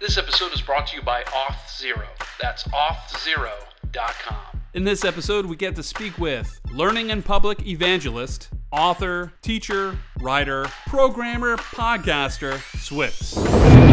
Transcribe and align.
This 0.00 0.16
episode 0.16 0.54
is 0.54 0.62
brought 0.62 0.86
to 0.86 0.96
you 0.96 1.02
by 1.02 1.24
Auth0. 1.24 2.06
That's 2.40 2.64
auth0.com. 2.68 4.36
In 4.72 4.84
this 4.84 5.04
episode, 5.04 5.44
we 5.44 5.56
get 5.56 5.76
to 5.76 5.82
speak 5.82 6.16
with 6.16 6.58
learning 6.72 7.10
and 7.10 7.22
public 7.22 7.66
evangelist, 7.66 8.48
author, 8.72 9.34
teacher, 9.42 9.98
writer, 10.18 10.64
programmer, 10.86 11.58
podcaster, 11.58 12.54
swyx. 12.78 13.89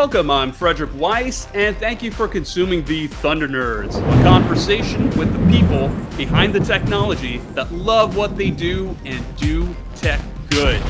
Welcome, 0.00 0.30
I'm 0.30 0.52
Frederick 0.52 0.92
Weiss, 0.94 1.48
and 1.54 1.76
thank 1.76 2.04
you 2.04 2.12
for 2.12 2.28
consuming 2.28 2.84
the 2.84 3.08
Thunder 3.08 3.48
Nerds, 3.48 3.96
a 3.96 4.22
conversation 4.22 5.10
with 5.18 5.32
the 5.32 5.50
people 5.50 5.88
behind 6.16 6.54
the 6.54 6.60
technology 6.60 7.38
that 7.54 7.72
love 7.72 8.16
what 8.16 8.36
they 8.36 8.50
do 8.50 8.96
and 9.04 9.36
do 9.36 9.74
tech 9.96 10.20
good. 10.50 10.80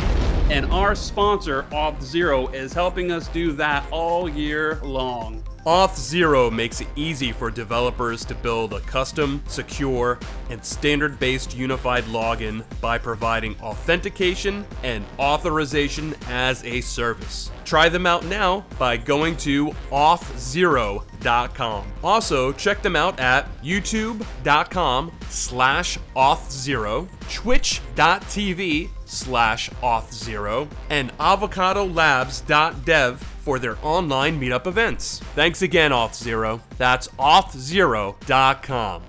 And 0.50 0.66
our 0.66 0.94
sponsor, 0.94 1.62
Auth 1.70 2.02
Zero, 2.02 2.48
is 2.48 2.74
helping 2.74 3.10
us 3.10 3.28
do 3.28 3.52
that 3.52 3.86
all 3.90 4.28
year 4.28 4.78
long. 4.82 5.42
Auth 5.68 5.96
Zero 5.98 6.50
makes 6.50 6.80
it 6.80 6.88
easy 6.96 7.30
for 7.30 7.50
developers 7.50 8.24
to 8.24 8.34
build 8.34 8.72
a 8.72 8.80
custom, 8.80 9.42
secure, 9.48 10.18
and 10.48 10.64
standard 10.64 11.20
based 11.20 11.54
unified 11.54 12.04
login 12.04 12.64
by 12.80 12.96
providing 12.96 13.54
authentication 13.60 14.66
and 14.82 15.04
authorization 15.18 16.14
as 16.26 16.64
a 16.64 16.80
service. 16.80 17.50
Try 17.66 17.90
them 17.90 18.06
out 18.06 18.24
now 18.24 18.64
by 18.78 18.96
going 18.96 19.36
to 19.38 19.72
auth0.com. 19.90 21.92
Also, 22.02 22.52
check 22.52 22.80
them 22.80 22.96
out 22.96 23.20
at 23.20 23.46
youtube.com 23.62 25.12
slash 25.28 25.98
auth0, 26.16 27.08
twitch.tv 27.30 28.88
slash 29.04 29.68
auth0, 29.82 30.66
and 30.88 31.14
avocadolabs.dev 31.18 33.37
for 33.48 33.58
their 33.58 33.78
online 33.82 34.38
meetup 34.38 34.66
events. 34.66 35.20
Thanks 35.34 35.62
again, 35.62 35.90
Auth0. 35.90 36.60
That's 36.76 37.08
auth0.com. 37.18 39.02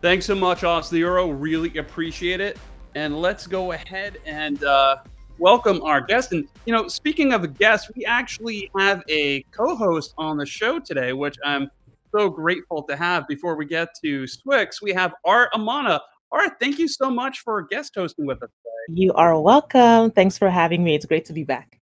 Thanks 0.00 0.24
so 0.24 0.36
much, 0.36 0.60
Auth0. 0.60 1.34
Really 1.36 1.76
appreciate 1.78 2.40
it. 2.40 2.58
And 2.94 3.20
let's 3.20 3.48
go 3.48 3.72
ahead 3.72 4.18
and 4.24 4.62
uh, 4.62 4.98
welcome 5.40 5.82
our 5.82 6.00
guest. 6.00 6.30
And, 6.30 6.46
you 6.64 6.72
know, 6.72 6.86
speaking 6.86 7.32
of 7.32 7.42
a 7.42 7.48
guest, 7.48 7.90
we 7.96 8.04
actually 8.04 8.70
have 8.78 9.02
a 9.08 9.42
co 9.50 9.74
host 9.74 10.14
on 10.16 10.36
the 10.36 10.46
show 10.46 10.78
today, 10.78 11.12
which 11.12 11.36
I'm 11.44 11.68
so 12.16 12.30
grateful 12.30 12.84
to 12.84 12.94
have. 12.94 13.26
Before 13.26 13.56
we 13.56 13.66
get 13.66 13.88
to 14.04 14.26
swyx, 14.26 14.80
we 14.80 14.92
have 14.92 15.12
Art 15.24 15.48
Amana. 15.54 16.00
Art, 16.30 16.52
thank 16.60 16.78
you 16.78 16.86
so 16.86 17.10
much 17.10 17.40
for 17.40 17.60
guest 17.62 17.94
hosting 17.96 18.26
with 18.26 18.44
us 18.44 18.50
today. 18.62 19.00
You 19.00 19.12
are 19.14 19.40
welcome. 19.40 20.12
Thanks 20.12 20.38
for 20.38 20.50
having 20.50 20.84
me. 20.84 20.94
It's 20.94 21.04
great 21.04 21.24
to 21.24 21.32
be 21.32 21.42
back. 21.42 21.81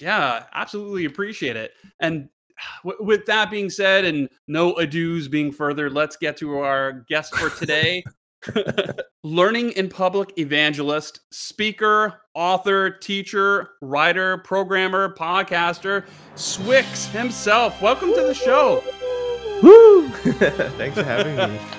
Yeah, 0.00 0.44
absolutely 0.54 1.04
appreciate 1.04 1.56
it. 1.56 1.72
And 2.00 2.28
w- 2.84 3.04
with 3.04 3.26
that 3.26 3.50
being 3.50 3.70
said, 3.70 4.04
and 4.04 4.28
no 4.48 4.74
adieus 4.74 5.30
being 5.30 5.52
further, 5.52 5.88
let's 5.90 6.16
get 6.16 6.36
to 6.38 6.58
our 6.58 7.04
guest 7.08 7.34
for 7.36 7.50
today. 7.50 8.02
Learning 9.24 9.70
in 9.72 9.88
public 9.88 10.36
evangelist, 10.36 11.20
speaker, 11.30 12.22
author, 12.34 12.90
teacher, 12.90 13.70
writer, 13.80 14.38
programmer, 14.38 15.14
podcaster, 15.14 16.04
swyx 16.34 17.08
himself. 17.12 17.80
Welcome 17.80 18.12
to 18.14 18.22
the 18.22 18.34
show. 18.34 18.82
Woo! 19.62 20.08
Thanks 20.76 20.96
for 20.96 21.04
having 21.04 21.36
me. 21.36 21.58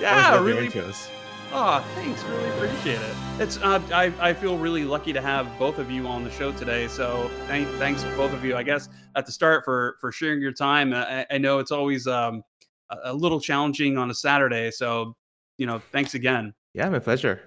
Yeah, 0.00 0.32
Always 0.34 0.40
love 0.40 0.46
your 0.48 0.56
really. 0.56 0.68
intros. 0.90 1.08
Oh, 1.56 1.78
thanks. 1.94 2.20
Really 2.24 2.48
appreciate 2.48 3.00
it. 3.00 3.16
It's 3.38 3.58
uh, 3.58 3.80
I, 3.92 4.12
I 4.18 4.34
feel 4.34 4.58
really 4.58 4.84
lucky 4.84 5.12
to 5.12 5.20
have 5.20 5.48
both 5.56 5.78
of 5.78 5.88
you 5.88 6.04
on 6.08 6.24
the 6.24 6.30
show 6.32 6.50
today. 6.50 6.88
So 6.88 7.30
thank, 7.46 7.68
thanks 7.78 8.02
both 8.16 8.32
of 8.32 8.44
you. 8.44 8.56
I 8.56 8.64
guess 8.64 8.88
at 9.14 9.24
the 9.24 9.30
start 9.30 9.64
for 9.64 9.96
for 10.00 10.10
sharing 10.10 10.42
your 10.42 10.50
time. 10.50 10.92
I, 10.92 11.24
I 11.30 11.38
know 11.38 11.60
it's 11.60 11.70
always 11.70 12.08
um, 12.08 12.42
a, 12.90 12.96
a 13.04 13.14
little 13.14 13.38
challenging 13.38 13.96
on 13.96 14.10
a 14.10 14.14
Saturday. 14.14 14.72
So 14.72 15.14
you 15.56 15.66
know, 15.66 15.80
thanks 15.92 16.14
again. 16.14 16.54
Yeah, 16.72 16.88
my 16.88 16.98
pleasure. 16.98 17.40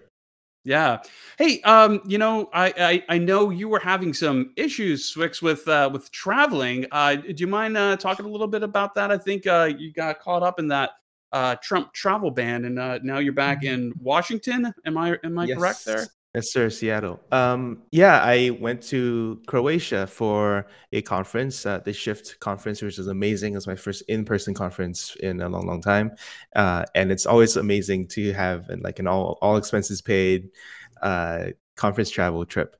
Yeah. 0.63 0.99
Hey, 1.37 1.59
um, 1.63 1.99
you 2.07 2.17
know, 2.17 2.49
I, 2.53 2.73
I 2.77 3.15
I 3.15 3.17
know 3.17 3.49
you 3.49 3.67
were 3.67 3.79
having 3.79 4.13
some 4.13 4.53
issues, 4.55 5.13
swyx, 5.13 5.41
with 5.41 5.67
uh, 5.67 5.89
with 5.91 6.09
traveling. 6.11 6.85
Uh, 6.93 7.15
do 7.15 7.35
you 7.35 7.47
mind 7.47 7.75
uh, 7.75 7.97
talking 7.97 8.25
a 8.25 8.29
little 8.29 8.47
bit 8.47 8.63
about 8.63 8.95
that? 8.95 9.11
I 9.11 9.17
think 9.17 9.45
uh, 9.47 9.69
you 9.77 9.91
got 9.91 10.21
caught 10.21 10.43
up 10.43 10.59
in 10.59 10.69
that 10.69 10.91
uh, 11.37 11.55
Trump 11.61 11.93
travel 11.93 12.31
ban, 12.31 12.65
and 12.65 12.79
uh, 12.79 12.99
now 13.03 13.19
you're 13.19 13.33
back 13.33 13.63
in 13.63 13.93
Washington. 14.01 14.73
Am 14.85 14.97
I 14.97 15.17
am 15.23 15.37
I 15.37 15.47
correct 15.47 15.85
there? 15.85 15.99
Yes. 15.99 16.09
Yes, 16.35 16.51
sir, 16.51 16.69
Seattle. 16.69 17.19
Um, 17.31 17.83
yeah, 17.91 18.19
I 18.21 18.51
went 18.61 18.83
to 18.89 19.41
Croatia 19.47 20.05
for 20.05 20.67
a 20.91 21.01
conference, 21.01 21.65
uh, 21.65 21.79
the 21.79 21.93
Shift 21.93 22.39
conference, 22.39 22.81
which 22.81 22.99
is 22.99 23.07
amazing. 23.07 23.55
It's 23.55 23.65
my 23.65 23.75
first 23.75 24.03
in-person 24.07 24.53
conference 24.53 25.15
in 25.15 25.41
a 25.41 25.49
long, 25.49 25.65
long 25.65 25.81
time, 25.81 26.11
uh, 26.55 26.83
and 26.93 27.11
it's 27.11 27.25
always 27.25 27.55
amazing 27.55 28.07
to 28.09 28.33
have 28.33 28.69
an, 28.69 28.81
like 28.81 28.99
an 28.99 29.07
all 29.07 29.37
all 29.41 29.57
expenses 29.57 30.01
paid 30.01 30.49
uh, 31.01 31.45
conference 31.75 32.09
travel 32.09 32.45
trip. 32.45 32.75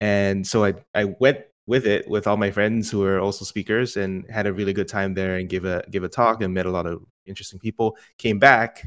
And 0.00 0.46
so 0.46 0.64
I 0.64 0.74
I 0.94 1.04
went 1.20 1.38
with 1.66 1.86
it 1.86 2.08
with 2.08 2.26
all 2.26 2.36
my 2.36 2.50
friends 2.50 2.90
who 2.90 3.00
were 3.00 3.18
also 3.18 3.44
speakers 3.44 3.96
and 3.96 4.28
had 4.30 4.46
a 4.46 4.52
really 4.52 4.72
good 4.72 4.88
time 4.88 5.14
there 5.14 5.36
and 5.36 5.48
give 5.48 5.64
a 5.64 5.82
give 5.90 6.04
a 6.04 6.08
talk 6.08 6.42
and 6.42 6.52
met 6.52 6.66
a 6.66 6.70
lot 6.70 6.86
of 6.86 7.02
interesting 7.26 7.58
people. 7.58 7.96
Came 8.18 8.38
back 8.38 8.86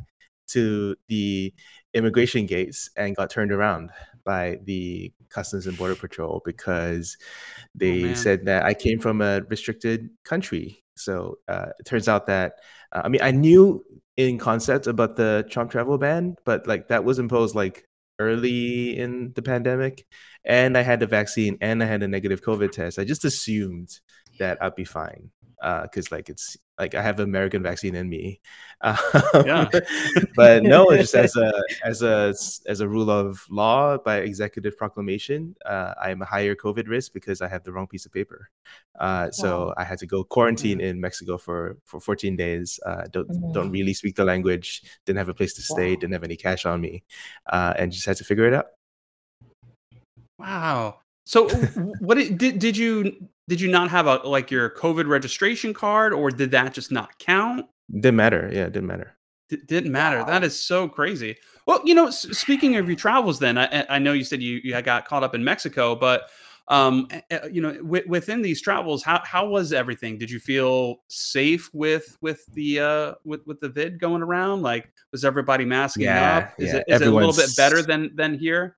to 0.49 0.95
the 1.07 1.53
immigration 1.93 2.45
gates 2.45 2.89
and 2.95 3.15
got 3.15 3.29
turned 3.29 3.51
around 3.51 3.89
by 4.23 4.59
the 4.65 5.11
Customs 5.29 5.67
and 5.67 5.77
Border 5.77 5.95
Patrol 5.95 6.41
because 6.45 7.17
they 7.73 8.03
man. 8.03 8.15
said 8.15 8.45
that 8.45 8.63
I 8.63 8.73
came 8.73 8.99
from 8.99 9.21
a 9.21 9.41
restricted 9.49 10.09
country. 10.23 10.83
So 10.95 11.39
uh, 11.47 11.67
it 11.79 11.85
turns 11.85 12.07
out 12.07 12.27
that 12.27 12.53
uh, 12.91 13.01
I 13.03 13.09
mean 13.09 13.21
I 13.21 13.31
knew 13.31 13.83
in 14.17 14.37
concept 14.37 14.87
about 14.87 15.15
the 15.15 15.45
Trump 15.49 15.71
travel 15.71 15.97
ban, 15.97 16.35
but 16.43 16.67
like 16.67 16.87
that 16.89 17.03
was 17.03 17.19
imposed 17.19 17.55
like 17.55 17.86
early 18.19 18.97
in 18.97 19.33
the 19.35 19.41
pandemic, 19.41 20.05
and 20.45 20.77
I 20.77 20.81
had 20.81 20.99
the 20.99 21.07
vaccine 21.07 21.57
and 21.61 21.83
I 21.83 21.85
had 21.85 22.03
a 22.03 22.07
negative 22.07 22.41
COVID 22.41 22.71
test. 22.71 22.99
I 22.99 23.03
just 23.03 23.25
assumed 23.25 23.99
that 24.39 24.61
I'd 24.61 24.75
be 24.75 24.85
fine 24.85 25.29
because 25.83 26.11
like 26.11 26.29
it's 26.29 26.55
like 26.77 26.93
I 26.93 27.01
have 27.01 27.19
American 27.19 27.63
vaccine 27.63 27.95
in 27.95 28.07
me. 28.09 28.39
Um, 28.81 28.95
Yeah. 29.43 29.67
but 30.35 30.61
no, 30.61 30.91
it's 30.91 31.11
just 31.11 31.15
as 31.15 31.35
a 31.45 31.51
as 31.83 32.03
a 32.03 32.31
as 32.69 32.79
a 32.79 32.87
rule 32.87 33.09
of 33.09 33.43
law 33.49 33.97
by 33.97 34.17
executive 34.17 34.77
proclamation, 34.77 35.55
uh, 35.65 35.95
I'm 35.99 36.21
a 36.21 36.25
higher 36.25 36.53
COVID 36.53 36.87
risk 36.87 37.11
because 37.11 37.41
I 37.41 37.47
have 37.47 37.63
the 37.63 37.71
wrong 37.71 37.87
piece 37.87 38.05
of 38.05 38.13
paper. 38.13 38.51
Uh, 38.99 39.31
so 39.31 39.73
I 39.77 39.83
had 39.83 39.97
to 39.99 40.05
go 40.05 40.23
quarantine 40.23 40.79
in 40.79 41.01
Mexico 41.01 41.39
for 41.39 41.77
for 41.85 41.99
14 41.99 42.35
days. 42.35 42.79
Uh, 42.85 43.05
don't 43.11 43.27
don't 43.51 43.69
Mhm. 43.69 43.73
really 43.73 43.95
speak 43.95 44.15
the 44.15 44.25
language. 44.25 44.83
Didn't 45.07 45.17
have 45.17 45.29
a 45.29 45.33
place 45.33 45.55
to 45.55 45.63
stay. 45.63 45.93
Wow. 45.95 45.99
Didn't 46.01 46.13
have 46.13 46.23
any 46.23 46.37
cash 46.37 46.67
on 46.67 46.79
me, 46.79 47.03
uh, 47.51 47.73
and 47.79 47.91
just 47.91 48.05
had 48.05 48.17
to 48.17 48.23
figure 48.23 48.45
it 48.45 48.53
out. 48.53 48.67
Wow. 50.37 51.01
So 51.25 51.49
what 51.99 52.15
did 52.15 52.59
did 52.59 52.77
you 52.77 53.27
did 53.47 53.61
you 53.61 53.69
not 53.69 53.89
have 53.89 54.07
a 54.07 54.15
like 54.17 54.51
your 54.51 54.69
COVID 54.69 55.07
registration 55.07 55.73
card, 55.73 56.13
or 56.13 56.29
did 56.31 56.51
that 56.51 56.73
just 56.73 56.91
not 56.91 57.17
count? 57.19 57.65
Didn't 57.91 58.15
matter. 58.17 58.49
Yeah, 58.51 58.65
it 58.65 58.73
didn't 58.73 58.87
matter. 58.87 59.13
D- 59.49 59.57
didn't 59.65 59.91
matter. 59.91 60.23
That 60.25 60.43
is 60.43 60.59
so 60.59 60.89
crazy. 60.89 61.37
Well, 61.65 61.81
you 61.85 61.95
know, 61.95 62.07
s- 62.07 62.27
speaking 62.37 62.75
of 62.75 62.87
your 62.87 62.97
travels, 62.97 63.39
then 63.39 63.57
I, 63.57 63.65
I- 63.65 63.85
I 63.95 63.99
know 63.99 64.11
you 64.13 64.25
said 64.25 64.41
you, 64.41 64.59
you 64.63 64.79
got 64.81 65.07
caught 65.07 65.23
up 65.23 65.33
in 65.35 65.43
Mexico, 65.43 65.95
but 65.95 66.29
um, 66.69 67.07
eh, 67.11 67.21
eh, 67.31 67.47
you 67.49 67.61
know, 67.61 67.71
wi- 67.75 68.03
within 68.07 68.41
these 68.41 68.61
travels, 68.61 69.01
how 69.03 69.21
how 69.23 69.47
was 69.47 69.71
everything? 69.71 70.17
Did 70.17 70.29
you 70.29 70.39
feel 70.39 70.97
safe 71.07 71.69
with 71.73 72.17
with 72.19 72.45
the 72.53 72.79
uh 72.81 73.13
with 73.23 73.39
with 73.47 73.61
the 73.61 73.69
vid 73.69 73.99
going 74.01 74.21
around? 74.21 74.63
Like, 74.63 74.91
was 75.13 75.23
everybody 75.23 75.63
masking 75.63 76.03
Yeah, 76.07 76.37
up? 76.39 76.53
Is 76.59 76.73
yeah, 76.73 76.79
it 76.79 76.85
is 76.89 77.01
it 77.01 77.07
a 77.07 77.11
little 77.11 77.31
bit 77.31 77.55
better 77.55 77.81
than 77.81 78.13
than 78.15 78.37
here? 78.37 78.75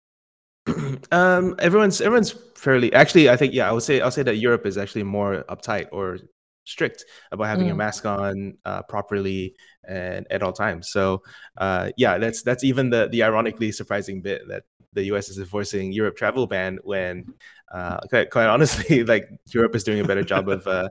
um, 1.11 1.55
everyone's 1.59 2.01
everyone's 2.01 2.31
fairly 2.55 2.91
actually. 2.93 3.29
I 3.29 3.35
think 3.35 3.53
yeah, 3.53 3.69
I 3.69 3.71
would 3.71 3.83
say 3.83 4.01
I'll 4.01 4.11
say 4.11 4.23
that 4.23 4.37
Europe 4.37 4.65
is 4.65 4.77
actually 4.77 5.03
more 5.03 5.43
uptight 5.49 5.87
or 5.91 6.19
strict 6.65 7.05
about 7.31 7.47
having 7.47 7.65
your 7.65 7.75
Mm. 7.75 7.79
mask 7.79 8.05
on 8.05 8.57
uh, 8.65 8.83
properly 8.83 9.55
and 9.87 10.27
at 10.29 10.43
all 10.43 10.53
times. 10.53 10.89
So 10.91 11.23
uh, 11.57 11.91
yeah, 11.97 12.17
that's 12.17 12.43
that's 12.43 12.63
even 12.63 12.89
the 12.89 13.07
the 13.09 13.23
ironically 13.23 13.71
surprising 13.71 14.21
bit 14.21 14.47
that 14.49 14.63
the 14.93 15.03
U.S. 15.05 15.29
is 15.29 15.37
enforcing 15.37 15.91
Europe 15.91 16.17
travel 16.17 16.47
ban 16.47 16.79
when 16.83 17.33
uh, 17.71 17.99
quite, 18.09 18.29
quite 18.31 18.47
honestly, 18.47 19.03
like 19.13 19.29
Europe 19.53 19.75
is 19.75 19.83
doing 19.83 19.99
a 19.99 20.03
better 20.03 20.23
job 20.23 20.49
of 20.49 20.67
uh, 20.67 20.89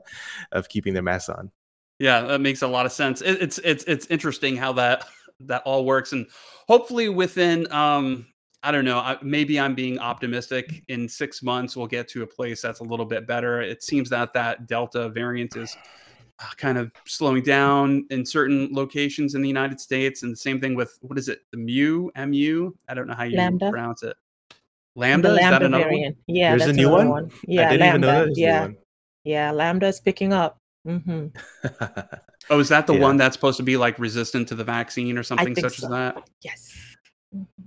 of 0.51 0.69
keeping 0.69 0.93
their 0.93 1.03
masks 1.03 1.29
on. 1.29 1.51
Yeah, 1.99 2.21
that 2.21 2.39
makes 2.39 2.61
a 2.61 2.67
lot 2.67 2.85
of 2.85 2.91
sense. 2.91 3.21
It, 3.21 3.41
it's 3.41 3.57
it's 3.59 3.83
it's 3.85 4.05
interesting 4.07 4.55
how 4.55 4.73
that 4.73 5.05
that 5.41 5.63
all 5.65 5.85
works, 5.85 6.13
and 6.13 6.27
hopefully 6.67 7.09
within 7.09 7.71
um, 7.71 8.25
I 8.61 8.71
don't 8.71 8.83
know, 8.83 9.17
maybe 9.21 9.59
I'm 9.59 9.73
being 9.73 9.99
optimistic. 9.99 10.83
In 10.89 11.07
six 11.07 11.41
months, 11.41 11.77
we'll 11.77 11.87
get 11.87 12.07
to 12.09 12.23
a 12.23 12.27
place 12.27 12.61
that's 12.61 12.81
a 12.81 12.83
little 12.83 13.05
bit 13.05 13.25
better. 13.25 13.61
It 13.61 13.83
seems 13.83 14.09
that 14.09 14.33
that 14.33 14.67
Delta 14.67 15.09
variant 15.09 15.55
is 15.55 15.77
uh, 16.39 16.45
kind 16.57 16.77
of 16.77 16.91
slowing 17.05 17.43
down 17.43 18.05
in 18.09 18.25
certain 18.25 18.69
locations 18.71 19.35
in 19.35 19.41
the 19.41 19.47
United 19.47 19.79
States, 19.79 20.23
and 20.23 20.31
the 20.31 20.37
same 20.37 20.59
thing 20.59 20.75
with 20.75 20.97
what 21.01 21.17
is 21.17 21.29
it, 21.29 21.39
the 21.51 21.57
Mu, 21.57 22.09
Mu? 22.17 22.71
I 22.89 22.93
don't 22.93 23.07
know 23.07 23.13
how 23.13 23.23
you 23.23 23.37
Lambda. 23.37 23.69
pronounce 23.69 24.03
it. 24.03 24.17
Lambda, 24.95 25.29
the 25.29 25.35
is 25.35 25.41
Lambda 25.41 25.69
variant. 25.69 26.17
One? 26.17 26.35
Yeah, 26.35 26.57
there's 26.57 26.69
a 26.69 26.73
new 26.73 26.89
one? 26.89 27.09
one? 27.09 27.31
Yeah, 27.47 27.71
Lambda. 27.71 28.29
yeah, 28.33 28.67
yeah, 29.23 29.51
Lambda 29.51 29.87
is 29.87 30.01
picking 30.01 30.33
up. 30.33 30.57
Mm-hmm. 30.87 31.27
oh, 32.49 32.59
is 32.59 32.69
that 32.69 32.87
the 32.87 32.93
yeah. 32.93 32.99
one 32.99 33.17
that's 33.17 33.35
supposed 33.35 33.57
to 33.57 33.63
be 33.63 33.77
like 33.77 33.97
resistant 33.99 34.47
to 34.49 34.55
the 34.55 34.63
vaccine 34.63 35.17
or 35.17 35.23
something 35.23 35.55
such 35.55 35.77
so. 35.77 35.87
as 35.87 35.91
that? 35.91 36.29
Yes. 36.41 36.88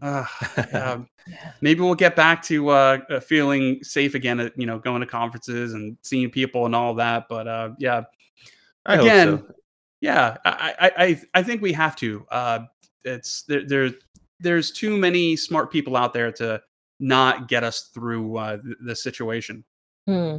Uh, 0.01 0.25
yeah. 0.57 0.99
Maybe 1.61 1.81
we'll 1.81 1.95
get 1.95 2.17
back 2.17 2.43
to 2.45 2.71
uh, 2.71 2.99
uh, 3.09 3.21
feeling 3.21 3.83
safe 3.83 4.15
again. 4.15 4.41
At, 4.41 4.59
you 4.59 4.67
know, 4.67 4.79
going 4.79 5.01
to 5.01 5.07
conferences 5.07 5.75
and 5.75 5.97
seeing 6.03 6.31
people 6.31 6.67
and 6.67 6.75
all 6.75 6.95
that. 6.95 7.27
But 7.29 7.47
uh, 7.47 7.71
yeah, 7.79 8.03
I 8.85 8.97
again, 8.97 9.39
so. 9.39 9.55
yeah, 10.01 10.37
I, 10.45 10.91
I 10.97 11.21
I 11.35 11.43
think 11.43 11.63
we 11.63 11.73
have 11.73 11.95
to. 11.97 12.27
Uh, 12.31 12.59
it's 13.05 13.43
there, 13.45 13.67
there. 13.67 13.91
There's 14.41 14.73
too 14.73 14.97
many 14.97 15.37
smart 15.37 15.71
people 15.71 15.97
out 15.97 16.13
there 16.13 16.33
to 16.33 16.61
not 16.99 17.49
get 17.49 17.63
us 17.63 17.91
through 17.95 18.37
uh, 18.39 18.59
the 18.81 18.97
situation. 18.97 19.65
Hmm. 20.07 20.39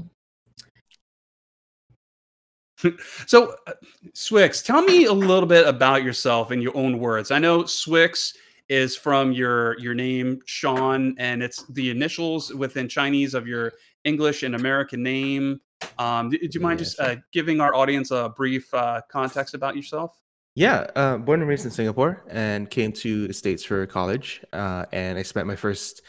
so, 3.28 3.56
uh, 3.68 3.74
swyx, 4.14 4.64
tell 4.66 4.81
me 4.81 5.06
a 5.06 5.14
little 5.14 5.48
bit 5.48 5.66
about 5.66 6.04
yourself 6.04 6.52
in 6.52 6.62
your 6.62 6.75
own 6.75 7.00
words. 7.00 7.31
I 7.31 7.40
know 7.40 7.64
swyx 7.64 8.34
is 8.69 8.95
from 8.95 9.31
your 9.31 9.77
your 9.80 9.94
name, 9.94 10.39
Sean, 10.45 11.15
and 11.18 11.44
it's 11.44 11.63
the 11.68 11.89
initials 11.89 12.54
within 12.54 12.88
Chinese 12.88 13.33
of 13.33 13.48
your 13.48 13.74
English 14.04 14.44
and 14.44 14.56
American 14.56 15.04
name. 15.04 15.60
Um, 15.98 16.30
do, 16.30 16.38
do 16.38 16.50
you 16.51 16.62
mind 16.62 16.80
yeah, 16.80 16.83
just 16.83 17.00
uh, 17.00 17.15
giving 17.31 17.60
our 17.60 17.75
audience 17.75 18.12
a 18.12 18.30
brief 18.36 18.74
uh, 18.74 19.01
context 19.12 19.54
about 19.54 19.75
yourself? 19.75 20.18
Yeah, 20.56 20.88
uh, 20.95 21.18
born 21.18 21.42
and 21.42 21.50
raised 21.50 21.65
in 21.65 21.71
Singapore, 21.71 22.24
and 22.30 22.69
came 22.69 22.92
to 22.94 23.27
the 23.27 23.33
states 23.33 23.63
for 23.63 23.86
college. 23.88 24.42
Uh, 24.54 24.86
and 24.92 25.18
I 25.18 25.24
spent 25.24 25.48
my 25.48 25.56
first 25.56 26.01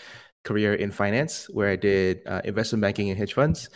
career 0.45 0.75
in 0.75 0.91
finance, 0.91 1.49
where 1.51 1.71
I 1.71 1.77
did 1.77 2.21
uh, 2.27 2.43
investment 2.45 2.83
banking 2.83 3.11
and 3.11 3.19
hedge 3.19 3.33
funds 3.35 3.69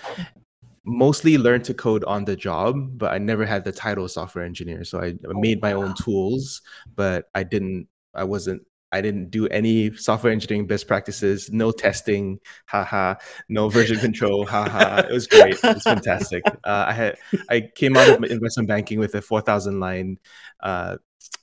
mostly 0.89 1.37
learned 1.37 1.65
to 1.65 1.75
code 1.75 2.03
on 2.05 2.25
the 2.25 2.35
job, 2.35 2.99
but 2.99 3.13
I 3.13 3.19
never 3.19 3.45
had 3.45 3.65
the 3.65 3.73
title 3.73 4.09
software 4.09 4.45
engineer. 4.45 4.85
So 4.85 5.01
I 5.01 5.15
made 5.25 5.61
my 5.61 5.73
own 5.73 5.95
tools, 5.95 6.63
but 6.97 7.27
I 7.35 7.43
didn't, 7.43 7.89
I 8.15 8.25
wasn't, 8.25 8.63
I 8.91 9.01
didn't 9.01 9.31
do 9.31 9.47
any 9.49 9.95
software 9.95 10.33
engineering 10.33 10.67
best 10.67 10.87
practices, 10.87 11.51
no 11.53 11.71
testing, 11.73 12.41
haha, 12.67 13.17
no 13.49 13.69
version 13.69 13.99
control, 14.01 14.47
haha. 14.47 15.03
It 15.09 15.13
was 15.13 15.27
great. 15.27 15.55
It 15.63 15.75
was 15.75 15.83
fantastic. 15.83 16.43
Uh, 16.47 16.85
I 16.89 16.93
had, 16.93 17.17
I 17.51 17.69
came 17.75 17.97
out 17.97 18.09
of 18.09 18.25
investment 18.31 18.69
banking 18.69 18.99
with 18.99 19.15
a 19.15 19.23
4,000 19.23 19.81
line 19.81 20.19
uh, 20.61 20.97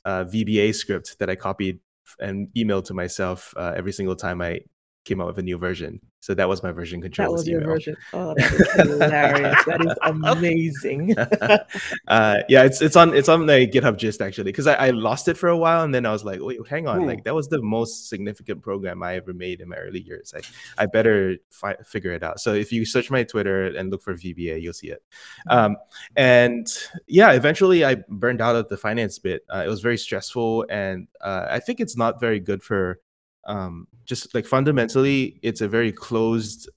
uh, 0.04 0.26
VBA 0.26 0.74
script 0.74 1.18
that 1.20 1.30
I 1.30 1.36
copied 1.36 1.80
and 2.20 2.48
emailed 2.56 2.86
to 2.86 2.94
myself 2.94 3.54
uh, 3.58 3.74
every 3.76 3.92
single 3.92 4.16
time 4.16 4.42
I 4.42 4.62
came 5.06 5.22
out 5.22 5.28
with 5.28 5.38
a 5.38 5.44
new 5.44 5.58
version. 5.58 6.02
So 6.20 6.34
that 6.34 6.50
was 6.50 6.64
my 6.64 6.72
version 6.72 7.02
control. 7.02 7.28
That 7.28 7.34
was 7.34 7.48
your 7.48 7.62
version. 7.62 7.96
Oh, 8.14 8.34
that 8.36 8.54
is 8.54 8.76
hilarious. 8.76 9.66
that 9.66 9.86
is 9.86 9.94
amazing. 10.04 11.18
uh, 12.08 12.38
yeah, 12.50 12.64
it's 12.64 12.82
it's 12.82 12.96
on 12.96 13.14
it's 13.14 13.30
on 13.30 13.46
the 13.46 13.68
GitHub 13.68 13.98
gist 13.98 14.22
actually 14.22 14.46
because 14.46 14.68
I, 14.68 14.74
I, 14.74 14.90
lost 14.92 15.28
it 15.28 15.38
for 15.38 15.50
a 15.50 15.58
while 15.58 15.84
and 15.84 15.94
then 15.94 16.06
I 16.06 16.12
was 16.12 16.24
like, 16.24 16.40
wait, 16.42 16.60
hang 16.68 16.88
on, 16.88 17.04
Ooh. 17.04 17.06
like 17.06 17.24
that 17.26 17.36
was 17.36 17.50
the 17.50 17.62
most 17.62 18.10
significant 18.10 18.62
program 18.64 19.04
I 19.04 19.16
ever 19.16 19.34
made 19.34 19.62
in 19.62 19.70
my 19.70 19.76
early 19.76 20.02
years. 20.02 20.34
I 20.36 20.84
I 20.84 20.86
better 20.88 21.38
fi- 21.50 21.78
figure 21.86 22.14
it 22.14 22.24
out. 22.24 22.40
So 22.40 22.54
if 22.54 22.72
you 22.72 22.86
search 22.86 23.12
my 23.12 23.24
Twitter 23.24 23.66
and 23.66 23.92
look 23.92 24.02
for 24.02 24.16
VBA, 24.16 24.62
you'll 24.62 24.74
see 24.74 24.90
it. 24.90 25.04
Hmm. 25.48 25.58
Um, 25.58 25.78
and 26.16 26.68
yeah, 27.08 27.32
eventually 27.34 27.86
I 27.86 27.96
burned 28.10 28.42
out 28.42 28.56
of 28.56 28.70
the 28.70 28.78
finance 28.78 29.20
bit. 29.20 29.44
Uh, 29.54 29.64
it 29.66 29.70
was 29.70 29.82
very 29.82 29.98
stressful, 29.98 30.66
and 30.70 31.08
uh, 31.22 31.48
I 31.50 31.60
think 31.60 31.80
it's 31.80 31.98
not 31.98 32.20
very 32.20 32.40
good 32.40 32.64
for 32.64 33.00
um, 33.46 33.88
just 34.06 34.34
like 34.34 34.46
fundamentally 34.46 35.40
it's 35.42 35.62
a 35.62 35.68
very 35.68 35.92
closed 35.92 36.70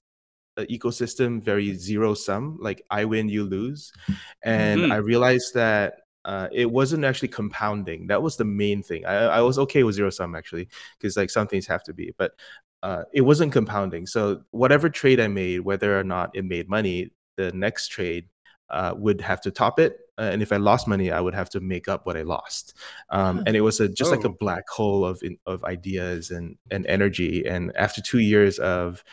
uh, 0.57 0.63
ecosystem 0.63 1.41
very 1.41 1.73
zero 1.75 2.13
sum 2.13 2.57
like 2.61 2.83
i 2.89 3.05
win 3.05 3.29
you 3.29 3.43
lose. 3.43 3.91
And 4.43 4.81
mm-hmm. 4.81 4.91
i 4.91 4.97
realized 4.97 5.53
that 5.53 5.93
uh, 6.25 6.47
it 6.51 6.69
wasn't 6.69 7.05
actually 7.05 7.29
compounding. 7.29 8.07
That 8.07 8.21
was 8.21 8.35
the 8.35 8.43
main 8.43 8.83
thing. 8.83 9.05
I, 9.05 9.15
I 9.15 9.41
was 9.41 9.57
okay 9.57 9.83
with 9.83 9.95
zero 9.95 10.09
sum 10.09 10.35
actually 10.35 10.67
because 10.97 11.15
like 11.15 11.29
some 11.29 11.47
things 11.47 11.65
have 11.67 11.83
to 11.83 11.93
be 11.93 12.13
but 12.17 12.33
uh, 12.83 13.03
it 13.13 13.21
wasn't 13.21 13.51
compounding. 13.51 14.05
So 14.05 14.43
whatever 14.51 14.89
trade 14.89 15.19
i 15.19 15.27
made 15.27 15.61
whether 15.61 15.99
or 15.99 16.03
not 16.03 16.35
it 16.35 16.45
made 16.45 16.69
money 16.69 17.11
the 17.37 17.51
next 17.53 17.87
trade 17.87 18.27
uh, 18.69 18.93
would 18.95 19.21
have 19.21 19.41
to 19.41 19.51
top 19.51 19.79
it 19.79 19.97
and 20.19 20.41
if 20.41 20.51
I 20.51 20.57
lost 20.57 20.87
money, 20.87 21.11
I 21.11 21.21
would 21.21 21.33
have 21.33 21.49
to 21.51 21.59
make 21.59 21.87
up 21.87 22.05
what 22.05 22.17
I 22.17 22.23
lost. 22.23 22.73
Um, 23.09 23.43
and 23.47 23.55
it 23.55 23.61
was 23.61 23.79
a, 23.79 23.87
just 23.87 24.11
oh. 24.11 24.15
like 24.15 24.25
a 24.25 24.29
oh. 24.29 24.37
black 24.39 24.67
hole 24.69 25.05
of 25.05 25.21
of 25.45 25.63
ideas 25.63 26.31
and 26.31 26.57
and 26.71 26.85
energy. 26.87 27.45
And 27.47 27.75
after 27.75 28.01
two 28.01 28.19
years 28.19 28.59
of 28.59 29.03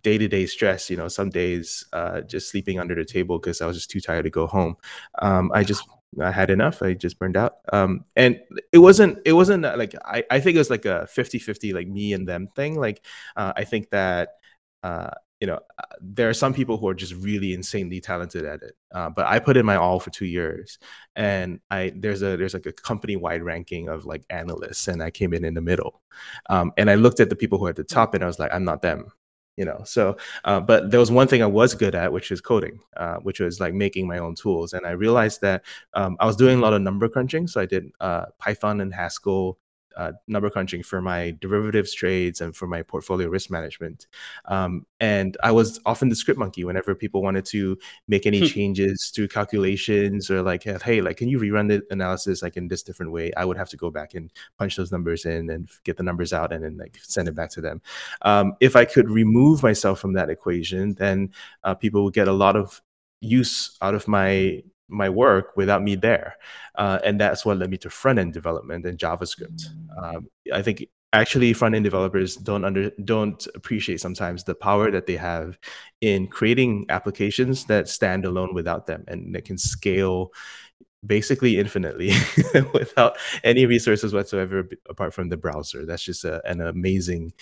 day 0.00 0.18
to 0.18 0.28
day 0.28 0.46
stress, 0.46 0.90
you 0.90 0.96
know, 0.96 1.08
some 1.08 1.30
days 1.30 1.84
uh, 1.92 2.20
just 2.22 2.50
sleeping 2.50 2.78
under 2.78 2.94
the 2.94 3.04
table 3.04 3.38
because 3.38 3.60
I 3.60 3.66
was 3.66 3.76
just 3.76 3.90
too 3.90 4.00
tired 4.00 4.24
to 4.24 4.30
go 4.30 4.46
home. 4.46 4.76
Um, 5.20 5.50
I 5.54 5.64
just 5.64 5.84
I 6.20 6.32
had 6.32 6.50
enough. 6.50 6.82
I 6.82 6.94
just 6.94 7.18
burned 7.18 7.36
out. 7.36 7.58
Um, 7.72 8.04
and 8.16 8.40
it 8.72 8.78
wasn't 8.78 9.18
it 9.24 9.32
wasn't 9.32 9.64
uh, 9.64 9.76
like 9.76 9.94
I, 10.04 10.24
I 10.30 10.40
think 10.40 10.56
it 10.56 10.58
was 10.58 10.70
like 10.70 10.84
a 10.84 11.08
50-50 11.14 11.74
like 11.74 11.86
me 11.86 12.12
and 12.12 12.26
them 12.26 12.48
thing. 12.56 12.78
Like 12.78 13.04
uh, 13.36 13.52
I 13.56 13.64
think 13.64 13.90
that 13.90 14.30
uh, 14.82 15.10
you 15.40 15.46
know, 15.46 15.58
uh, 15.78 15.96
there 16.00 16.28
are 16.28 16.34
some 16.34 16.52
people 16.52 16.76
who 16.76 16.86
are 16.86 16.94
just 16.94 17.14
really 17.14 17.54
insanely 17.54 18.00
talented 18.00 18.44
at 18.44 18.62
it. 18.62 18.76
Uh, 18.92 19.08
but 19.08 19.26
I 19.26 19.38
put 19.38 19.56
in 19.56 19.64
my 19.64 19.76
all 19.76 19.98
for 19.98 20.10
two 20.10 20.26
years, 20.26 20.78
and 21.16 21.60
I 21.70 21.92
there's 21.96 22.22
a 22.22 22.36
there's 22.36 22.54
like 22.54 22.66
a 22.66 22.72
company 22.72 23.16
wide 23.16 23.42
ranking 23.42 23.88
of 23.88 24.04
like 24.04 24.24
analysts, 24.28 24.86
and 24.86 25.02
I 25.02 25.10
came 25.10 25.32
in 25.32 25.44
in 25.44 25.54
the 25.54 25.62
middle. 25.62 26.02
Um, 26.50 26.72
and 26.76 26.90
I 26.90 26.96
looked 26.96 27.20
at 27.20 27.30
the 27.30 27.36
people 27.36 27.58
who 27.58 27.66
are 27.66 27.70
at 27.70 27.76
the 27.76 27.84
top, 27.84 28.14
and 28.14 28.22
I 28.22 28.26
was 28.26 28.38
like, 28.38 28.52
I'm 28.52 28.64
not 28.64 28.82
them, 28.82 29.10
you 29.56 29.64
know. 29.64 29.80
So, 29.84 30.18
uh, 30.44 30.60
but 30.60 30.90
there 30.90 31.00
was 31.00 31.10
one 31.10 31.26
thing 31.26 31.42
I 31.42 31.46
was 31.46 31.74
good 31.74 31.94
at, 31.94 32.12
which 32.12 32.30
is 32.30 32.42
coding, 32.42 32.78
uh, 32.98 33.16
which 33.16 33.40
was 33.40 33.60
like 33.60 33.72
making 33.72 34.06
my 34.06 34.18
own 34.18 34.34
tools. 34.34 34.74
And 34.74 34.86
I 34.86 34.90
realized 34.90 35.40
that 35.40 35.64
um, 35.94 36.18
I 36.20 36.26
was 36.26 36.36
doing 36.36 36.58
a 36.58 36.62
lot 36.62 36.74
of 36.74 36.82
number 36.82 37.08
crunching, 37.08 37.46
so 37.46 37.62
I 37.62 37.66
did 37.66 37.90
uh, 38.00 38.26
Python 38.38 38.82
and 38.82 38.92
Haskell 38.92 39.58
uh, 40.00 40.12
number 40.26 40.48
crunching 40.48 40.82
for 40.82 41.02
my 41.02 41.36
derivatives 41.40 41.92
trades 41.92 42.40
and 42.40 42.56
for 42.56 42.66
my 42.66 42.80
portfolio 42.80 43.28
risk 43.28 43.50
management. 43.50 44.06
Um, 44.46 44.86
and 44.98 45.36
I 45.42 45.52
was 45.52 45.78
often 45.84 46.08
the 46.08 46.16
script 46.16 46.40
monkey 46.40 46.64
whenever 46.64 46.94
people 46.94 47.22
wanted 47.22 47.44
to 47.46 47.76
make 48.08 48.24
any 48.24 48.38
hmm. 48.38 48.46
changes 48.46 49.12
to 49.14 49.28
calculations 49.28 50.30
or 50.30 50.40
like, 50.40 50.62
hey, 50.62 51.02
like, 51.02 51.18
can 51.18 51.28
you 51.28 51.38
rerun 51.38 51.68
the 51.68 51.82
analysis 51.90 52.40
like 52.40 52.56
in 52.56 52.66
this 52.66 52.82
different 52.82 53.12
way? 53.12 53.30
I 53.36 53.44
would 53.44 53.58
have 53.58 53.68
to 53.68 53.76
go 53.76 53.90
back 53.90 54.14
and 54.14 54.32
punch 54.58 54.76
those 54.76 54.90
numbers 54.90 55.26
in 55.26 55.50
and 55.50 55.68
get 55.84 55.98
the 55.98 56.02
numbers 56.02 56.32
out 56.32 56.50
and 56.50 56.64
then 56.64 56.78
like 56.78 56.98
send 57.02 57.28
it 57.28 57.34
back 57.34 57.50
to 57.50 57.60
them. 57.60 57.82
Um, 58.22 58.54
if 58.60 58.76
I 58.76 58.86
could 58.86 59.10
remove 59.10 59.62
myself 59.62 60.00
from 60.00 60.14
that 60.14 60.30
equation, 60.30 60.94
then 60.94 61.30
uh, 61.62 61.74
people 61.74 62.04
would 62.04 62.14
get 62.14 62.26
a 62.26 62.32
lot 62.32 62.56
of 62.56 62.80
use 63.20 63.76
out 63.82 63.94
of 63.94 64.08
my 64.08 64.62
my 64.90 65.08
work 65.08 65.56
without 65.56 65.82
me 65.82 65.94
there. 65.94 66.36
Uh, 66.74 66.98
and 67.04 67.20
that's 67.20 67.44
what 67.44 67.58
led 67.58 67.70
me 67.70 67.78
to 67.78 67.90
front 67.90 68.18
end 68.18 68.32
development 68.32 68.84
and 68.86 68.98
JavaScript. 68.98 69.64
Um, 70.02 70.28
I 70.52 70.62
think 70.62 70.86
actually 71.12 71.52
front 71.52 71.74
end 71.74 71.84
developers 71.84 72.36
don't 72.36 72.64
under 72.64 72.90
don't 73.04 73.46
appreciate 73.54 74.00
sometimes 74.00 74.44
the 74.44 74.54
power 74.54 74.90
that 74.90 75.06
they 75.06 75.16
have 75.16 75.58
in 76.00 76.26
creating 76.28 76.86
applications 76.88 77.64
that 77.64 77.88
stand 77.88 78.24
alone 78.24 78.54
without 78.54 78.86
them 78.86 79.04
and 79.08 79.34
that 79.34 79.44
can 79.44 79.58
scale 79.58 80.32
basically 81.04 81.58
infinitely 81.58 82.12
without 82.74 83.16
any 83.42 83.66
resources 83.66 84.12
whatsoever 84.12 84.68
apart 84.88 85.12
from 85.12 85.28
the 85.28 85.36
browser 85.36 85.84
that's 85.84 86.04
just 86.04 86.24
a, 86.24 86.46
an 86.48 86.60
amazing 86.60 87.32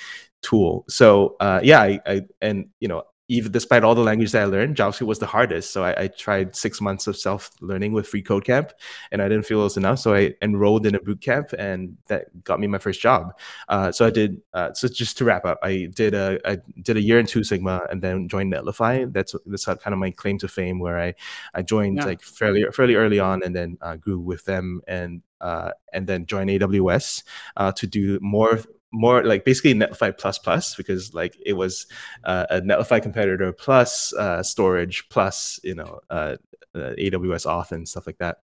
tool 0.42 0.84
so 0.88 1.36
uh, 1.40 1.60
yeah 1.62 1.82
I, 1.82 2.00
I 2.06 2.22
and 2.40 2.68
you 2.80 2.88
know 2.88 3.02
even 3.28 3.52
despite 3.52 3.84
all 3.84 3.94
the 3.94 4.02
languages 4.02 4.32
that 4.32 4.42
I 4.42 4.46
learned, 4.46 4.76
JavaScript 4.76 5.06
was 5.06 5.18
the 5.18 5.26
hardest. 5.26 5.70
So 5.70 5.84
I, 5.84 6.04
I 6.04 6.06
tried 6.08 6.56
six 6.56 6.80
months 6.80 7.06
of 7.06 7.16
self 7.16 7.50
learning 7.60 7.92
with 7.92 8.08
Free 8.08 8.22
Code 8.22 8.44
Camp, 8.44 8.72
and 9.12 9.20
I 9.20 9.28
didn't 9.28 9.44
feel 9.44 9.60
it 9.60 9.64
was 9.64 9.76
enough. 9.76 9.98
So 9.98 10.14
I 10.14 10.34
enrolled 10.40 10.86
in 10.86 10.94
a 10.94 11.00
boot 11.00 11.20
camp, 11.20 11.52
and 11.58 11.98
that 12.06 12.42
got 12.44 12.58
me 12.58 12.66
my 12.66 12.78
first 12.78 13.00
job. 13.00 13.38
Uh, 13.68 13.92
so 13.92 14.06
I 14.06 14.10
did. 14.10 14.40
Uh, 14.54 14.72
so 14.72 14.88
just 14.88 15.18
to 15.18 15.24
wrap 15.24 15.44
up, 15.44 15.58
I 15.62 15.88
did 15.94 16.14
a 16.14 16.40
I 16.44 16.58
did 16.82 16.96
a 16.96 17.02
year 17.02 17.18
in 17.18 17.26
Two 17.26 17.44
Sigma, 17.44 17.86
and 17.90 18.00
then 18.00 18.28
joined 18.28 18.52
Netlify. 18.52 19.12
That's 19.12 19.34
that's 19.44 19.66
kind 19.66 19.92
of 19.92 19.98
my 19.98 20.10
claim 20.10 20.38
to 20.38 20.48
fame, 20.48 20.78
where 20.78 20.98
I 20.98 21.14
I 21.54 21.62
joined 21.62 21.98
yeah. 21.98 22.06
like 22.06 22.22
fairly 22.22 22.64
fairly 22.72 22.94
early 22.94 23.20
on, 23.20 23.42
and 23.42 23.54
then 23.54 23.76
uh, 23.82 23.96
grew 23.96 24.18
with 24.18 24.46
them, 24.46 24.80
and 24.88 25.22
uh, 25.40 25.72
and 25.92 26.06
then 26.06 26.26
joined 26.26 26.50
AWS 26.50 27.24
uh, 27.56 27.72
to 27.72 27.86
do 27.86 28.18
more 28.20 28.60
more 28.92 29.24
like 29.24 29.44
basically 29.44 29.74
Netlify 29.74 30.16
plus 30.16 30.38
plus 30.38 30.74
because 30.74 31.14
like 31.14 31.36
it 31.44 31.54
was 31.54 31.86
uh, 32.24 32.46
a 32.50 32.60
Netlify 32.60 33.02
competitor 33.02 33.52
plus 33.52 34.12
uh, 34.14 34.42
storage 34.42 35.08
plus 35.08 35.60
you 35.62 35.74
know 35.74 36.00
uh, 36.10 36.36
uh 36.74 36.94
AWS 36.98 37.46
auth 37.46 37.72
and 37.72 37.88
stuff 37.88 38.06
like 38.06 38.18
that. 38.18 38.38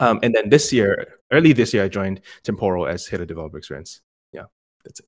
Um, 0.00 0.18
and 0.22 0.34
then 0.34 0.48
this 0.48 0.72
year, 0.72 1.18
early 1.30 1.52
this 1.52 1.74
year, 1.74 1.84
I 1.84 1.88
joined 1.88 2.22
Temporal 2.42 2.86
as 2.86 3.06
head 3.06 3.20
of 3.20 3.28
developer 3.28 3.58
experience. 3.58 4.00
Yeah, 4.32 4.44
that's 4.82 5.00
it. 5.00 5.06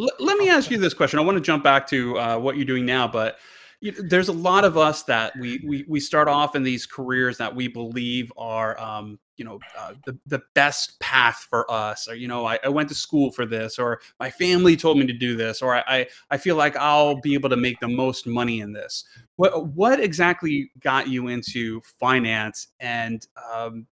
L- 0.00 0.10
let 0.18 0.38
me 0.38 0.48
ask 0.48 0.70
you 0.70 0.78
this 0.78 0.92
question. 0.92 1.20
I 1.20 1.22
want 1.22 1.36
to 1.36 1.42
jump 1.42 1.62
back 1.62 1.86
to 1.88 2.18
uh, 2.18 2.38
what 2.38 2.56
you're 2.56 2.66
doing 2.66 2.84
now, 2.84 3.06
but 3.06 3.38
you 3.80 3.92
know, 3.92 3.98
there's 4.02 4.28
a 4.28 4.32
lot 4.32 4.64
of 4.64 4.76
us 4.76 5.04
that 5.04 5.32
we, 5.38 5.62
we 5.66 5.84
we 5.88 6.00
start 6.00 6.28
off 6.28 6.56
in 6.56 6.62
these 6.62 6.84
careers 6.86 7.38
that 7.38 7.54
we 7.54 7.68
believe 7.68 8.32
are 8.36 8.78
um, 8.80 9.18
you 9.36 9.44
know 9.44 9.60
uh, 9.78 9.94
the, 10.04 10.18
the 10.26 10.42
best 10.54 10.98
path 11.00 11.46
for 11.48 11.70
us 11.70 12.08
or 12.08 12.14
you 12.14 12.26
know 12.26 12.44
I, 12.44 12.58
I 12.64 12.68
went 12.68 12.88
to 12.88 12.94
school 12.94 13.30
for 13.30 13.46
this 13.46 13.78
or 13.78 14.00
my 14.18 14.30
family 14.30 14.76
told 14.76 14.98
me 14.98 15.06
to 15.06 15.12
do 15.12 15.36
this 15.36 15.62
or 15.62 15.76
I, 15.76 15.84
I, 15.86 16.06
I 16.30 16.36
feel 16.38 16.56
like 16.56 16.76
i'll 16.76 17.20
be 17.20 17.34
able 17.34 17.48
to 17.50 17.56
make 17.56 17.78
the 17.80 17.88
most 17.88 18.26
money 18.26 18.60
in 18.60 18.72
this. 18.72 19.04
What 19.36 19.68
what 19.68 20.00
exactly 20.00 20.72
got 20.80 21.08
you 21.08 21.28
into 21.28 21.80
finance 22.00 22.68
and 22.80 23.24
um, 23.52 23.86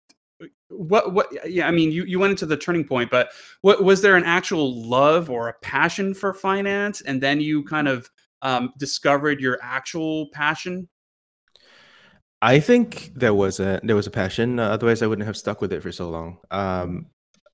what 0.69 1.13
what 1.13 1.29
yeah 1.49 1.67
i 1.67 1.71
mean 1.71 1.93
you, 1.93 2.05
you 2.05 2.19
went 2.19 2.33
into 2.33 2.45
the 2.45 2.57
turning 2.57 2.85
point 2.85 3.11
but 3.11 3.31
what 3.63 3.85
was 3.85 4.03
there 4.03 4.17
an 4.17 4.25
actual 4.25 4.75
love 4.83 5.31
or 5.31 5.49
a 5.49 5.55
passion 5.55 6.13
for 6.13 6.35
finance? 6.35 7.01
And 7.01 7.23
then 7.23 7.41
you 7.41 7.63
kind 7.65 7.89
of 7.89 8.11
um, 8.47 8.73
discovered 8.79 9.41
your 9.41 9.59
actual 9.63 10.29
passion 10.33 10.89
I 12.43 12.61
think 12.61 13.13
there 13.15 13.35
was 13.35 13.61
a 13.61 13.81
there 13.83 13.97
was 13.97 14.07
a 14.07 14.11
passion. 14.11 14.61
Uh, 14.61 14.69
otherwise, 14.69 15.03
I 15.03 15.07
wouldn't 15.07 15.27
have 15.27 15.39
stuck 15.39 15.61
with 15.61 15.73
it 15.73 15.83
for 15.83 15.91
so 15.91 16.11
long. 16.11 16.39
Um, 16.51 17.07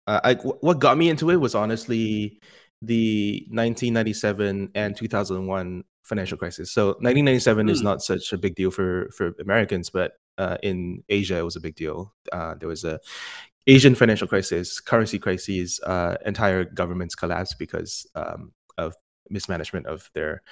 I, 0.07 0.35
what 0.35 0.81
got 0.81 0.99
me 0.99 1.09
into 1.09 1.31
it 1.31 1.37
was 1.37 1.55
honestly 1.55 2.41
the 2.83 3.47
1997 3.51 4.73
and 4.75 4.97
2001 4.97 5.85
financial 6.03 6.37
crisis. 6.37 6.73
So 6.73 6.89
1997 6.89 7.67
mm. 7.67 7.71
is 7.71 7.79
hmm. 7.79 7.85
not 7.85 8.03
such 8.03 8.33
a 8.33 8.39
big 8.39 8.57
deal 8.57 8.73
for 8.73 9.09
for 9.17 9.33
Americans, 9.41 9.91
but 9.91 10.13
uh, 10.39 10.59
in 10.63 11.05
Asia 11.09 11.39
it 11.39 11.45
was 11.45 11.57
a 11.57 11.61
big 11.61 11.77
deal. 11.77 12.13
Uh, 12.33 12.55
there 12.57 12.69
was 12.69 12.85
a 12.85 12.99
Asian 13.69 13.95
financial 13.95 14.27
crisis, 14.27 14.81
currency 14.81 15.21
crises, 15.21 15.81
uh, 15.87 16.17
entire 16.27 16.65
governments 16.65 17.15
collapsed 17.15 17.59
because 17.61 18.05
um, 18.17 18.53
of 18.77 18.95
mismanagement 19.31 19.87
of 19.87 20.11
their 20.15 20.43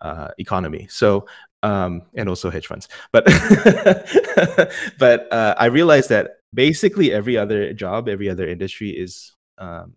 uh, 0.00 0.28
economy. 0.38 0.86
So 0.90 1.26
um, 1.62 2.02
and 2.14 2.28
also 2.28 2.50
hedge 2.50 2.66
funds. 2.66 2.88
But 3.12 3.24
but 4.98 5.32
uh, 5.32 5.54
I 5.58 5.66
realized 5.66 6.08
that 6.08 6.38
basically 6.52 7.12
every 7.12 7.36
other 7.36 7.72
job, 7.72 8.08
every 8.08 8.28
other 8.28 8.48
industry 8.48 8.90
is 8.90 9.34
um, 9.58 9.94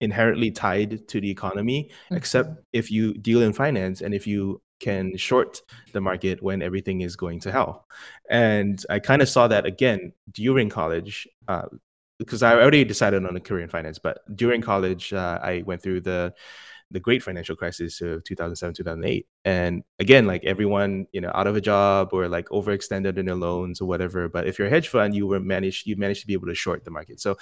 inherently 0.00 0.50
tied 0.50 1.06
to 1.08 1.20
the 1.20 1.30
economy, 1.30 1.90
mm-hmm. 2.06 2.16
except 2.16 2.50
if 2.72 2.90
you 2.90 3.14
deal 3.14 3.42
in 3.42 3.52
finance 3.52 4.00
and 4.00 4.14
if 4.14 4.26
you 4.26 4.62
can 4.80 5.14
short 5.16 5.60
the 5.92 6.00
market 6.00 6.42
when 6.42 6.62
everything 6.62 7.02
is 7.02 7.14
going 7.14 7.38
to 7.40 7.52
hell. 7.52 7.86
And 8.30 8.82
I 8.88 8.98
kind 8.98 9.20
of 9.20 9.28
saw 9.28 9.46
that 9.48 9.66
again 9.66 10.12
during 10.32 10.70
college. 10.70 11.28
Uh, 11.46 11.66
because 12.18 12.42
I 12.42 12.52
already 12.52 12.84
decided 12.84 13.24
on 13.24 13.34
a 13.34 13.40
career 13.40 13.62
in 13.62 13.70
finance, 13.70 13.98
but 13.98 14.18
during 14.36 14.60
college, 14.60 15.10
uh, 15.10 15.38
I 15.42 15.62
went 15.64 15.82
through 15.82 16.02
the 16.02 16.34
the 16.90 17.00
great 17.00 17.22
financial 17.22 17.54
crisis 17.54 18.00
of 18.00 18.24
2007 18.24 18.74
2008 18.74 19.26
and 19.44 19.84
again 19.98 20.26
like 20.26 20.44
everyone 20.44 21.06
you 21.12 21.20
know 21.20 21.30
out 21.34 21.46
of 21.46 21.56
a 21.56 21.60
job 21.60 22.10
or 22.12 22.28
like 22.28 22.48
overextended 22.48 23.16
in 23.16 23.26
their 23.26 23.34
loans 23.34 23.80
or 23.80 23.86
whatever 23.86 24.28
but 24.28 24.46
if 24.46 24.58
you're 24.58 24.68
a 24.68 24.70
hedge 24.70 24.88
fund 24.88 25.14
you 25.14 25.26
were 25.26 25.40
managed 25.40 25.86
you 25.86 25.96
managed 25.96 26.20
to 26.20 26.26
be 26.26 26.32
able 26.32 26.46
to 26.46 26.54
short 26.54 26.84
the 26.84 26.90
market. 26.90 27.20
So 27.20 27.38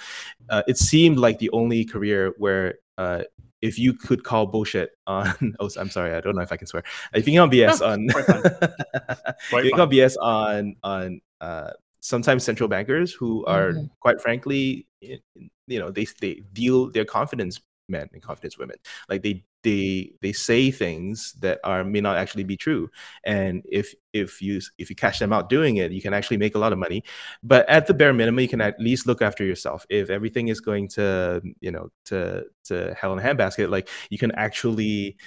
uh, 0.49 0.63
it 0.67 0.77
seemed 0.77 1.17
like 1.17 1.39
the 1.39 1.49
only 1.51 1.85
career 1.85 2.33
where 2.37 2.75
uh, 2.97 3.23
if 3.61 3.77
you 3.77 3.93
could 3.93 4.23
call 4.23 4.45
bullshit 4.45 4.91
on 5.07 5.55
oh 5.59 5.69
i'm 5.77 5.89
sorry 5.89 6.15
i 6.15 6.21
don't 6.21 6.35
know 6.35 6.41
if 6.41 6.51
i 6.51 6.57
can 6.57 6.67
swear. 6.67 6.83
If 7.13 7.27
you 7.27 7.33
can 7.33 7.49
call 7.49 7.49
bs 7.49 7.85
on 7.85 8.03
you 9.63 9.73
can 9.73 9.89
bs 9.89 10.15
on 10.21 10.75
on 10.83 11.21
uh, 11.41 11.71
sometimes 11.99 12.43
central 12.43 12.69
bankers 12.69 13.11
who 13.13 13.45
are 13.45 13.71
mm-hmm. 13.71 13.85
quite 13.99 14.21
frankly 14.21 14.87
you 15.01 15.79
know 15.79 15.91
they 15.91 16.05
they 16.19 16.41
deal 16.53 16.89
their 16.91 17.05
confidence 17.05 17.59
men 17.89 18.09
and 18.13 18.21
confidence 18.21 18.57
women. 18.57 18.77
Like 19.07 19.23
they 19.23 19.43
they 19.63 20.11
they 20.21 20.31
say 20.31 20.71
things 20.71 21.33
that 21.41 21.59
are 21.63 21.83
may 21.83 22.01
not 22.01 22.17
actually 22.17 22.43
be 22.43 22.57
true. 22.57 22.89
And 23.23 23.63
if 23.69 23.93
if 24.13 24.41
you 24.41 24.61
if 24.77 24.89
you 24.89 24.95
catch 24.95 25.19
them 25.19 25.33
out 25.33 25.49
doing 25.49 25.77
it 25.77 25.91
you 25.91 26.01
can 26.01 26.13
actually 26.13 26.37
make 26.37 26.55
a 26.55 26.59
lot 26.59 26.73
of 26.73 26.79
money. 26.79 27.03
But 27.43 27.67
at 27.69 27.87
the 27.87 27.93
bare 27.93 28.13
minimum 28.13 28.39
you 28.39 28.47
can 28.47 28.61
at 28.61 28.79
least 28.79 29.07
look 29.07 29.21
after 29.21 29.43
yourself. 29.43 29.85
If 29.89 30.09
everything 30.09 30.47
is 30.47 30.61
going 30.61 30.87
to 30.89 31.41
you 31.59 31.71
know 31.71 31.89
to 32.05 32.45
to 32.65 32.93
hell 32.99 33.13
in 33.13 33.19
a 33.19 33.21
handbasket 33.21 33.69
like 33.69 33.89
you 34.09 34.17
can 34.17 34.31
actually 34.33 35.17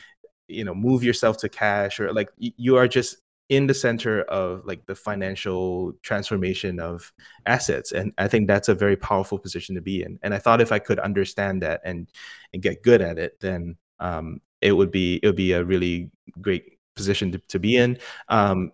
you 0.48 0.64
know 0.64 0.74
move 0.74 1.02
yourself 1.02 1.38
to 1.38 1.48
cash 1.48 2.00
or 2.00 2.12
like 2.12 2.30
you 2.38 2.76
are 2.76 2.88
just 2.88 3.16
in 3.52 3.66
the 3.66 3.74
center 3.74 4.22
of 4.22 4.64
like 4.64 4.86
the 4.86 4.94
financial 4.94 5.92
transformation 6.00 6.80
of 6.80 7.12
assets 7.44 7.92
and 7.92 8.10
i 8.16 8.26
think 8.26 8.48
that's 8.48 8.70
a 8.70 8.74
very 8.74 8.96
powerful 8.96 9.38
position 9.38 9.74
to 9.74 9.82
be 9.82 10.02
in 10.02 10.18
and 10.22 10.32
i 10.32 10.38
thought 10.38 10.62
if 10.62 10.72
i 10.72 10.78
could 10.78 10.98
understand 10.98 11.60
that 11.60 11.82
and 11.84 12.08
and 12.54 12.62
get 12.62 12.82
good 12.82 13.02
at 13.02 13.18
it 13.18 13.38
then 13.40 13.76
um, 14.00 14.40
it 14.62 14.72
would 14.72 14.90
be 14.90 15.20
it 15.22 15.26
would 15.26 15.36
be 15.36 15.52
a 15.52 15.62
really 15.62 16.10
great 16.40 16.78
position 16.96 17.32
to, 17.32 17.38
to 17.48 17.58
be 17.58 17.76
in. 17.76 17.98
Um, 18.28 18.72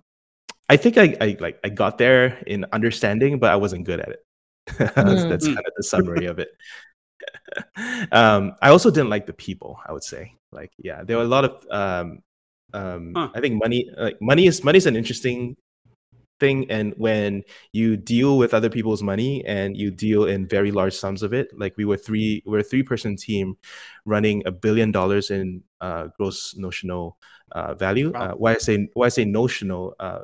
i 0.69 0.77
think 0.77 0.97
I, 0.97 1.17
I 1.21 1.37
like 1.41 1.59
i 1.65 1.69
got 1.71 1.99
there 1.99 2.39
in 2.47 2.65
understanding 2.73 3.41
but 3.41 3.51
i 3.51 3.57
wasn't 3.57 3.85
good 3.85 4.01
at 4.01 4.11
it. 4.11 4.21
That's, 4.79 4.95
mm. 4.95 5.29
that's 5.29 5.47
kind 5.47 5.59
of 5.59 5.73
the 5.77 5.83
summary 5.83 6.27
of 6.27 6.39
it. 6.39 6.51
Um, 8.13 8.55
i 8.63 8.69
also 8.69 8.91
didn't 8.91 9.11
like 9.11 9.27
the 9.27 9.33
people 9.33 9.81
i 9.87 9.93
would 9.93 10.05
say. 10.05 10.35
Like 10.53 10.73
yeah 10.79 11.03
there 11.03 11.17
were 11.17 11.25
a 11.25 11.35
lot 11.37 11.45
of 11.45 11.53
um, 11.71 12.23
um 12.75 13.13
huh. 13.17 13.29
i 13.35 13.41
think 13.41 13.61
money 13.63 13.91
like 13.97 14.21
money 14.21 14.47
is 14.47 14.63
money 14.65 14.79
is 14.79 14.87
an 14.87 14.97
interesting 14.97 15.57
thing 16.41 16.71
and 16.71 16.95
when 16.97 17.43
you 17.73 17.97
deal 17.97 18.39
with 18.39 18.55
other 18.55 18.71
people's 18.71 19.03
money 19.03 19.45
and 19.45 19.77
you 19.77 19.91
deal 19.91 20.25
in 20.25 20.47
very 20.47 20.71
large 20.71 20.95
sums 20.95 21.23
of 21.23 21.33
it 21.33 21.49
like 21.57 21.77
we 21.77 21.85
were 21.85 21.97
three 21.97 22.43
we're 22.47 22.61
a 22.61 22.63
three 22.63 22.83
person 22.83 23.17
team 23.17 23.57
running 24.05 24.43
a 24.47 24.53
billion 24.53 24.93
dollars 24.93 25.31
in 25.31 25.63
uh, 25.81 26.09
gross 26.17 26.55
notional 26.57 27.19
uh, 27.53 27.75
value 27.75 28.13
wow. 28.13 28.21
uh, 28.21 28.33
why 28.35 28.55
i 28.55 28.59
say 28.59 28.89
why 28.95 29.07
i 29.07 29.09
say 29.09 29.25
notional 29.25 29.95
uh, 30.01 30.21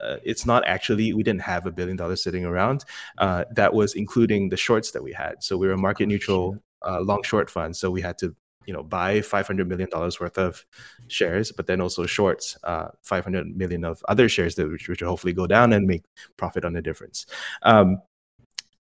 uh, 0.00 0.16
it's 0.22 0.46
not 0.46 0.64
actually 0.66 1.12
we 1.12 1.22
didn't 1.22 1.42
have 1.42 1.66
a 1.66 1.72
billion 1.72 1.96
dollars 1.96 2.22
sitting 2.22 2.44
around 2.44 2.84
uh, 3.18 3.44
that 3.54 3.74
was 3.74 3.94
including 3.94 4.48
the 4.48 4.56
shorts 4.56 4.92
that 4.92 5.02
we 5.02 5.12
had 5.12 5.42
so 5.42 5.56
we 5.56 5.66
were 5.66 5.74
a 5.74 5.78
market 5.78 6.06
neutral 6.06 6.56
long 7.00 7.22
short 7.22 7.50
fund 7.50 7.76
so 7.76 7.90
we 7.90 8.00
had 8.00 8.16
to 8.16 8.34
you 8.68 8.74
know 8.74 8.82
buy 8.82 9.22
500 9.22 9.66
million 9.66 9.88
dollars 9.88 10.20
worth 10.20 10.36
of 10.36 10.64
shares 11.08 11.50
but 11.50 11.66
then 11.66 11.80
also 11.80 12.04
shorts 12.04 12.58
uh, 12.64 12.88
500 13.02 13.56
million 13.56 13.82
of 13.82 14.04
other 14.08 14.28
shares 14.28 14.54
that 14.56 14.68
which, 14.70 14.88
which 14.88 15.00
will 15.00 15.08
hopefully 15.08 15.32
go 15.32 15.46
down 15.46 15.72
and 15.72 15.86
make 15.86 16.04
profit 16.36 16.64
on 16.66 16.74
the 16.74 16.82
difference. 16.82 17.26
Um, 17.62 18.02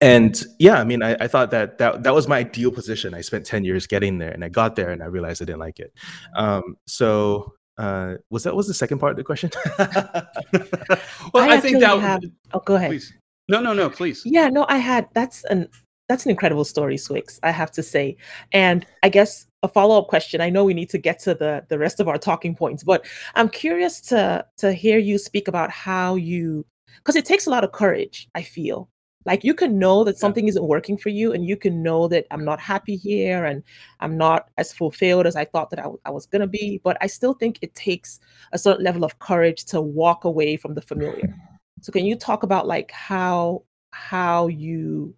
and 0.01 0.43
yeah 0.57 0.79
i 0.79 0.83
mean 0.83 1.03
I, 1.03 1.15
I, 1.19 1.27
thought 1.27 1.51
that, 1.51 1.77
that 1.77 2.03
that 2.03 2.13
was 2.15 2.27
my 2.27 2.39
ideal 2.39 2.71
position. 2.71 3.13
I 3.13 3.21
spent 3.21 3.45
10 3.45 3.65
years 3.65 3.85
getting 3.85 4.17
there 4.17 4.31
and 4.31 4.43
i 4.43 4.49
got 4.49 4.75
there 4.77 4.89
and 4.89 5.03
i 5.03 5.05
realized 5.05 5.41
i 5.41 5.45
didn't 5.45 5.59
like 5.59 5.79
it. 5.79 5.93
Um, 6.33 6.77
so 6.87 7.53
uh, 7.77 8.15
was 8.29 8.43
that 8.43 8.55
was 8.55 8.67
the 8.67 8.73
second 8.73 8.99
part 8.99 9.11
of 9.11 9.17
the 9.17 9.23
question? 9.23 9.49
Well 11.33 11.49
i, 11.49 11.55
I 11.55 11.59
think 11.59 11.79
that 11.81 11.99
have, 11.99 12.23
oh 12.53 12.59
go 12.59 12.75
ahead. 12.75 12.89
please. 12.89 13.13
no 13.49 13.59
no 13.59 13.73
no 13.73 13.89
please. 13.89 14.21
Yeah 14.25 14.47
no 14.47 14.65
i 14.69 14.77
had 14.77 15.09
that's 15.13 15.43
an 15.45 15.67
that's 16.13 16.25
an 16.25 16.29
incredible 16.29 16.63
story, 16.63 16.95
swyx, 16.95 17.39
I 17.41 17.49
have 17.49 17.71
to 17.71 17.81
say. 17.81 18.15
And 18.51 18.85
I 19.01 19.09
guess 19.09 19.47
a 19.63 19.67
follow-up 19.67 20.09
question. 20.09 20.41
I 20.41 20.51
know 20.51 20.63
we 20.63 20.75
need 20.75 20.91
to 20.91 20.99
get 20.99 21.17
to 21.19 21.33
the 21.33 21.65
the 21.69 21.79
rest 21.79 21.99
of 21.99 22.07
our 22.07 22.19
talking 22.19 22.53
points, 22.55 22.83
but 22.83 23.03
I'm 23.33 23.49
curious 23.49 23.99
to 24.09 24.45
to 24.57 24.73
hear 24.73 24.99
you 24.99 25.17
speak 25.17 25.47
about 25.47 25.71
how 25.71 26.13
you 26.13 26.67
because 26.97 27.15
it 27.15 27.25
takes 27.25 27.47
a 27.47 27.49
lot 27.49 27.63
of 27.63 27.71
courage, 27.71 28.29
I 28.35 28.43
feel. 28.43 28.89
Like 29.25 29.43
you 29.43 29.55
can 29.55 29.79
know 29.79 30.03
that 30.03 30.19
something 30.19 30.47
isn't 30.47 30.67
working 30.67 30.97
for 30.97 31.09
you 31.09 31.33
and 31.33 31.47
you 31.47 31.57
can 31.57 31.81
know 31.81 32.07
that 32.09 32.27
I'm 32.29 32.45
not 32.45 32.59
happy 32.59 32.95
here 32.95 33.45
and 33.45 33.63
I'm 33.99 34.15
not 34.15 34.49
as 34.59 34.71
fulfilled 34.71 35.25
as 35.25 35.35
I 35.35 35.45
thought 35.45 35.71
that 35.71 35.79
I, 35.79 35.83
w- 35.83 36.01
I 36.05 36.11
was 36.11 36.27
going 36.27 36.41
to 36.41 36.47
be, 36.47 36.81
but 36.83 36.97
I 36.99 37.07
still 37.07 37.33
think 37.33 37.57
it 37.61 37.73
takes 37.73 38.19
a 38.51 38.59
certain 38.59 38.83
level 38.83 39.05
of 39.05 39.17
courage 39.19 39.63
to 39.65 39.81
walk 39.81 40.25
away 40.25 40.57
from 40.57 40.75
the 40.75 40.81
familiar. 40.81 41.35
So 41.81 41.91
can 41.91 42.05
you 42.05 42.15
talk 42.15 42.43
about 42.43 42.65
like 42.65 42.91
how 42.91 43.63
how 43.91 44.47
you 44.47 45.13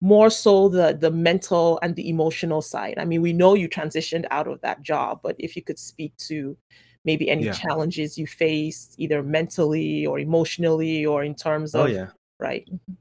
more 0.00 0.30
so 0.30 0.68
the 0.68 0.96
the 0.98 1.10
mental 1.10 1.78
and 1.82 1.94
the 1.96 2.08
emotional 2.08 2.62
side 2.62 2.94
i 2.98 3.04
mean 3.04 3.20
we 3.20 3.32
know 3.32 3.54
you 3.54 3.68
transitioned 3.68 4.26
out 4.30 4.48
of 4.48 4.60
that 4.62 4.82
job 4.82 5.20
but 5.22 5.36
if 5.38 5.56
you 5.56 5.62
could 5.62 5.78
speak 5.78 6.16
to 6.16 6.56
maybe 7.04 7.28
any 7.28 7.44
yeah. 7.44 7.52
challenges 7.52 8.16
you 8.16 8.26
faced 8.26 8.94
either 8.98 9.22
mentally 9.22 10.06
or 10.06 10.18
emotionally 10.18 11.04
or 11.04 11.22
in 11.22 11.34
terms 11.34 11.74
oh, 11.74 11.84
of 11.84 11.90
yeah 11.90 12.08
right 12.38 12.66
mm-hmm. 12.72 12.94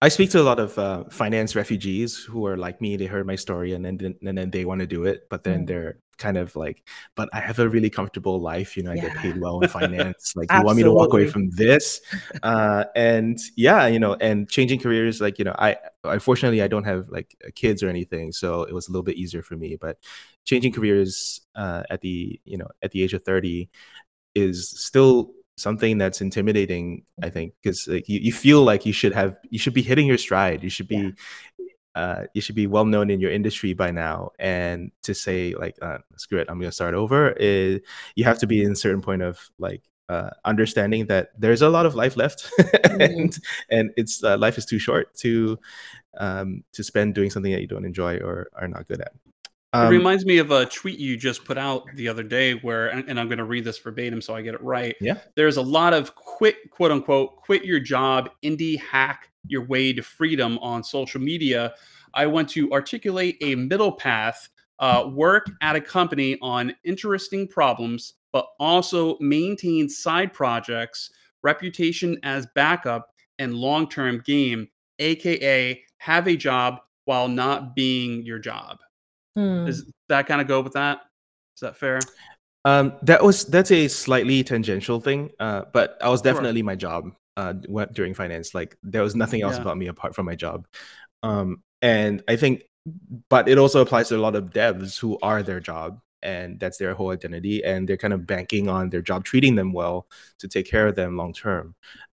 I 0.00 0.08
speak 0.08 0.30
to 0.30 0.40
a 0.40 0.42
lot 0.42 0.60
of 0.60 0.78
uh, 0.78 1.04
finance 1.10 1.56
refugees 1.56 2.16
who 2.16 2.46
are 2.46 2.56
like 2.56 2.80
me. 2.80 2.96
They 2.96 3.06
heard 3.06 3.26
my 3.26 3.34
story 3.34 3.72
and 3.72 3.84
then 3.84 4.16
and 4.24 4.38
then 4.38 4.50
they 4.50 4.64
want 4.64 4.80
to 4.80 4.86
do 4.86 5.04
it, 5.04 5.26
but 5.28 5.42
then 5.42 5.64
mm. 5.64 5.66
they're 5.66 5.98
kind 6.18 6.36
of 6.36 6.54
like, 6.54 6.84
but 7.16 7.28
I 7.32 7.40
have 7.40 7.58
a 7.58 7.68
really 7.68 7.90
comfortable 7.90 8.40
life. 8.40 8.76
You 8.76 8.84
know, 8.84 8.92
I 8.92 8.94
yeah. 8.94 9.08
get 9.08 9.16
paid 9.16 9.40
well 9.40 9.60
in 9.60 9.68
finance. 9.68 10.34
Like, 10.36 10.52
you 10.52 10.62
want 10.62 10.76
me 10.76 10.82
to 10.84 10.92
walk 10.92 11.12
away 11.12 11.26
from 11.26 11.50
this? 11.50 12.00
Uh, 12.42 12.84
and 12.94 13.38
yeah, 13.56 13.86
you 13.86 13.98
know, 13.98 14.14
and 14.14 14.48
changing 14.48 14.78
careers. 14.78 15.20
Like, 15.20 15.38
you 15.38 15.44
know, 15.44 15.54
I 15.58 15.76
unfortunately 16.04 16.62
I 16.62 16.68
don't 16.68 16.84
have 16.84 17.08
like 17.08 17.36
kids 17.56 17.82
or 17.82 17.88
anything, 17.88 18.30
so 18.30 18.62
it 18.62 18.74
was 18.74 18.88
a 18.88 18.92
little 18.92 19.02
bit 19.02 19.16
easier 19.16 19.42
for 19.42 19.56
me. 19.56 19.76
But 19.80 19.98
changing 20.44 20.72
careers 20.72 21.40
uh, 21.56 21.82
at 21.90 22.02
the 22.02 22.40
you 22.44 22.58
know 22.58 22.68
at 22.82 22.92
the 22.92 23.02
age 23.02 23.14
of 23.14 23.24
thirty 23.24 23.70
is 24.34 24.68
still 24.68 25.32
something 25.58 25.98
that's 25.98 26.20
intimidating. 26.20 27.04
I 27.22 27.30
think 27.30 27.54
because 27.62 27.86
like, 27.88 28.08
you, 28.08 28.20
you 28.20 28.32
feel 28.32 28.62
like 28.62 28.86
you 28.86 28.92
should 28.92 29.12
have 29.12 29.36
you 29.50 29.58
should 29.58 29.74
be 29.74 29.82
hitting 29.82 30.06
your 30.06 30.18
stride. 30.18 30.62
You 30.62 30.70
should 30.70 30.88
be 30.88 31.12
uh, 31.94 32.24
you 32.34 32.40
should 32.40 32.54
be 32.54 32.66
well 32.66 32.84
known 32.84 33.10
in 33.10 33.20
your 33.20 33.32
industry 33.32 33.72
by 33.74 33.90
now. 33.90 34.30
And 34.38 34.92
to 35.02 35.14
say 35.14 35.54
like 35.58 35.76
uh, 35.82 35.98
screw 36.16 36.38
it, 36.38 36.46
I'm 36.48 36.58
gonna 36.60 36.72
start 36.72 36.94
over. 36.94 37.30
Is, 37.32 37.80
you 38.14 38.24
have 38.24 38.38
to 38.38 38.46
be 38.46 38.62
in 38.62 38.72
a 38.72 38.76
certain 38.76 39.02
point 39.02 39.22
of 39.22 39.40
like 39.58 39.82
uh, 40.08 40.30
understanding 40.44 41.06
that 41.06 41.30
there's 41.38 41.62
a 41.62 41.68
lot 41.68 41.86
of 41.86 41.94
life 41.94 42.16
left, 42.16 42.50
Mm-hmm. 42.58 43.00
and 43.00 43.38
and 43.70 43.90
it's 43.96 44.24
uh, 44.24 44.36
life 44.38 44.58
is 44.58 44.64
too 44.64 44.78
short 44.78 45.14
to 45.18 45.58
um, 46.18 46.64
to 46.72 46.82
spend 46.82 47.14
doing 47.14 47.30
something 47.30 47.52
that 47.52 47.60
you 47.60 47.66
don't 47.68 47.84
enjoy 47.84 48.16
or 48.18 48.48
are 48.54 48.68
not 48.68 48.88
good 48.88 49.00
at. 49.00 49.12
It 49.74 49.76
Um, 49.78 49.90
reminds 49.90 50.24
me 50.24 50.38
of 50.38 50.50
a 50.50 50.66
tweet 50.66 50.98
you 50.98 51.16
just 51.16 51.44
put 51.44 51.58
out 51.58 51.84
the 51.94 52.08
other 52.08 52.22
day 52.22 52.54
where, 52.54 52.88
and, 52.88 53.08
and 53.08 53.20
I'm 53.20 53.28
going 53.28 53.38
to 53.38 53.44
read 53.44 53.64
this 53.64 53.78
verbatim 53.78 54.20
so 54.22 54.34
I 54.34 54.42
get 54.42 54.54
it 54.54 54.62
right. 54.62 54.96
Yeah. 55.00 55.18
There's 55.34 55.58
a 55.58 55.62
lot 55.62 55.92
of 55.92 56.14
quit, 56.14 56.70
quote 56.70 56.90
unquote, 56.90 57.36
quit 57.36 57.64
your 57.64 57.80
job, 57.80 58.30
indie 58.42 58.80
hack 58.80 59.28
your 59.46 59.64
way 59.64 59.92
to 59.92 60.02
freedom 60.02 60.58
on 60.58 60.82
social 60.82 61.20
media. 61.20 61.74
I 62.14 62.26
want 62.26 62.48
to 62.50 62.72
articulate 62.72 63.36
a 63.42 63.54
middle 63.54 63.92
path, 63.92 64.48
uh, 64.78 65.10
work 65.12 65.46
at 65.60 65.76
a 65.76 65.80
company 65.80 66.38
on 66.40 66.74
interesting 66.84 67.46
problems, 67.46 68.14
but 68.32 68.46
also 68.58 69.18
maintain 69.20 69.88
side 69.88 70.32
projects, 70.32 71.10
reputation 71.42 72.18
as 72.22 72.46
backup, 72.54 73.10
and 73.38 73.54
long 73.54 73.88
term 73.88 74.22
game, 74.24 74.68
aka 74.98 75.82
have 75.98 76.26
a 76.26 76.36
job 76.36 76.80
while 77.04 77.28
not 77.28 77.76
being 77.76 78.22
your 78.22 78.38
job. 78.38 78.78
Hmm. 79.36 79.66
Does 79.66 79.90
that 80.08 80.26
kind 80.26 80.40
of 80.40 80.48
go 80.48 80.60
with 80.60 80.72
that? 80.74 81.00
Is 81.56 81.60
that 81.60 81.76
fair? 81.76 82.00
Um, 82.64 82.94
that 83.02 83.22
was 83.22 83.44
that's 83.44 83.70
a 83.70 83.88
slightly 83.88 84.42
tangential 84.44 85.00
thing, 85.00 85.30
uh, 85.38 85.62
but 85.72 85.96
I 86.02 86.08
was 86.08 86.20
Sure. 86.20 86.32
definitely 86.32 86.62
my 86.62 86.74
job 86.74 87.12
uh, 87.36 87.54
went 87.68 87.92
during 87.94 88.14
finance. 88.14 88.54
Like 88.54 88.76
there 88.82 89.02
was 89.02 89.14
nothing 89.14 89.42
else 89.42 89.56
Yeah. 89.56 89.62
about 89.62 89.78
me 89.78 89.86
apart 89.86 90.14
from 90.14 90.26
my 90.26 90.34
job, 90.34 90.66
um, 91.22 91.62
and 91.82 92.22
I 92.28 92.36
think, 92.36 92.64
but 93.28 93.48
it 93.48 93.58
also 93.58 93.80
applies 93.80 94.08
to 94.08 94.16
a 94.16 94.18
lot 94.18 94.34
of 94.34 94.50
devs 94.50 94.98
who 94.98 95.18
are 95.22 95.42
their 95.42 95.60
job, 95.60 96.00
and 96.22 96.58
that's 96.58 96.78
their 96.78 96.94
whole 96.94 97.10
identity, 97.10 97.64
and 97.64 97.88
they're 97.88 97.96
kind 97.96 98.12
of 98.12 98.26
banking 98.26 98.68
on 98.68 98.90
their 98.90 99.02
job 99.02 99.24
treating 99.24 99.54
them 99.54 99.72
well 99.72 100.08
to 100.38 100.48
take 100.48 100.66
care 100.68 100.88
of 100.88 100.96
them 100.96 101.16
long 101.16 101.32
term. 101.32 101.74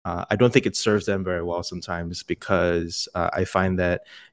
Uh, 0.04 0.24
I 0.30 0.36
don't 0.36 0.52
think 0.52 0.66
it 0.66 0.76
serves 0.76 1.04
them 1.06 1.24
very 1.24 1.42
well 1.42 1.62
sometimes 1.62 2.22
because 2.22 3.08
uh, 3.14 3.28
I 3.32 3.44
find 3.44 3.78
that 3.80 4.02
in- 4.02 4.04
in 4.04 4.27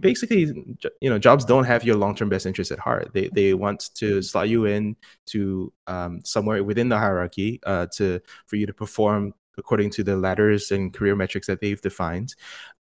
basically, 0.00 0.52
you 1.00 1.10
know, 1.10 1.18
jobs 1.18 1.44
don't 1.44 1.64
have 1.64 1.84
your 1.84 1.96
long-term 1.96 2.28
best 2.28 2.46
interest 2.46 2.70
at 2.72 2.78
heart. 2.78 3.10
They 3.12 3.28
they 3.32 3.54
want 3.54 3.90
to 3.94 4.22
slot 4.22 4.48
you 4.48 4.66
in 4.66 4.96
to 5.26 5.72
um, 5.86 6.20
somewhere 6.24 6.62
within 6.64 6.88
the 6.88 6.98
hierarchy 6.98 7.60
uh, 7.64 7.86
to 7.96 8.20
for 8.46 8.56
you 8.56 8.66
to 8.66 8.74
perform 8.74 9.34
according 9.58 9.90
to 9.90 10.02
the 10.02 10.16
ladders 10.16 10.70
and 10.70 10.92
career 10.92 11.16
metrics 11.16 11.46
that 11.46 11.60
they've 11.60 11.80
defined. 11.80 12.34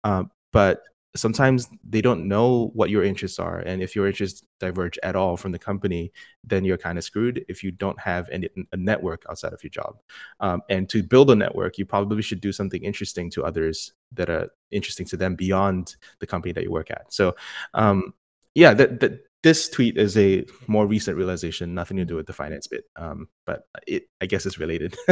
Um, 0.04 0.30
but 0.52 0.82
sometimes 1.18 1.68
they 1.88 2.00
don't 2.00 2.26
know 2.26 2.70
what 2.74 2.90
your 2.90 3.04
interests 3.04 3.38
are, 3.38 3.58
and 3.58 3.82
if 3.82 3.94
your 3.96 4.06
interests 4.06 4.42
diverge 4.60 4.98
at 5.02 5.16
all 5.16 5.36
from 5.36 5.52
the 5.52 5.58
company, 5.58 6.12
then 6.44 6.64
you're 6.64 6.78
kind 6.78 6.98
of 6.98 7.04
screwed. 7.04 7.44
If 7.48 7.62
you 7.62 7.70
don't 7.70 7.98
have 8.00 8.28
any, 8.30 8.48
a 8.72 8.76
network 8.76 9.24
outside 9.28 9.52
of 9.52 9.62
your 9.62 9.70
job, 9.70 9.98
um, 10.40 10.62
and 10.68 10.88
to 10.90 11.02
build 11.02 11.30
a 11.30 11.34
network, 11.34 11.78
you 11.78 11.86
probably 11.86 12.22
should 12.22 12.40
do 12.40 12.52
something 12.52 12.82
interesting 12.82 13.30
to 13.32 13.44
others 13.44 13.92
that 14.12 14.30
are 14.30 14.48
interesting 14.70 15.06
to 15.06 15.16
them 15.16 15.34
beyond 15.34 15.96
the 16.20 16.26
company 16.26 16.52
that 16.52 16.64
you 16.64 16.70
work 16.70 16.90
at. 16.90 17.12
So, 17.12 17.36
um, 17.74 18.14
yeah, 18.54 18.74
that, 18.74 19.00
that 19.00 19.20
this 19.42 19.68
tweet 19.68 19.96
is 19.96 20.16
a 20.16 20.44
more 20.66 20.86
recent 20.86 21.16
realization, 21.16 21.74
nothing 21.74 21.96
to 21.96 22.04
do 22.04 22.16
with 22.16 22.26
the 22.26 22.32
finance 22.32 22.66
bit, 22.66 22.84
um, 22.96 23.28
but 23.46 23.62
it 23.86 24.08
I 24.20 24.26
guess 24.26 24.46
it's 24.46 24.58
related. 24.58 24.96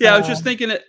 yeah, 0.00 0.14
I 0.14 0.18
was 0.18 0.26
just 0.26 0.44
thinking 0.44 0.70
it, 0.70 0.84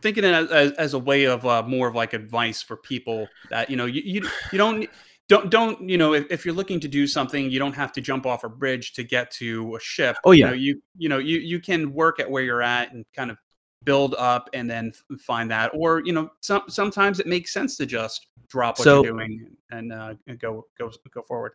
thinking 0.00 0.24
it 0.24 0.34
as, 0.34 0.72
as, 0.72 0.94
a 0.94 0.98
way 0.98 1.24
of 1.24 1.44
uh, 1.46 1.62
more 1.62 1.88
of 1.88 1.94
like 1.94 2.12
advice 2.12 2.62
for 2.62 2.76
people 2.76 3.28
that 3.50 3.70
you 3.70 3.76
know 3.76 3.86
you 3.86 4.02
you, 4.04 4.28
you 4.52 4.58
don't 4.58 4.88
don't 5.28 5.50
don't 5.50 5.88
you 5.88 5.98
know 5.98 6.14
if, 6.14 6.26
if 6.30 6.44
you're 6.44 6.54
looking 6.54 6.80
to 6.80 6.88
do 6.88 7.06
something 7.06 7.50
you 7.50 7.58
don't 7.58 7.74
have 7.74 7.92
to 7.92 8.00
jump 8.00 8.26
off 8.26 8.44
a 8.44 8.48
bridge 8.48 8.92
to 8.94 9.02
get 9.02 9.30
to 9.30 9.76
a 9.76 9.80
ship 9.80 10.16
Oh, 10.24 10.32
you 10.32 10.40
yeah. 10.44 10.50
know 10.50 10.54
you 10.54 10.80
you 10.96 11.08
know 11.08 11.18
you 11.18 11.38
you 11.38 11.60
can 11.60 11.92
work 11.92 12.20
at 12.20 12.30
where 12.30 12.42
you're 12.42 12.62
at 12.62 12.92
and 12.92 13.04
kind 13.14 13.30
of 13.30 13.36
build 13.84 14.14
up 14.18 14.50
and 14.54 14.68
then 14.68 14.92
find 15.20 15.50
that 15.50 15.70
or 15.74 16.02
you 16.04 16.12
know 16.12 16.30
some 16.40 16.62
sometimes 16.68 17.20
it 17.20 17.26
makes 17.26 17.52
sense 17.52 17.76
to 17.76 17.86
just 17.86 18.26
drop 18.48 18.78
what 18.78 18.84
So- 18.84 19.04
you're 19.04 19.12
doing 19.12 19.50
and 19.70 19.92
uh 19.92 20.14
and 20.26 20.38
go 20.38 20.66
go 20.78 20.90
go 21.12 21.22
forward 21.22 21.52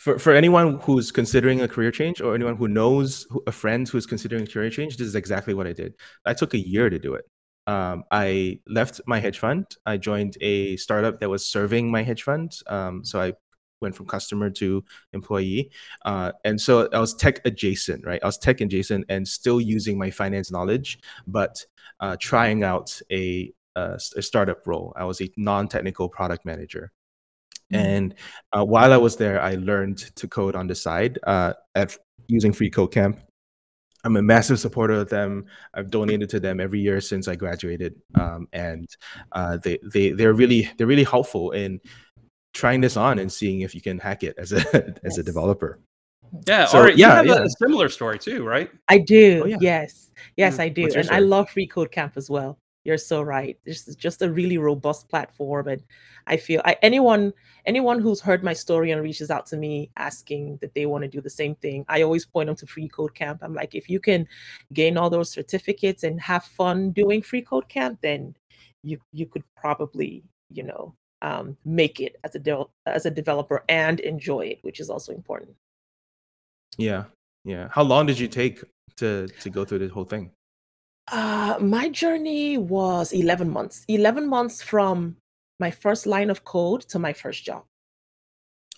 for 0.00 0.18
for 0.18 0.32
anyone 0.32 0.78
who's 0.80 1.12
considering 1.12 1.60
a 1.60 1.68
career 1.68 1.90
change 1.90 2.22
or 2.22 2.34
anyone 2.34 2.56
who 2.56 2.68
knows 2.68 3.26
who, 3.30 3.42
a 3.46 3.52
friend 3.52 3.86
who's 3.86 4.06
considering 4.06 4.44
a 4.44 4.46
career 4.46 4.70
change, 4.70 4.96
this 4.96 5.06
is 5.06 5.14
exactly 5.14 5.52
what 5.52 5.66
I 5.66 5.74
did. 5.74 5.92
I 6.24 6.32
took 6.32 6.54
a 6.54 6.58
year 6.58 6.88
to 6.88 6.98
do 6.98 7.12
it. 7.12 7.26
Um, 7.70 8.02
I 8.10 8.58
left 8.66 9.00
my 9.06 9.20
hedge 9.20 9.38
fund. 9.38 9.64
I 9.86 9.96
joined 9.96 10.36
a 10.40 10.76
startup 10.76 11.20
that 11.20 11.30
was 11.30 11.46
serving 11.46 11.90
my 11.90 12.02
hedge 12.02 12.24
fund. 12.24 12.50
Um, 12.66 13.04
so 13.04 13.20
I 13.20 13.34
went 13.80 13.94
from 13.94 14.06
customer 14.06 14.50
to 14.50 14.84
employee, 15.12 15.70
uh, 16.04 16.32
and 16.44 16.60
so 16.60 16.88
I 16.92 16.98
was 16.98 17.14
tech 17.14 17.40
adjacent, 17.44 18.04
right? 18.04 18.22
I 18.22 18.26
was 18.26 18.38
tech 18.38 18.60
adjacent 18.60 19.04
and 19.08 19.26
still 19.26 19.60
using 19.60 19.96
my 19.96 20.10
finance 20.10 20.50
knowledge, 20.50 20.98
but 21.26 21.64
uh, 22.00 22.16
trying 22.18 22.64
out 22.64 23.00
a 23.10 23.52
startup 23.98 24.66
role. 24.66 24.92
I 24.96 25.04
was 25.04 25.20
a 25.20 25.30
non-technical 25.36 26.08
product 26.08 26.44
manager. 26.44 26.92
And 27.72 28.14
uh, 28.52 28.64
while 28.64 28.92
I 28.92 28.96
was 28.96 29.16
there, 29.16 29.40
I 29.40 29.54
learned 29.54 29.98
to 30.16 30.26
code 30.26 30.56
on 30.56 30.66
the 30.66 30.74
side 30.74 31.18
uh, 31.22 31.52
at 31.74 31.96
using 32.26 32.52
Free 32.52 32.68
Code 32.68 32.92
Camp. 32.92 33.20
I'm 34.04 34.16
a 34.16 34.22
massive 34.22 34.58
supporter 34.58 34.94
of 34.94 35.10
them. 35.10 35.46
I've 35.74 35.90
donated 35.90 36.30
to 36.30 36.40
them 36.40 36.60
every 36.60 36.80
year 36.80 37.00
since 37.00 37.28
I 37.28 37.36
graduated, 37.36 38.00
um, 38.14 38.48
and 38.52 38.88
uh, 39.32 39.58
they 39.58 39.78
they 39.82 40.10
they're 40.12 40.32
really 40.32 40.70
they're 40.76 40.86
really 40.86 41.04
helpful 41.04 41.50
in 41.52 41.80
trying 42.54 42.80
this 42.80 42.96
on 42.96 43.18
and 43.18 43.30
seeing 43.32 43.60
if 43.60 43.74
you 43.74 43.80
can 43.80 43.98
hack 43.98 44.22
it 44.22 44.34
as 44.38 44.52
a 44.52 44.94
as 45.04 45.18
a 45.18 45.22
developer. 45.22 45.78
yeah 46.46 46.64
So, 46.64 46.78
all 46.78 46.84
right 46.84 46.96
yeah, 46.96 47.22
you 47.22 47.30
have 47.32 47.40
yeah. 47.40 47.44
a 47.44 47.48
similar 47.58 47.88
story 47.88 48.18
too 48.18 48.44
right 48.44 48.70
I 48.88 48.98
do. 48.98 49.42
Oh, 49.44 49.46
yeah. 49.46 49.58
Yes. 49.60 50.10
Yes, 50.36 50.56
Yeah. 50.56 50.64
I 50.64 50.68
do. 50.68 50.82
What's 50.82 50.94
your 50.94 51.02
And 51.02 51.10
I 51.10 51.18
love 51.18 51.50
Free 51.50 51.66
Code 51.66 51.90
Camp 51.90 52.12
as 52.16 52.30
well. 52.30 52.58
You're 52.84 52.98
so 52.98 53.20
right. 53.20 53.58
This 53.64 53.86
is 53.88 53.94
just 53.94 54.22
a 54.22 54.30
really 54.30 54.56
robust 54.56 55.08
platform. 55.08 55.68
And 55.68 55.82
I 56.26 56.36
feel 56.38 56.62
I, 56.64 56.76
anyone 56.82 57.32
anyone 57.66 58.00
who's 58.00 58.20
heard 58.20 58.42
my 58.42 58.54
story 58.54 58.90
and 58.90 59.02
reaches 59.02 59.30
out 59.30 59.46
to 59.46 59.56
me 59.56 59.90
asking 59.96 60.58
that 60.62 60.74
they 60.74 60.86
want 60.86 61.02
to 61.02 61.08
do 61.08 61.20
the 61.20 61.28
same 61.28 61.54
thing, 61.56 61.84
I 61.88 62.02
always 62.02 62.24
point 62.24 62.46
them 62.46 62.56
to 62.56 62.66
Free 62.66 62.88
Code 62.88 63.14
Camp. 63.14 63.40
I'm 63.42 63.54
like, 63.54 63.74
if 63.74 63.90
you 63.90 64.00
can 64.00 64.26
gain 64.72 64.96
all 64.96 65.10
those 65.10 65.30
certificates 65.30 66.04
and 66.04 66.20
have 66.20 66.44
fun 66.44 66.92
doing 66.92 67.20
Free 67.20 67.42
Code 67.42 67.68
Camp, 67.68 67.98
then 68.00 68.34
you 68.82 68.98
you 69.12 69.26
could 69.26 69.44
probably, 69.56 70.24
you 70.48 70.62
know, 70.62 70.94
um, 71.22 71.56
make 71.64 72.00
it 72.00 72.16
as 72.24 72.34
a 72.34 72.38
de- 72.38 72.66
as 72.86 73.04
a 73.04 73.10
developer 73.10 73.62
and 73.68 74.00
enjoy 74.00 74.46
it, 74.46 74.58
which 74.62 74.80
is 74.80 74.88
also 74.88 75.12
important. 75.12 75.54
Yeah, 76.78 77.04
yeah. 77.44 77.68
How 77.70 77.82
long 77.82 78.06
did 78.06 78.18
you 78.18 78.28
take 78.28 78.64
to 78.96 79.28
to 79.28 79.50
go 79.50 79.64
through 79.64 79.80
the 79.80 79.88
whole 79.88 80.04
thing? 80.04 80.30
Uh, 81.10 81.58
my 81.60 81.88
journey 81.88 82.56
was 82.58 83.12
11 83.12 83.50
months. 83.50 83.84
11 83.88 84.28
months 84.28 84.62
from 84.62 85.16
my 85.58 85.70
first 85.70 86.06
line 86.06 86.30
of 86.30 86.44
code 86.44 86.82
to 86.82 86.98
my 86.98 87.12
first 87.12 87.44
job 87.44 87.64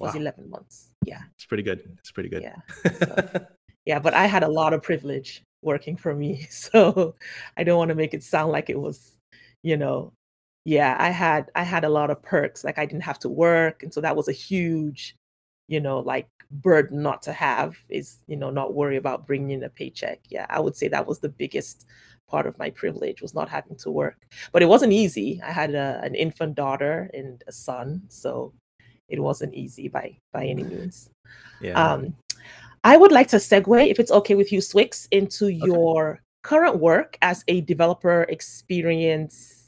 was 0.01 0.15
Wow. 0.15 0.21
11 0.21 0.51
months. 0.51 0.91
Yeah. 1.05 1.21
It's 1.35 1.45
pretty 1.47 1.63
good. 1.63 1.83
It's 1.99 2.11
pretty 2.11 2.29
good. 2.29 2.43
Yeah. 2.43 2.57
So, 2.99 3.47
yeah, 3.87 3.99
but 3.99 4.15
I 4.15 4.27
had 4.27 4.43
a 4.43 4.49
lot 4.49 4.73
of 4.73 4.83
privilege 4.83 5.43
working 5.63 5.97
for 5.97 6.15
me. 6.15 6.47
So 6.51 7.15
I 7.57 7.65
don't 7.65 7.79
want 7.79 7.91
to 7.91 7.95
make 7.95 8.15
it 8.15 8.23
sound 8.23 8.53
like 8.53 8.71
it 8.71 8.81
was, 8.81 9.17
you 9.63 9.77
know, 9.77 10.13
yeah, 10.65 10.97
I 10.99 11.11
had 11.11 11.51
I 11.55 11.65
had 11.65 11.85
a 11.85 11.89
lot 11.89 12.11
of 12.11 12.23
perks. 12.23 12.65
Like 12.65 12.79
I 12.79 12.87
didn't 12.87 13.03
have 13.03 13.19
to 13.21 13.29
work. 13.29 13.83
And 13.83 13.93
so 13.93 14.01
that 14.01 14.17
was 14.17 14.29
a 14.29 14.33
huge, 14.33 15.17
you 15.69 15.81
know, 15.81 15.99
like 16.01 16.29
burden 16.51 17.03
not 17.03 17.23
to 17.23 17.33
have 17.33 17.77
is, 17.89 18.19
you 18.27 18.37
know, 18.37 18.51
not 18.51 18.75
worry 18.75 18.97
about 18.97 19.27
bringing 19.27 19.51
in 19.51 19.65
a 19.65 19.69
paycheck. 19.69 20.21
Yeah, 20.29 20.47
I 20.49 20.61
would 20.61 20.77
say 20.77 20.89
that 20.89 21.07
was 21.07 21.19
the 21.21 21.29
biggest 21.29 21.87
part 22.29 22.47
of 22.47 22.59
my 22.59 22.71
privilege 22.71 23.23
was 23.23 23.35
not 23.35 23.49
having 23.49 23.77
to 23.77 23.91
work. 23.91 24.27
But 24.53 24.63
it 24.63 24.67
wasn't 24.67 24.93
easy. 24.93 25.41
I 25.45 25.53
had 25.53 25.75
a, 25.75 26.01
an 26.03 26.15
infant 26.15 26.55
daughter 26.55 27.11
and 27.13 27.43
a 27.47 27.53
son, 27.53 28.03
so 28.09 28.53
it 29.09 29.21
wasn't 29.21 29.55
easy 29.55 29.89
by 29.89 30.17
by 30.33 30.47
any 30.47 30.65
means. 30.65 31.11
Yeah. 31.61 31.73
Um, 31.73 32.15
I 32.85 32.97
would 32.97 33.13
like 33.13 33.29
to 33.29 33.37
segue, 33.37 33.89
if 33.89 34.01
it's 34.01 34.11
okay 34.11 34.35
with 34.35 34.51
you, 34.51 34.59
swyx, 34.59 35.07
into 35.13 35.49
your 35.49 36.21
current 36.43 36.81
work 36.81 37.17
as 37.23 37.45
a 37.47 37.61
developer 37.61 38.25
experience. 38.25 39.62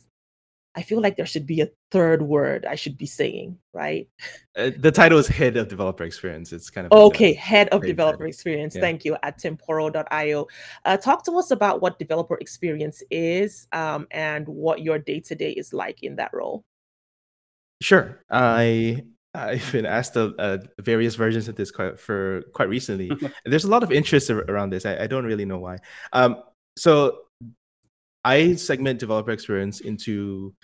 I 0.77 0.83
feel 0.83 1.01
like 1.01 1.17
there 1.17 1.27
should 1.27 1.47
be 1.47 1.61
a 1.61 1.69
third 1.91 2.23
word 2.23 2.67
I 2.67 2.75
should 2.75 2.99
be 2.99 3.07
saying, 3.07 3.59
right? 3.73 4.09
Uh, 4.57 4.71
the 4.77 4.91
title 4.91 5.19
is 5.19 5.29
head 5.29 5.57
of 5.57 5.69
developer 5.69 6.05
experience. 6.05 6.53
It's 6.53 6.69
kind 6.69 6.87
of 6.87 6.93
Okay, 6.93 7.33
head 7.33 7.69
of 7.69 7.83
developer 7.83 8.19
title. 8.19 8.29
experience. 8.29 8.75
Yeah. 8.75 8.81
Thank 8.81 9.05
you 9.05 9.17
at 9.23 9.39
temporal.io. 9.39 10.47
Uh, 10.85 10.97
talk 10.97 11.25
to 11.27 11.33
us 11.33 11.53
about 11.53 11.81
what 11.81 11.99
developer 11.99 12.37
experience 12.41 13.03
is 13.11 13.69
um, 13.73 14.07
and 14.11 14.49
what 14.49 14.83
your 14.83 14.99
day 14.99 15.21
to 15.21 15.35
day 15.35 15.53
is 15.53 15.73
like 15.73 16.03
in 16.03 16.17
that 16.17 16.31
role. 16.33 16.65
Sure. 17.81 18.25
I 18.31 19.05
I've 19.35 19.71
been 19.73 19.87
asked 19.87 20.17
uh, 20.17 20.31
uh, 20.39 20.59
various 20.81 21.17
versions 21.17 21.49
of 21.49 21.57
this 21.57 21.71
quite, 21.71 21.99
for 21.99 22.43
quite 22.53 22.69
recently. 22.69 23.11
there's 23.45 23.65
a 23.65 23.71
lot 23.71 23.83
of 23.83 23.91
interest 23.91 24.31
ar- 24.31 24.45
around 24.49 24.71
this. 24.71 24.87
I, 24.87 25.03
I 25.03 25.07
don't 25.07 25.25
really 25.25 25.45
know 25.45 25.59
why. 25.59 25.79
Um, 26.13 26.43
so 26.77 27.19
I 28.25 28.55
segment 28.55 29.01
developer 29.01 29.31
experience 29.31 29.81
into 29.81 30.55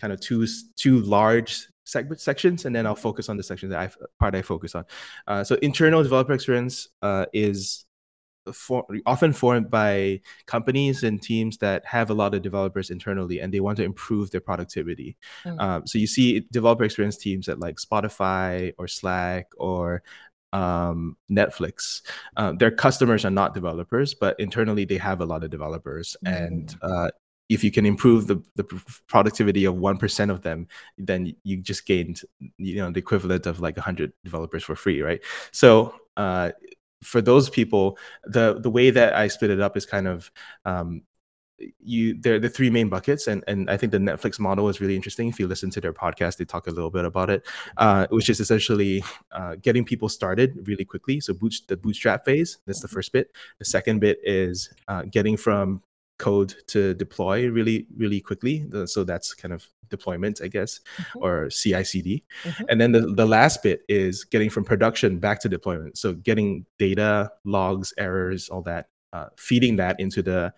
kind 0.00 0.12
of 0.12 0.20
two 0.20 0.46
two 0.76 1.00
large 1.00 1.66
segment 1.84 2.20
sections, 2.20 2.64
and 2.64 2.74
then 2.74 2.86
I'll 2.86 2.94
focus 2.94 3.28
on 3.28 3.36
the 3.36 3.42
section 3.42 3.70
that 3.70 3.78
I 3.78 3.90
part 4.18 4.34
I 4.34 4.42
focus 4.42 4.74
on. 4.74 4.84
Uh, 5.26 5.44
so 5.44 5.56
internal 5.56 6.02
developer 6.02 6.32
experience 6.32 6.88
uh, 7.02 7.26
is 7.32 7.86
for, 8.52 8.86
often 9.06 9.32
formed 9.32 9.70
by 9.70 10.20
companies 10.46 11.02
and 11.02 11.20
teams 11.20 11.58
that 11.58 11.84
have 11.84 12.10
a 12.10 12.14
lot 12.14 12.34
of 12.34 12.42
developers 12.42 12.90
internally 12.90 13.40
and 13.40 13.52
they 13.52 13.60
want 13.60 13.76
to 13.78 13.84
improve 13.84 14.30
their 14.30 14.40
productivity. 14.40 15.16
Mm. 15.44 15.60
Um, 15.60 15.86
so 15.86 15.98
you 15.98 16.06
see 16.06 16.46
developer 16.52 16.84
experience 16.84 17.16
teams 17.16 17.48
at 17.48 17.58
like 17.58 17.76
Spotify 17.76 18.72
or 18.78 18.88
Slack 18.88 19.48
or 19.56 20.02
um, 20.52 21.16
Netflix. 21.30 22.02
Uh, 22.36 22.52
their 22.52 22.70
customers 22.70 23.24
are 23.24 23.30
not 23.30 23.54
developers, 23.54 24.14
but 24.14 24.38
internally 24.38 24.84
they 24.84 24.98
have 24.98 25.20
a 25.20 25.26
lot 25.26 25.44
of 25.44 25.50
developers, 25.50 26.16
mm. 26.24 26.46
and 26.46 26.76
uh, 26.82 27.10
if 27.48 27.62
you 27.62 27.70
can 27.70 27.86
improve 27.86 28.26
the, 28.26 28.42
the 28.56 28.64
productivity 29.06 29.64
of 29.64 29.74
1% 29.74 30.30
of 30.30 30.42
them 30.42 30.66
then 30.98 31.34
you 31.44 31.58
just 31.58 31.86
gained 31.86 32.22
you 32.58 32.76
know 32.76 32.90
the 32.90 32.98
equivalent 32.98 33.46
of 33.46 33.60
like 33.60 33.76
100 33.76 34.12
developers 34.24 34.64
for 34.64 34.74
free 34.74 35.00
right 35.00 35.22
so 35.52 35.94
uh, 36.16 36.50
for 37.02 37.20
those 37.20 37.48
people 37.48 37.98
the 38.24 38.58
the 38.60 38.70
way 38.70 38.90
that 38.90 39.14
i 39.14 39.28
split 39.28 39.50
it 39.50 39.60
up 39.60 39.76
is 39.76 39.86
kind 39.86 40.08
of 40.08 40.30
um, 40.64 41.02
you 41.78 42.20
they're 42.20 42.38
the 42.38 42.48
three 42.48 42.68
main 42.68 42.88
buckets 42.88 43.26
and 43.26 43.42
and 43.46 43.70
i 43.70 43.76
think 43.76 43.90
the 43.90 43.98
netflix 43.98 44.38
model 44.38 44.68
is 44.68 44.80
really 44.80 44.96
interesting. 44.96 45.28
If 45.28 45.40
you 45.40 45.46
listen 45.46 45.70
to 45.70 45.80
their 45.80 45.92
podcast 45.92 46.36
they 46.36 46.44
talk 46.44 46.66
a 46.66 46.70
little 46.70 46.90
bit 46.90 47.04
about 47.04 47.30
it. 47.30 47.46
Uh, 47.76 48.06
which 48.10 48.28
is 48.28 48.40
essentially 48.40 49.02
uh, 49.32 49.56
getting 49.56 49.84
people 49.84 50.08
started 50.08 50.66
really 50.66 50.84
quickly. 50.84 51.20
So 51.20 51.32
boot, 51.34 51.54
the 51.68 51.76
bootstrap 51.76 52.24
phase 52.24 52.58
that's 52.66 52.80
the 52.80 52.88
first 52.88 53.12
bit. 53.12 53.30
The 53.58 53.64
second 53.64 54.00
bit 54.00 54.18
is 54.22 54.72
uh, 54.88 55.02
getting 55.10 55.36
from 55.36 55.82
code 56.18 56.54
to 56.68 56.94
deploy 56.94 57.48
really 57.48 57.86
really 57.96 58.20
quickly. 58.20 58.66
So 58.86 59.04
that's 59.04 59.34
kind 59.34 59.54
of 59.54 59.66
deployment 59.88 60.40
i 60.42 60.48
guess 60.48 60.80
mm-hmm. 60.98 61.22
or 61.22 61.48
ci 61.48 61.84
cd 61.84 62.24
mm-hmm. 62.42 62.64
and 62.68 62.80
then 62.80 62.90
the, 62.90 63.00
the 63.00 63.24
last 63.24 63.62
bit 63.62 63.82
is 63.88 64.24
getting 64.24 64.50
from 64.50 64.64
production 64.64 65.18
back 65.18 65.40
to 65.40 65.48
deployment. 65.48 65.96
So 65.96 66.14
getting 66.14 66.66
data 66.78 67.30
logs 67.44 67.94
errors 67.96 68.48
all 68.48 68.62
that 68.62 68.88
uh, 69.12 69.26
feeding 69.36 69.76
that 69.76 69.98
into 69.98 70.22
the 70.22 70.52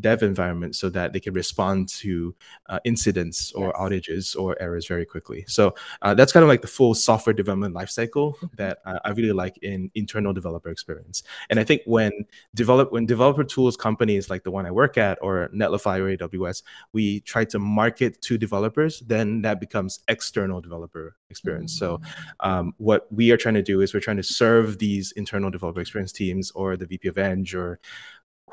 dev 0.00 0.22
environment 0.22 0.74
so 0.74 0.88
that 0.88 1.12
they 1.12 1.20
can 1.20 1.34
respond 1.34 1.88
to 1.88 2.34
uh, 2.66 2.78
incidents 2.84 3.52
or 3.52 3.66
yes. 3.66 3.76
outages 3.76 4.36
or 4.36 4.60
errors 4.60 4.86
very 4.86 5.04
quickly. 5.04 5.44
So 5.46 5.74
uh, 6.02 6.14
that's 6.14 6.32
kind 6.32 6.42
of 6.42 6.48
like 6.48 6.62
the 6.62 6.68
full 6.68 6.94
software 6.94 7.34
development 7.34 7.74
lifecycle 7.74 8.34
that 8.56 8.78
I 8.84 9.10
really 9.10 9.32
like 9.32 9.58
in 9.58 9.90
internal 9.94 10.32
developer 10.32 10.70
experience. 10.70 11.22
And 11.50 11.60
I 11.60 11.64
think 11.64 11.82
when 11.84 12.12
develop 12.54 12.92
when 12.92 13.06
developer 13.06 13.44
tools 13.44 13.76
companies 13.76 14.30
like 14.30 14.44
the 14.44 14.50
one 14.50 14.66
I 14.66 14.70
work 14.70 14.96
at 14.96 15.18
or 15.20 15.50
Netlify 15.54 15.98
or 15.98 16.16
AWS, 16.16 16.62
we 16.92 17.20
try 17.20 17.44
to 17.46 17.58
market 17.58 18.20
to 18.22 18.38
developers, 18.38 19.00
then 19.00 19.42
that 19.42 19.60
becomes 19.60 20.00
external 20.08 20.60
developer 20.60 21.16
experience. 21.30 21.78
Mm-hmm. 21.78 22.04
So 22.04 22.12
um, 22.40 22.74
what 22.78 23.12
we 23.12 23.30
are 23.30 23.36
trying 23.36 23.54
to 23.54 23.62
do 23.62 23.80
is 23.80 23.92
we're 23.92 24.00
trying 24.00 24.16
to 24.18 24.22
serve 24.22 24.78
these 24.78 25.12
internal 25.12 25.50
developer 25.50 25.80
experience 25.80 26.12
teams 26.12 26.50
or 26.52 26.76
the 26.76 26.86
VP 26.86 27.08
of 27.08 27.18
Eng 27.18 27.32
or 27.54 27.80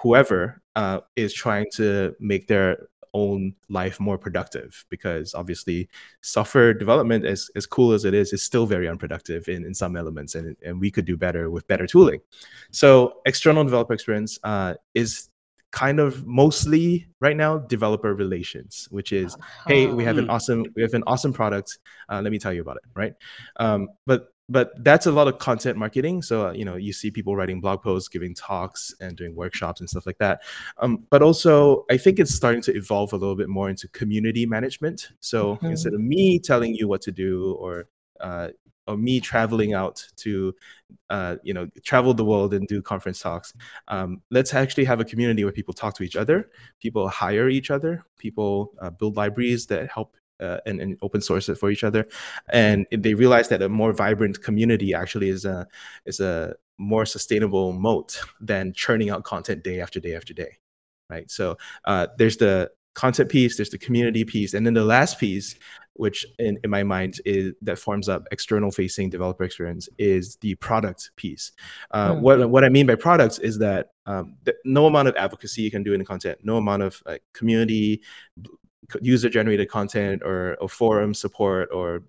whoever 0.01 0.61
uh, 0.75 0.99
is 1.15 1.33
trying 1.33 1.65
to 1.73 2.15
make 2.19 2.47
their 2.47 2.87
own 3.13 3.53
life 3.69 3.99
more 3.99 4.17
productive 4.17 4.85
because 4.89 5.33
obviously 5.33 5.89
software 6.21 6.73
development 6.73 7.25
as, 7.25 7.49
as 7.55 7.65
cool 7.65 7.91
as 7.91 8.05
it 8.05 8.13
is 8.13 8.33
is 8.33 8.43
still 8.43 8.67
very 8.67 8.87
unproductive 8.87 9.47
in, 9.47 9.65
in 9.65 9.73
some 9.73 9.95
elements 9.95 10.35
and, 10.35 10.55
and 10.63 10.79
we 10.79 10.91
could 10.91 11.05
do 11.05 11.17
better 11.17 11.49
with 11.49 11.67
better 11.67 11.87
tooling 11.87 12.19
so 12.71 13.21
external 13.25 13.63
developer 13.63 13.93
experience 13.93 14.37
uh, 14.43 14.75
is 14.93 15.29
kind 15.71 15.99
of 15.99 16.25
mostly 16.25 17.07
right 17.19 17.37
now 17.37 17.57
developer 17.57 18.13
relations 18.13 18.87
which 18.91 19.11
is 19.11 19.35
hey 19.67 19.87
we 19.87 20.03
have 20.03 20.17
an 20.17 20.25
uh-huh. 20.25 20.35
awesome 20.35 20.65
we 20.75 20.81
have 20.81 20.93
an 20.93 21.03
awesome 21.07 21.33
product 21.33 21.79
uh, 22.09 22.21
let 22.21 22.31
me 22.31 22.39
tell 22.39 22.53
you 22.53 22.61
about 22.61 22.77
it 22.77 22.83
right 22.95 23.13
um, 23.57 23.87
but 24.05 24.29
but 24.49 24.71
that's 24.83 25.05
a 25.05 25.11
lot 25.11 25.27
of 25.27 25.37
content 25.37 25.77
marketing. 25.77 26.21
So 26.21 26.47
uh, 26.47 26.51
you 26.51 26.65
know 26.65 26.75
you 26.75 26.91
see 26.91 27.11
people 27.11 27.35
writing 27.35 27.61
blog 27.61 27.81
posts 27.81 28.09
giving 28.09 28.33
talks 28.33 28.93
and 28.99 29.15
doing 29.15 29.35
workshops 29.35 29.79
and 29.79 29.89
stuff 29.89 30.05
like 30.05 30.17
that. 30.17 30.41
Um, 30.79 31.05
but 31.09 31.21
also 31.21 31.85
i 31.89 31.97
think 31.97 32.19
it's 32.19 32.33
starting 32.33 32.61
to 32.63 32.75
evolve 32.75 33.13
a 33.13 33.17
little 33.17 33.35
bit 33.35 33.49
more 33.49 33.69
into 33.69 33.87
community 33.89 34.45
management. 34.45 35.09
So 35.19 35.55
mm-hmm. 35.55 35.67
instead 35.67 35.93
of 35.93 36.01
me 36.01 36.39
telling 36.39 36.73
you 36.73 36.87
what 36.87 37.01
to 37.03 37.11
do 37.11 37.53
or 37.53 37.87
uh, 38.19 38.49
or 38.89 38.97
me 38.97 39.19
traveling 39.19 39.73
out 39.73 40.03
to 40.17 40.53
uh, 41.09 41.35
you 41.43 41.53
know 41.53 41.67
travel 41.83 42.13
the 42.13 42.25
world 42.25 42.53
and 42.53 42.67
do 42.67 42.81
conference 42.81 43.19
talks 43.19 43.53
um, 43.87 44.21
let's 44.31 44.53
actually 44.53 44.83
have 44.83 44.99
a 44.99 45.05
community 45.05 45.43
where 45.43 45.53
people 45.53 45.73
talk 45.73 45.93
to 45.95 46.03
each 46.03 46.15
other 46.15 46.49
people 46.79 47.07
hire 47.07 47.49
each 47.49 47.69
other 47.69 48.03
people 48.17 48.73
uh, 48.81 48.89
build 48.89 49.15
libraries 49.15 49.67
that 49.67 49.89
help 49.89 50.15
uh, 50.39 50.57
and, 50.65 50.79
and, 50.79 50.97
open 51.01 51.21
source 51.21 51.49
it 51.49 51.55
for 51.55 51.69
each 51.69 51.83
other. 51.83 52.07
And 52.49 52.85
they 52.91 53.13
realized 53.13 53.49
that 53.49 53.61
a 53.61 53.69
more 53.69 53.93
vibrant 53.93 54.41
community 54.41 54.93
actually 54.93 55.29
is 55.29 55.45
a 55.45 55.67
is 56.05 56.19
a 56.19 56.55
more 56.77 57.05
sustainable 57.05 57.73
moat 57.73 58.21
than 58.39 58.73
churning 58.73 59.09
out 59.09 59.23
content 59.23 59.63
day 59.63 59.81
after 59.81 59.99
day 59.99 60.15
after 60.15 60.33
day, 60.33 60.57
right? 61.09 61.29
So 61.29 61.57
uh, 61.85 62.07
there's 62.17 62.37
the 62.37 62.71
content 62.95 63.29
piece, 63.29 63.57
there's 63.57 63.69
the 63.69 63.77
community 63.77 64.23
piece, 64.23 64.53
and 64.53 64.65
then 64.65 64.73
the 64.73 64.83
last 64.83 65.19
piece, 65.19 65.55
which 65.93 66.25
in, 66.39 66.57
in 66.63 66.69
my 66.69 66.83
mind 66.83 67.19
is 67.25 67.53
that 67.61 67.77
forms 67.77 68.07
up 68.07 68.27
external 68.31 68.71
facing 68.71 69.09
developer 69.09 69.43
experience, 69.43 69.89
is 69.97 70.37
the 70.37 70.55
product 70.55 71.11
piece. 71.17 71.51
Uh, 71.91 72.13
mm-hmm. 72.13 72.21
What 72.21 72.49
what 72.49 72.63
I 72.63 72.69
mean 72.69 72.87
by 72.87 72.95
products 72.95 73.39
is 73.39 73.59
that 73.59 73.91
um, 74.05 74.37
no 74.65 74.85
amount 74.85 75.07
of 75.09 75.15
advocacy 75.17 75.61
you 75.61 75.71
can 75.71 75.83
do 75.83 75.93
in 75.93 75.99
the 75.99 76.05
content, 76.05 76.39
no 76.43 76.57
amount 76.57 76.83
of 76.83 77.03
like, 77.05 77.23
community 77.33 78.01
user 79.01 79.29
generated 79.29 79.69
content 79.69 80.21
or, 80.23 80.57
or 80.61 80.69
forum 80.69 81.13
support 81.13 81.69
or 81.73 82.03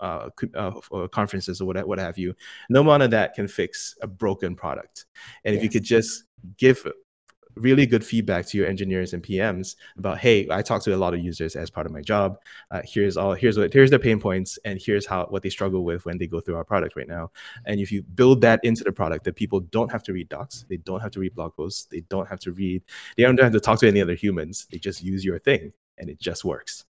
uh, 0.00 0.28
uh, 0.54 0.72
or 0.90 1.08
conferences 1.08 1.60
or 1.60 1.66
what, 1.66 1.86
what 1.88 1.98
have 1.98 2.18
you. 2.18 2.34
No 2.68 2.80
amount 2.80 3.04
of 3.04 3.10
that 3.12 3.34
can 3.34 3.48
fix 3.48 3.96
a 4.02 4.06
broken 4.06 4.54
product. 4.54 5.06
And 5.44 5.54
if 5.54 5.62
you 5.62 5.70
could 5.70 5.84
just 5.84 6.24
give 6.58 6.86
really 7.56 7.86
good 7.86 8.04
feedback 8.04 8.46
to 8.46 8.58
your 8.58 8.66
engineers 8.66 9.12
and 9.12 9.22
PMs 9.22 9.76
about, 9.96 10.18
hey, 10.18 10.46
I 10.50 10.62
talk 10.62 10.82
to 10.82 10.94
a 10.94 10.96
lot 10.96 11.14
of 11.14 11.20
users 11.20 11.56
as 11.56 11.70
part 11.70 11.86
of 11.86 11.92
my 11.92 12.00
job. 12.00 12.38
Uh, 12.70 12.82
here's 12.84 13.16
all 13.16 13.34
here's 13.34 13.58
what 13.58 13.72
here's 13.72 13.90
their 13.90 13.98
pain 13.98 14.20
points, 14.20 14.58
and 14.64 14.80
here's 14.80 15.06
how 15.06 15.26
what 15.26 15.42
they 15.42 15.50
struggle 15.50 15.84
with 15.84 16.04
when 16.04 16.18
they 16.18 16.26
go 16.26 16.40
through 16.40 16.56
our 16.56 16.64
product 16.64 16.96
right 16.96 17.08
now. 17.08 17.30
And 17.66 17.80
if 17.80 17.92
you 17.92 18.02
build 18.02 18.40
that 18.42 18.60
into 18.62 18.84
the 18.84 18.92
product, 18.92 19.24
that 19.24 19.36
people 19.36 19.60
don't 19.60 19.90
have 19.92 20.02
to 20.04 20.12
read 20.12 20.28
docs, 20.28 20.64
they 20.68 20.78
don't 20.78 21.00
have 21.00 21.12
to 21.12 21.20
read 21.20 21.34
blog 21.34 21.54
posts, 21.54 21.86
they 21.86 22.00
don't 22.00 22.28
have 22.28 22.40
to 22.40 22.52
read, 22.52 22.82
they 23.16 23.22
don't 23.22 23.38
have 23.40 23.52
to 23.52 23.60
talk 23.60 23.78
to 23.80 23.88
any 23.88 24.00
other 24.00 24.14
humans. 24.14 24.66
They 24.70 24.78
just 24.78 25.02
use 25.02 25.24
your 25.24 25.38
thing, 25.38 25.72
and 25.98 26.08
it 26.08 26.20
just 26.20 26.44
works. 26.44 26.84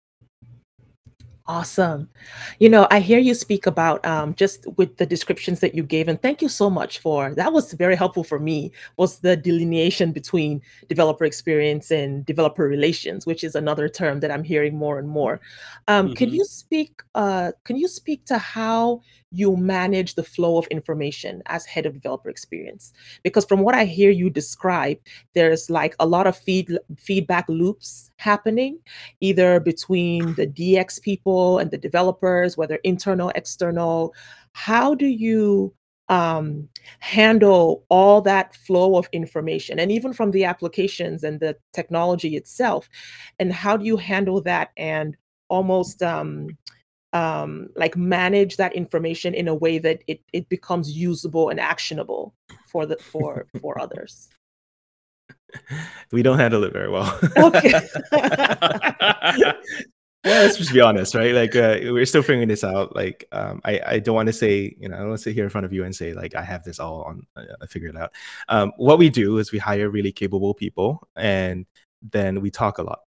Awesome. 1.46 2.08
You 2.58 2.70
know, 2.70 2.88
I 2.90 3.00
hear 3.00 3.18
you 3.18 3.34
speak 3.34 3.66
about 3.66 4.04
um, 4.06 4.34
just 4.34 4.66
with 4.78 4.96
the 4.96 5.04
descriptions 5.04 5.60
that 5.60 5.74
you 5.74 5.82
gave, 5.82 6.08
and 6.08 6.20
thank 6.22 6.40
you 6.40 6.48
so 6.48 6.70
much 6.70 7.00
for 7.00 7.34
that. 7.34 7.52
Was 7.52 7.74
very 7.74 7.96
helpful 7.96 8.24
for 8.24 8.38
me. 8.38 8.72
Was 8.96 9.18
the 9.18 9.36
delineation 9.36 10.10
between 10.10 10.62
developer 10.88 11.26
experience 11.26 11.90
and 11.90 12.24
developer 12.24 12.66
relations, 12.66 13.26
which 13.26 13.44
is 13.44 13.54
another 13.54 13.90
term 13.90 14.20
that 14.20 14.30
I'm 14.30 14.42
hearing 14.42 14.74
more 14.74 14.98
and 14.98 15.06
more. 15.06 15.38
Um, 15.86 16.06
mm-hmm. 16.06 16.14
Can 16.14 16.32
you 16.32 16.46
speak? 16.46 17.02
Uh, 17.14 17.52
can 17.64 17.76
you 17.76 17.88
speak 17.88 18.24
to 18.24 18.38
how 18.38 19.02
you 19.34 19.56
manage 19.56 20.14
the 20.14 20.24
flow 20.24 20.58
of 20.58 20.66
information 20.68 21.42
as 21.46 21.66
head 21.66 21.86
of 21.86 21.94
developer 21.94 22.30
experience. 22.30 22.92
Because 23.22 23.44
from 23.44 23.60
what 23.60 23.74
i 23.74 23.84
hear 23.84 24.10
you 24.10 24.30
describe 24.30 24.98
there's 25.34 25.68
like 25.68 25.94
a 25.98 26.06
lot 26.06 26.26
of 26.26 26.36
feed 26.36 26.78
feedback 26.98 27.48
loops 27.48 28.10
happening 28.16 28.78
either 29.20 29.60
between 29.60 30.34
the 30.34 30.46
dx 30.46 31.00
people 31.02 31.58
and 31.58 31.70
the 31.70 31.78
developers 31.78 32.56
whether 32.56 32.76
internal 32.84 33.30
external. 33.34 34.14
How 34.52 34.94
do 34.94 35.06
you 35.06 35.74
um, 36.08 36.68
handle 37.00 37.84
all 37.88 38.20
that 38.22 38.54
flow 38.54 38.96
of 38.96 39.08
information? 39.12 39.78
And 39.78 39.90
even 39.90 40.12
from 40.12 40.30
the 40.30 40.44
applications 40.44 41.24
and 41.24 41.40
the 41.40 41.56
technology 41.72 42.36
itself 42.36 42.88
and 43.38 43.52
how 43.52 43.76
do 43.76 43.84
you 43.84 43.96
handle 43.96 44.40
that 44.42 44.70
and 44.76 45.16
almost 45.48 46.02
um, 46.02 46.48
um, 47.14 47.70
like 47.76 47.96
manage 47.96 48.58
that 48.58 48.74
information 48.74 49.32
in 49.32 49.48
a 49.48 49.54
way 49.54 49.78
that 49.78 50.02
it, 50.06 50.20
it 50.34 50.48
becomes 50.50 50.92
usable 50.92 51.48
and 51.48 51.58
actionable 51.58 52.34
for 52.66 52.84
the 52.84 52.96
for 52.96 53.46
for 53.60 53.80
others. 53.80 54.28
We 56.10 56.22
don't 56.24 56.38
handle 56.38 56.64
it 56.64 56.72
very 56.72 56.90
well. 56.90 57.18
Okay. 57.36 57.80
Yeah 59.36 59.52
let's 60.24 60.56
just 60.56 60.72
be 60.72 60.80
honest 60.80 61.14
right? 61.14 61.34
Like 61.34 61.54
uh, 61.54 61.78
we're 61.82 62.06
still 62.06 62.22
figuring 62.22 62.48
this 62.48 62.64
out. 62.64 62.94
Like 62.96 63.26
um, 63.32 63.60
I, 63.64 63.80
I 63.86 63.98
don't 63.98 64.14
want 64.14 64.28
to 64.28 64.32
say 64.32 64.74
you 64.78 64.88
know 64.88 64.96
i 64.96 64.98
don't 64.98 65.08
want 65.08 65.18
to 65.18 65.22
sit 65.22 65.34
here 65.34 65.44
in 65.44 65.50
front 65.50 65.64
of 65.64 65.72
you 65.72 65.84
and 65.84 65.94
say 65.94 66.14
like 66.14 66.34
i 66.34 66.42
have 66.42 66.64
this 66.64 66.80
all 66.80 67.02
on 67.02 67.26
uh, 67.36 67.66
figured 67.68 67.94
it 67.94 68.00
out. 68.00 68.12
Um, 68.48 68.72
what 68.76 68.98
we 68.98 69.10
do 69.10 69.38
is 69.38 69.52
we 69.52 69.58
hire 69.58 69.90
really 69.90 70.12
capable 70.12 70.54
people 70.54 71.06
and 71.16 71.66
then 72.12 72.40
we 72.40 72.50
talk 72.50 72.78
a 72.78 72.82
lot 72.82 73.00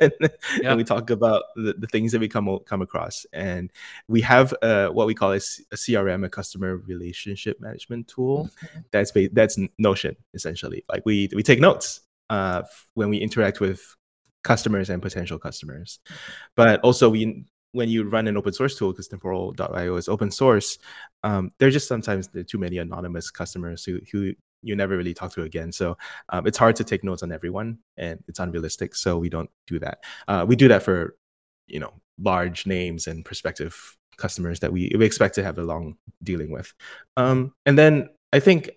and, 0.00 0.12
yeah. 0.20 0.70
and 0.70 0.76
we 0.76 0.84
talk 0.84 1.10
about 1.10 1.42
the, 1.54 1.74
the, 1.78 1.86
things 1.88 2.12
that 2.12 2.20
we 2.20 2.28
come 2.28 2.58
come 2.64 2.80
across 2.80 3.26
and 3.32 3.70
we 4.08 4.22
have 4.22 4.54
uh, 4.62 4.88
what 4.88 5.06
we 5.06 5.14
call 5.14 5.32
a, 5.32 5.36
a, 5.36 5.76
crm 5.76 6.24
a 6.24 6.28
customer 6.28 6.78
relationship 6.78 7.60
management 7.60 8.08
tool 8.08 8.48
mm-hmm. 8.64 8.80
that's 8.90 9.12
that's 9.32 9.58
notion 9.78 10.16
essentially 10.32 10.82
like 10.88 11.02
we 11.04 11.28
we 11.34 11.42
take 11.42 11.60
notes 11.60 12.00
uh, 12.30 12.62
when 12.94 13.10
we 13.10 13.18
interact 13.18 13.60
with 13.60 13.94
customers 14.42 14.90
and 14.90 15.02
potential 15.02 15.38
customers. 15.38 16.00
But 16.56 16.80
also, 16.80 17.10
we 17.10 17.44
when 17.72 17.88
you 17.88 18.08
run 18.08 18.26
an 18.28 18.36
open 18.36 18.52
source 18.52 18.76
tool, 18.76 18.92
because 18.92 19.08
temporal.io 19.08 19.96
is 19.96 20.08
open 20.08 20.30
source, 20.30 20.78
um, 21.24 21.50
there's 21.58 21.72
just 21.72 21.88
sometimes 21.88 22.28
too 22.46 22.58
many 22.58 22.76
anonymous 22.76 23.30
customers 23.30 23.82
who, 23.82 23.98
who 24.10 24.34
you 24.62 24.76
never 24.76 24.96
really 24.96 25.14
talk 25.14 25.32
to 25.32 25.42
again. 25.42 25.72
So 25.72 25.96
um, 26.30 26.46
it's 26.46 26.58
hard 26.58 26.76
to 26.76 26.84
take 26.84 27.04
notes 27.04 27.22
on 27.22 27.32
everyone, 27.32 27.78
and 27.96 28.22
it's 28.28 28.38
unrealistic. 28.38 28.94
So 28.94 29.18
we 29.18 29.28
don't 29.28 29.50
do 29.66 29.78
that. 29.80 30.04
Uh, 30.28 30.44
we 30.48 30.56
do 30.56 30.68
that 30.68 30.82
for 30.82 31.16
you 31.66 31.80
know 31.80 31.92
large 32.18 32.66
names 32.66 33.06
and 33.06 33.24
prospective 33.24 33.96
customers 34.16 34.60
that 34.60 34.72
we, 34.72 34.92
we 34.96 35.04
expect 35.04 35.34
to 35.34 35.42
have 35.42 35.58
a 35.58 35.62
long 35.62 35.96
dealing 36.22 36.50
with. 36.50 36.72
Um, 37.16 37.54
and 37.66 37.78
then 37.78 38.08
I 38.32 38.40
think 38.40 38.70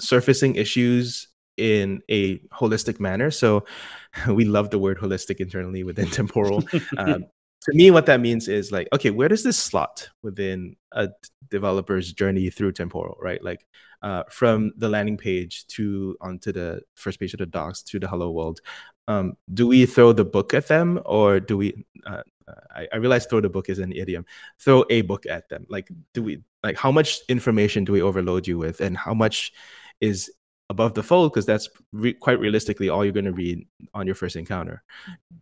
surfacing 0.00 0.56
issues 0.56 1.28
in 1.56 2.02
a 2.10 2.38
holistic 2.48 3.00
manner. 3.00 3.30
So 3.30 3.64
we 4.28 4.44
love 4.44 4.70
the 4.70 4.78
word 4.78 4.98
holistic 4.98 5.40
internally 5.40 5.82
within 5.82 6.08
temporal. 6.08 6.64
um, 6.98 7.26
to 7.64 7.72
me, 7.74 7.90
what 7.90 8.06
that 8.06 8.20
means 8.20 8.48
is 8.48 8.72
like, 8.72 8.88
okay, 8.92 9.10
where 9.10 9.28
does 9.28 9.42
this 9.42 9.58
slot 9.58 10.08
within 10.22 10.76
a 10.92 11.08
developer's 11.50 12.12
journey 12.12 12.50
through 12.50 12.72
temporal, 12.72 13.16
right? 13.20 13.42
Like 13.42 13.66
uh, 14.02 14.24
from 14.28 14.72
the 14.76 14.88
landing 14.88 15.16
page 15.16 15.66
to 15.68 16.16
onto 16.20 16.52
the 16.52 16.82
first 16.94 17.20
page 17.20 17.34
of 17.34 17.38
the 17.38 17.46
docs 17.46 17.82
to 17.84 18.00
the 18.00 18.08
hello 18.08 18.30
world. 18.30 18.60
Um, 19.08 19.34
do 19.52 19.66
we 19.66 19.86
throw 19.86 20.12
the 20.12 20.24
book 20.24 20.54
at 20.54 20.68
them 20.68 21.00
or 21.04 21.40
do 21.40 21.56
we? 21.56 21.84
Uh, 22.04 22.22
I, 22.74 22.88
I 22.92 22.96
realize 22.96 23.26
throw 23.26 23.40
the 23.40 23.48
book 23.48 23.68
is 23.68 23.78
an 23.78 23.92
idiom. 23.92 24.26
Throw 24.58 24.84
a 24.90 25.02
book 25.02 25.26
at 25.26 25.48
them. 25.48 25.66
Like, 25.68 25.88
do 26.14 26.22
we 26.22 26.42
like 26.62 26.76
how 26.76 26.90
much 26.90 27.20
information 27.28 27.84
do 27.84 27.92
we 27.92 28.02
overload 28.02 28.46
you 28.46 28.58
with, 28.58 28.80
and 28.80 28.96
how 28.96 29.14
much 29.14 29.52
is 30.00 30.30
above 30.72 30.94
the 30.94 31.02
fold 31.02 31.32
because 31.32 31.46
that's 31.46 31.68
re- 31.92 32.14
quite 32.14 32.40
realistically 32.40 32.88
all 32.88 33.04
you're 33.04 33.12
going 33.12 33.26
to 33.26 33.32
read 33.32 33.64
on 33.94 34.06
your 34.06 34.16
first 34.16 34.34
encounter. 34.34 34.82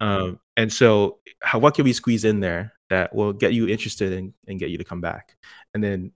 Mm-hmm. 0.03 0.07
Um, 0.07 0.41
and 0.57 0.71
so, 0.71 1.19
how, 1.43 1.59
what 1.59 1.75
can 1.75 1.85
we 1.85 1.95
squeeze 1.95 2.25
in 2.25 2.41
there 2.41 2.75
that 2.91 3.15
will 3.15 3.33
get 3.33 3.55
you 3.55 3.69
interested 3.69 4.13
and, 4.13 4.35
and 4.47 4.59
get 4.59 4.71
you 4.71 4.79
to 4.79 4.85
come 4.85 5.01
back? 5.01 5.37
And 5.73 5.83
then 5.83 6.13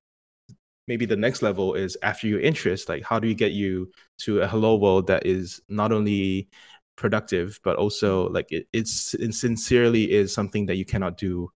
maybe 0.86 1.06
the 1.06 1.16
next 1.16 1.40
level 1.40 1.74
is 1.74 1.96
after 2.02 2.26
your 2.26 2.40
interest, 2.40 2.88
like 2.88 3.04
how 3.04 3.18
do 3.18 3.28
we 3.28 3.34
get 3.34 3.52
you 3.52 3.90
to 4.18 4.42
a 4.42 4.48
hello 4.48 4.76
world 4.76 5.06
that 5.06 5.24
is 5.24 5.60
not 5.68 5.92
only 5.92 6.48
productive 6.96 7.58
but 7.64 7.76
also 7.76 8.28
like 8.28 8.52
it, 8.52 8.68
it's 8.72 9.14
it 9.14 9.34
sincerely 9.34 10.12
is 10.12 10.32
something 10.32 10.66
that 10.66 10.76
you 10.76 10.84
cannot 10.84 11.16
do 11.16 11.50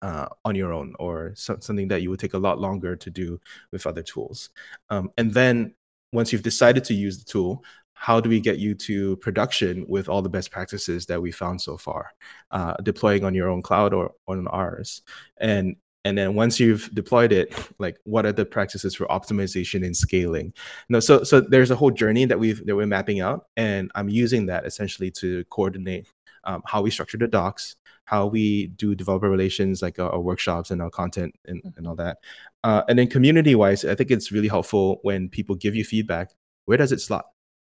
uh, 0.00 0.26
on 0.44 0.54
your 0.54 0.72
own 0.72 0.94
or 0.98 1.32
so, 1.36 1.56
something 1.60 1.88
that 1.88 2.00
you 2.00 2.08
would 2.08 2.18
take 2.18 2.34
a 2.34 2.38
lot 2.38 2.58
longer 2.58 2.96
to 2.96 3.10
do 3.10 3.38
with 3.70 3.86
other 3.86 4.02
tools 4.02 4.50
um, 4.88 5.10
and 5.18 5.32
then 5.32 5.74
once 6.12 6.32
you've 6.32 6.42
decided 6.42 6.84
to 6.84 6.94
use 6.94 7.18
the 7.18 7.24
tool, 7.24 7.64
how 7.94 8.20
do 8.20 8.28
we 8.28 8.40
get 8.40 8.58
you 8.58 8.74
to 8.74 9.16
production 9.18 9.84
with 9.88 10.08
all 10.08 10.22
the 10.22 10.28
best 10.28 10.50
practices 10.50 11.06
that 11.06 11.22
we 11.22 11.30
found 11.30 11.60
so 11.60 11.76
far, 11.76 12.10
uh, 12.50 12.74
deploying 12.82 13.24
on 13.24 13.34
your 13.34 13.48
own 13.48 13.62
cloud 13.62 13.94
or 13.94 14.12
on 14.26 14.46
ours, 14.48 15.02
and 15.38 15.76
and 16.04 16.18
then 16.18 16.34
once 16.34 16.58
you've 16.58 16.92
deployed 16.94 17.30
it, 17.30 17.54
like 17.78 17.96
what 18.04 18.26
are 18.26 18.32
the 18.32 18.44
practices 18.44 18.94
for 18.94 19.06
optimization 19.06 19.84
and 19.86 19.96
scaling? 19.96 20.52
Know, 20.88 20.98
so 20.98 21.22
so 21.22 21.40
there's 21.40 21.70
a 21.70 21.76
whole 21.76 21.92
journey 21.92 22.24
that 22.24 22.38
we've 22.38 22.64
that 22.66 22.74
we're 22.74 22.86
mapping 22.86 23.20
out, 23.20 23.46
and 23.56 23.90
I'm 23.94 24.08
using 24.08 24.46
that 24.46 24.66
essentially 24.66 25.10
to 25.12 25.44
coordinate 25.44 26.08
um, 26.44 26.62
how 26.66 26.82
we 26.82 26.90
structure 26.90 27.18
the 27.18 27.28
docs, 27.28 27.76
how 28.04 28.26
we 28.26 28.68
do 28.68 28.94
developer 28.94 29.30
relations, 29.30 29.82
like 29.82 29.98
our, 29.98 30.10
our 30.10 30.20
workshops 30.20 30.70
and 30.70 30.82
our 30.82 30.90
content 30.90 31.34
and, 31.46 31.62
and 31.76 31.86
all 31.86 31.96
that. 31.96 32.18
Uh, 32.64 32.82
and 32.88 32.98
then 32.98 33.08
community 33.08 33.54
wise, 33.54 33.84
I 33.84 33.94
think 33.94 34.10
it's 34.10 34.32
really 34.32 34.48
helpful 34.48 34.98
when 35.02 35.28
people 35.28 35.54
give 35.56 35.74
you 35.74 35.84
feedback. 35.84 36.30
Where 36.64 36.78
does 36.78 36.92
it 36.92 37.00
slot 37.00 37.26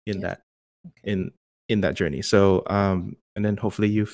in 0.06 0.20
that 0.20 0.42
okay. 0.86 1.12
in 1.12 1.30
in 1.68 1.80
that 1.82 1.94
journey? 1.94 2.22
So 2.22 2.62
um, 2.68 3.16
and 3.36 3.44
then 3.44 3.56
hopefully 3.56 3.88
you 3.88 4.08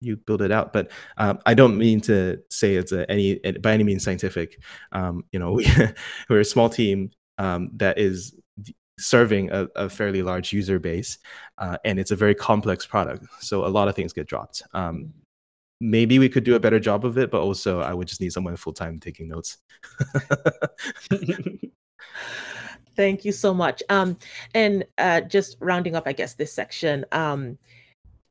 you 0.00 0.16
build 0.16 0.42
it 0.42 0.52
out. 0.52 0.72
But 0.72 0.90
um, 1.16 1.38
I 1.46 1.54
don't 1.54 1.78
mean 1.78 2.00
to 2.02 2.38
say 2.50 2.76
it's 2.76 2.92
a, 2.92 3.10
any 3.10 3.38
by 3.60 3.72
any 3.72 3.84
means 3.84 4.04
scientific. 4.04 4.58
Um, 4.92 5.24
you 5.32 5.38
know, 5.38 5.52
we 5.52 5.66
we're 6.28 6.40
a 6.40 6.44
small 6.44 6.68
team 6.68 7.10
um, 7.38 7.70
that 7.76 7.98
is 7.98 8.34
serving 8.98 9.50
a, 9.50 9.68
a, 9.76 9.88
fairly 9.88 10.22
large 10.22 10.52
user 10.52 10.78
base, 10.78 11.18
uh, 11.58 11.76
and 11.84 11.98
it's 11.98 12.10
a 12.10 12.16
very 12.16 12.34
complex 12.34 12.86
product. 12.86 13.26
So 13.40 13.66
a 13.66 13.68
lot 13.68 13.88
of 13.88 13.94
things 13.94 14.12
get 14.12 14.26
dropped. 14.26 14.62
Um, 14.72 15.12
maybe 15.80 16.18
we 16.18 16.28
could 16.28 16.44
do 16.44 16.54
a 16.54 16.60
better 16.60 16.80
job 16.80 17.04
of 17.04 17.18
it, 17.18 17.30
but 17.30 17.40
also 17.40 17.80
I 17.80 17.92
would 17.92 18.08
just 18.08 18.20
need 18.20 18.32
someone 18.32 18.56
full 18.56 18.72
time 18.72 18.98
taking 18.98 19.28
notes. 19.28 19.58
Thank 22.96 23.26
you 23.26 23.32
so 23.32 23.52
much. 23.52 23.82
Um, 23.90 24.16
and 24.54 24.84
uh, 24.96 25.20
just 25.20 25.58
rounding 25.60 25.94
up, 25.96 26.04
I 26.06 26.12
guess, 26.12 26.32
this 26.34 26.52
section, 26.52 27.04
um, 27.12 27.58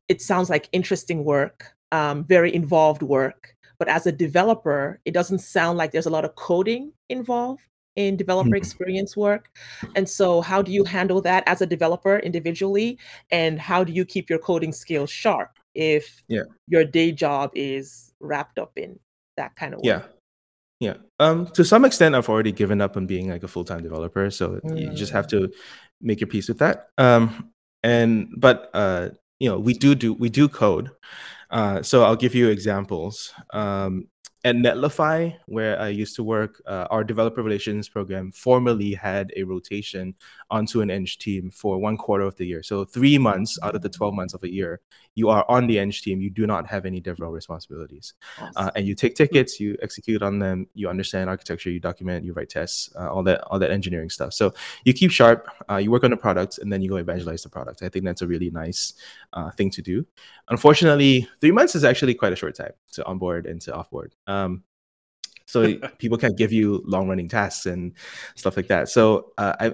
it 0.08 0.20
sounds 0.20 0.50
like 0.50 0.68
interesting 0.72 1.22
work, 1.24 1.72
um, 1.92 2.24
very 2.24 2.52
involved 2.52 3.02
work. 3.02 3.54
But 3.78 3.88
as 3.88 4.06
a 4.06 4.12
developer, 4.12 5.00
it 5.04 5.12
doesn't 5.12 5.38
sound 5.38 5.78
like 5.78 5.92
there's 5.92 6.06
a 6.06 6.10
lot 6.10 6.24
of 6.24 6.34
coding 6.34 6.92
involved 7.08 7.62
in 7.96 8.16
developer 8.16 8.50
mm-hmm. 8.50 8.56
experience 8.56 9.16
work. 9.16 9.50
And 9.94 10.08
so, 10.08 10.40
how 10.40 10.62
do 10.62 10.70
you 10.70 10.84
handle 10.84 11.20
that 11.22 11.42
as 11.46 11.60
a 11.60 11.66
developer 11.66 12.18
individually? 12.18 12.98
And 13.30 13.58
how 13.58 13.84
do 13.84 13.92
you 13.92 14.04
keep 14.04 14.30
your 14.30 14.38
coding 14.38 14.72
skills 14.72 15.10
sharp? 15.10 15.50
if 15.76 16.24
yeah. 16.26 16.42
your 16.66 16.84
day 16.84 17.12
job 17.12 17.50
is 17.54 18.12
wrapped 18.18 18.58
up 18.58 18.72
in 18.76 18.98
that 19.36 19.54
kind 19.54 19.74
of 19.74 19.78
work. 19.78 19.84
Yeah. 19.84 20.02
Yeah. 20.80 20.94
Um 21.20 21.46
to 21.48 21.64
some 21.64 21.84
extent 21.84 22.14
I've 22.14 22.28
already 22.28 22.52
given 22.52 22.80
up 22.80 22.96
on 22.96 23.06
being 23.06 23.30
like 23.30 23.42
a 23.42 23.48
full-time 23.48 23.82
developer, 23.82 24.30
so 24.30 24.60
mm. 24.64 24.80
you 24.80 24.90
just 24.94 25.12
have 25.12 25.26
mm. 25.26 25.30
to 25.30 25.52
make 26.02 26.20
your 26.20 26.26
peace 26.26 26.48
with 26.48 26.58
that. 26.58 26.88
Um 26.98 27.52
and 27.82 28.28
but 28.36 28.70
uh 28.74 29.10
you 29.38 29.48
know, 29.48 29.58
we 29.58 29.74
do 29.74 29.94
do 29.94 30.12
we 30.14 30.28
do 30.28 30.48
code. 30.48 30.90
Uh 31.50 31.82
so 31.82 32.04
I'll 32.04 32.16
give 32.16 32.34
you 32.34 32.48
examples. 32.48 33.32
Um 33.52 34.08
at 34.46 34.54
Netlify, 34.54 35.34
where 35.46 35.76
I 35.80 35.88
used 35.88 36.14
to 36.16 36.22
work, 36.22 36.62
uh, 36.66 36.86
our 36.88 37.02
developer 37.02 37.42
relations 37.42 37.88
program 37.88 38.30
formerly 38.30 38.94
had 38.94 39.32
a 39.34 39.42
rotation 39.42 40.14
onto 40.50 40.80
an 40.80 40.90
Eng 40.90 41.06
team 41.06 41.50
for 41.50 41.78
one 41.78 41.96
quarter 41.96 42.24
of 42.24 42.36
the 42.36 42.46
year. 42.46 42.62
So 42.62 42.84
three 42.84 43.18
months 43.18 43.58
out 43.62 43.74
of 43.74 43.82
the 43.82 43.88
12 43.88 44.14
months 44.14 44.34
of 44.34 44.42
a 44.42 44.52
year, 44.52 44.80
you 45.14 45.28
are 45.28 45.44
on 45.48 45.66
the 45.66 45.78
Eng 45.78 45.92
team. 45.92 46.20
You 46.20 46.30
do 46.30 46.46
not 46.46 46.66
have 46.66 46.86
any 46.86 47.00
DevRel 47.00 47.32
responsibilities. 47.32 48.14
Awesome. 48.38 48.52
Uh, 48.56 48.70
and 48.76 48.86
you 48.86 48.94
take 48.94 49.14
tickets, 49.14 49.58
you 49.58 49.76
execute 49.82 50.22
on 50.22 50.38
them, 50.38 50.66
you 50.74 50.88
understand 50.88 51.28
architecture, 51.30 51.70
you 51.70 51.80
document, 51.80 52.24
you 52.24 52.32
write 52.32 52.50
tests, 52.50 52.90
uh, 52.96 53.10
all 53.10 53.22
that 53.24 53.42
all 53.44 53.58
that 53.58 53.70
engineering 53.70 54.10
stuff. 54.10 54.32
So 54.32 54.54
you 54.84 54.92
keep 54.92 55.10
sharp, 55.10 55.48
uh, 55.70 55.76
you 55.76 55.90
work 55.90 56.04
on 56.04 56.10
the 56.10 56.16
product, 56.16 56.58
and 56.58 56.72
then 56.72 56.82
you 56.82 56.88
go 56.88 56.96
evangelize 56.96 57.42
the 57.42 57.48
product. 57.48 57.82
I 57.82 57.88
think 57.88 58.04
that's 58.04 58.22
a 58.22 58.26
really 58.26 58.50
nice 58.50 58.94
uh, 59.32 59.50
thing 59.50 59.70
to 59.70 59.82
do. 59.82 60.06
Unfortunately, 60.48 61.28
three 61.40 61.52
months 61.52 61.74
is 61.74 61.84
actually 61.84 62.14
quite 62.14 62.32
a 62.32 62.36
short 62.36 62.54
time 62.54 62.72
to 62.92 63.04
onboard 63.06 63.46
and 63.46 63.60
to 63.62 63.72
offboard. 63.72 64.12
Um, 64.26 64.62
so 65.46 65.74
people 65.98 66.18
can't 66.18 66.36
give 66.36 66.52
you 66.52 66.82
long 66.84 67.08
running 67.08 67.28
tasks 67.28 67.66
and 67.66 67.94
stuff 68.34 68.56
like 68.56 68.68
that. 68.68 68.88
So 68.88 69.32
uh, 69.38 69.54
I, 69.58 69.72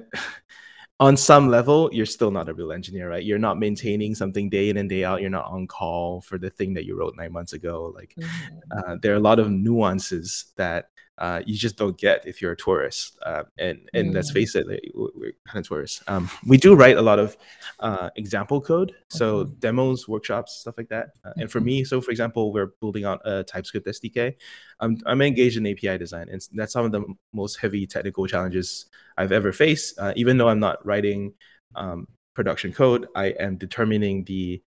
on 1.03 1.17
some 1.17 1.49
level, 1.49 1.91
you're 1.93 2.07
still 2.07 2.31
not 2.31 2.49
a 2.49 2.55
real 2.55 2.71
engineer, 2.71 3.11
right? 3.11 3.25
You're 3.25 3.37
not 3.37 3.59
maintaining 3.59 4.15
something 4.15 4.49
day 4.49 4.69
in 4.69 4.77
and 4.77 4.89
day 4.89 5.03
out. 5.03 5.21
You're 5.21 5.31
not 5.31 5.47
on 5.47 5.67
call 5.67 6.21
for 6.21 6.39
the 6.39 6.49
thing 6.49 6.75
that 6.75 6.85
you 6.85 6.97
wrote 6.97 7.17
nine 7.17 7.33
months 7.33 7.55
ago. 7.55 7.93
Like 7.93 8.15
mm-hmm. 8.17 8.79
uh, 8.93 8.97
there 9.03 9.13
are 9.13 9.17
a 9.17 9.29
lot 9.29 9.41
of 9.41 9.51
nuances 9.51 10.53
that 10.55 10.91
uh, 11.23 11.41
you 11.47 11.57
just 11.57 11.77
don't 11.77 11.97
get 11.97 12.27
if 12.27 12.43
you're 12.43 12.51
a 12.51 12.57
tourist. 12.57 13.17
Uh, 13.25 13.45
and 13.57 13.89
and 13.95 14.11
mm. 14.11 14.15
let's 14.15 14.33
face 14.33 14.57
it, 14.57 14.67
we're 14.93 15.33
kind 15.47 15.65
of 15.65 15.69
tourists. 15.69 16.03
Um, 16.09 16.29
we 16.49 16.57
do 16.57 16.75
write 16.75 16.97
a 16.97 17.03
lot 17.03 17.21
of 17.21 17.37
uh, 17.79 18.11
example 18.17 18.61
code, 18.61 18.93
so 19.09 19.45
mm-hmm. 19.45 19.55
demos, 19.61 20.09
workshops, 20.09 20.53
stuff 20.55 20.75
like 20.77 20.89
that. 20.89 21.11
Uh, 21.25 21.31
and 21.37 21.51
for 21.51 21.61
mm-hmm. 21.61 21.67
me, 21.67 21.85
so 21.85 22.01
for 22.01 22.11
example, 22.11 22.53
we're 22.53 22.73
building 22.81 23.05
out 23.05 23.21
a 23.25 23.45
TypeScript 23.45 23.87
SDK. 23.87 24.35
I'm 24.81 24.99
I'm 25.07 25.23
engaged 25.23 25.57
in 25.57 25.67
API 25.67 25.97
design, 25.97 26.29
and 26.29 26.43
that's 26.55 26.73
some 26.73 26.85
of 26.85 26.91
the 26.91 27.05
most 27.33 27.61
heavy 27.61 27.87
technical 27.87 28.27
challenges 28.27 28.87
I've 29.17 29.31
ever 29.31 29.53
faced. 29.53 30.01
Uh, 30.01 30.13
even 30.17 30.39
though 30.39 30.49
I'm 30.49 30.61
not 30.61 30.85
writing 30.85 31.35
um, 31.77 32.09
production 32.35 32.73
code, 32.73 33.07
I 33.15 33.27
am 33.27 33.59
determining 33.59 34.25
the 34.25 34.61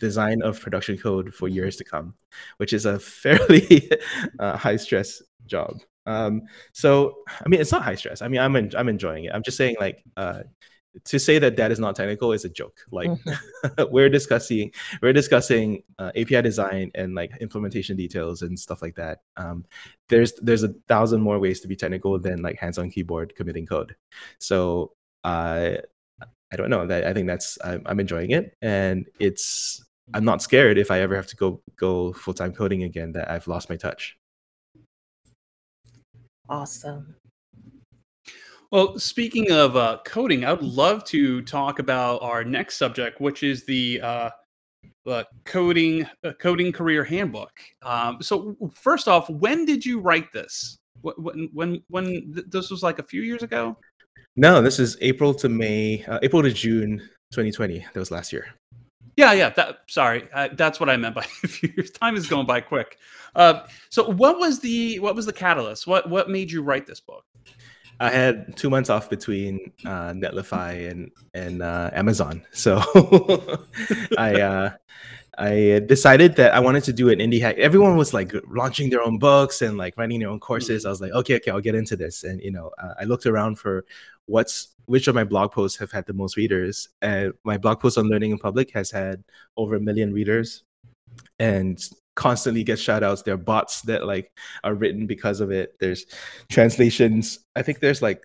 design 0.00 0.42
of 0.42 0.60
production 0.60 0.96
code 0.98 1.34
for 1.34 1.48
years 1.48 1.76
to 1.76 1.84
come, 1.84 2.14
which 2.58 2.72
is 2.72 2.86
a 2.86 2.98
fairly 2.98 3.90
uh, 4.38 4.56
high 4.56 4.76
stress 4.76 5.22
job. 5.46 5.80
Um, 6.06 6.42
so, 6.72 7.16
I 7.44 7.48
mean, 7.48 7.60
it's 7.60 7.72
not 7.72 7.82
high 7.82 7.96
stress. 7.96 8.22
I 8.22 8.28
mean, 8.28 8.40
I'm 8.40 8.54
en- 8.56 8.72
I'm 8.76 8.88
enjoying 8.88 9.24
it. 9.24 9.32
I'm 9.34 9.42
just 9.42 9.56
saying, 9.56 9.76
like, 9.80 10.04
uh, 10.16 10.42
to 11.04 11.18
say 11.18 11.38
that 11.38 11.56
that 11.56 11.70
is 11.70 11.78
not 11.78 11.96
technical 11.96 12.32
is 12.32 12.44
a 12.44 12.48
joke. 12.48 12.78
Like, 12.90 13.10
mm-hmm. 13.10 13.82
we're 13.90 14.08
discussing 14.08 14.72
we're 15.02 15.12
discussing 15.12 15.82
uh, 15.98 16.12
API 16.16 16.42
design 16.42 16.90
and 16.94 17.14
like 17.14 17.36
implementation 17.40 17.96
details 17.96 18.42
and 18.42 18.58
stuff 18.58 18.82
like 18.82 18.94
that. 18.96 19.20
Um, 19.36 19.64
there's 20.08 20.32
there's 20.34 20.62
a 20.62 20.74
thousand 20.88 21.20
more 21.20 21.38
ways 21.38 21.60
to 21.60 21.68
be 21.68 21.76
technical 21.76 22.18
than 22.18 22.42
like 22.42 22.58
hands 22.58 22.78
on 22.78 22.90
keyboard 22.90 23.34
committing 23.34 23.66
code. 23.66 23.96
So, 24.38 24.92
uh, 25.24 25.76
I 26.52 26.56
don't 26.56 26.70
know. 26.70 26.86
That 26.86 27.04
I 27.06 27.12
think 27.12 27.26
that's 27.26 27.58
I'm, 27.64 27.82
I'm 27.86 28.00
enjoying 28.00 28.30
it, 28.30 28.56
and 28.62 29.06
it's 29.18 29.84
I'm 30.14 30.24
not 30.24 30.42
scared 30.42 30.78
if 30.78 30.90
I 30.90 31.00
ever 31.00 31.16
have 31.16 31.26
to 31.28 31.36
go 31.36 31.60
go 31.76 32.12
full 32.12 32.34
time 32.34 32.52
coding 32.52 32.84
again 32.84 33.12
that 33.12 33.30
I've 33.30 33.48
lost 33.48 33.68
my 33.68 33.76
touch. 33.76 34.16
Awesome. 36.48 37.16
Well, 38.70 38.98
speaking 38.98 39.50
of 39.52 39.76
uh, 39.76 39.98
coding, 40.04 40.44
I 40.44 40.52
would 40.52 40.62
love 40.62 41.04
to 41.04 41.42
talk 41.42 41.78
about 41.78 42.22
our 42.22 42.44
next 42.44 42.76
subject, 42.76 43.20
which 43.20 43.42
is 43.42 43.64
the 43.64 44.00
uh, 44.00 44.30
uh, 45.06 45.24
coding 45.44 46.06
uh, 46.24 46.32
coding 46.40 46.72
career 46.72 47.04
handbook. 47.04 47.52
Um, 47.82 48.18
so, 48.20 48.56
first 48.72 49.06
off, 49.06 49.30
when 49.30 49.64
did 49.64 49.86
you 49.86 50.00
write 50.00 50.32
this? 50.32 50.78
When 51.02 51.48
when 51.52 51.82
when 51.88 52.32
th- 52.34 52.46
this 52.48 52.70
was 52.70 52.82
like 52.82 52.98
a 52.98 53.04
few 53.04 53.22
years 53.22 53.42
ago? 53.42 53.76
No, 54.36 54.60
this 54.60 54.78
is 54.78 54.98
April 55.00 55.32
to 55.34 55.48
May, 55.48 56.04
uh, 56.04 56.18
April 56.22 56.42
to 56.42 56.52
June 56.52 56.98
2020. 57.32 57.78
That 57.78 57.98
was 57.98 58.10
last 58.10 58.34
year. 58.34 58.46
Yeah, 59.16 59.32
yeah. 59.32 59.48
That 59.48 59.78
sorry, 59.88 60.28
uh, 60.34 60.48
that's 60.52 60.78
what 60.78 60.90
I 60.90 60.96
meant 60.98 61.14
by 61.14 61.24
a 61.44 61.48
few 61.48 61.72
years. 61.74 61.90
Time 61.90 62.16
is 62.16 62.26
going 62.26 62.46
by 62.46 62.60
quick. 62.60 62.98
Uh, 63.34 63.60
so, 63.88 64.10
what 64.10 64.38
was 64.38 64.60
the 64.60 64.98
what 64.98 65.14
was 65.14 65.24
the 65.24 65.32
catalyst? 65.32 65.86
What 65.86 66.10
what 66.10 66.28
made 66.28 66.50
you 66.50 66.62
write 66.62 66.86
this 66.86 67.00
book? 67.00 67.24
I 67.98 68.10
had 68.10 68.54
two 68.58 68.68
months 68.68 68.90
off 68.90 69.08
between 69.08 69.72
uh, 69.86 70.12
Netlify 70.12 70.90
and 70.90 71.10
and 71.32 71.62
uh, 71.62 71.88
Amazon, 71.94 72.44
so 72.52 72.82
I 74.18 74.40
uh, 74.42 74.70
I 75.38 75.82
decided 75.86 76.36
that 76.36 76.54
I 76.54 76.60
wanted 76.60 76.84
to 76.84 76.92
do 76.92 77.10
an 77.10 77.18
indie 77.18 77.40
hack. 77.40 77.56
Everyone 77.58 77.96
was 77.96 78.14
like 78.14 78.32
launching 78.48 78.88
their 78.88 79.02
own 79.02 79.18
books 79.18 79.60
and 79.60 79.76
like 79.76 79.96
writing 79.98 80.20
their 80.20 80.30
own 80.30 80.40
courses. 80.40 80.86
I 80.86 80.90
was 80.90 81.00
like, 81.00 81.12
okay, 81.12 81.36
okay, 81.36 81.50
I'll 81.50 81.60
get 81.60 81.74
into 81.74 81.96
this. 81.96 82.24
And 82.24 82.40
you 82.40 82.50
know, 82.50 82.70
uh, 82.82 82.94
I 82.98 83.04
looked 83.04 83.26
around 83.26 83.58
for 83.58 83.84
what's 84.26 84.68
which 84.86 85.08
of 85.08 85.14
my 85.14 85.24
blog 85.24 85.52
posts 85.52 85.78
have 85.78 85.90
had 85.90 86.06
the 86.06 86.12
most 86.12 86.36
readers, 86.36 86.88
and 87.02 87.32
my 87.44 87.58
blog 87.58 87.80
post 87.80 87.98
on 87.98 88.08
learning 88.08 88.30
in 88.30 88.38
public 88.38 88.70
has 88.70 88.90
had 88.90 89.22
over 89.56 89.76
a 89.76 89.80
million 89.80 90.12
readers, 90.12 90.62
and 91.38 91.84
constantly 92.14 92.64
gets 92.64 92.80
shout 92.80 93.02
outs. 93.02 93.22
There 93.22 93.34
are 93.34 93.38
bots 93.38 93.82
that 93.82 94.06
like 94.06 94.32
are 94.64 94.74
written 94.74 95.06
because 95.06 95.40
of 95.40 95.50
it. 95.50 95.76
There's 95.80 96.06
translations. 96.48 97.40
I 97.54 97.62
think 97.62 97.80
there's 97.80 98.00
like 98.00 98.22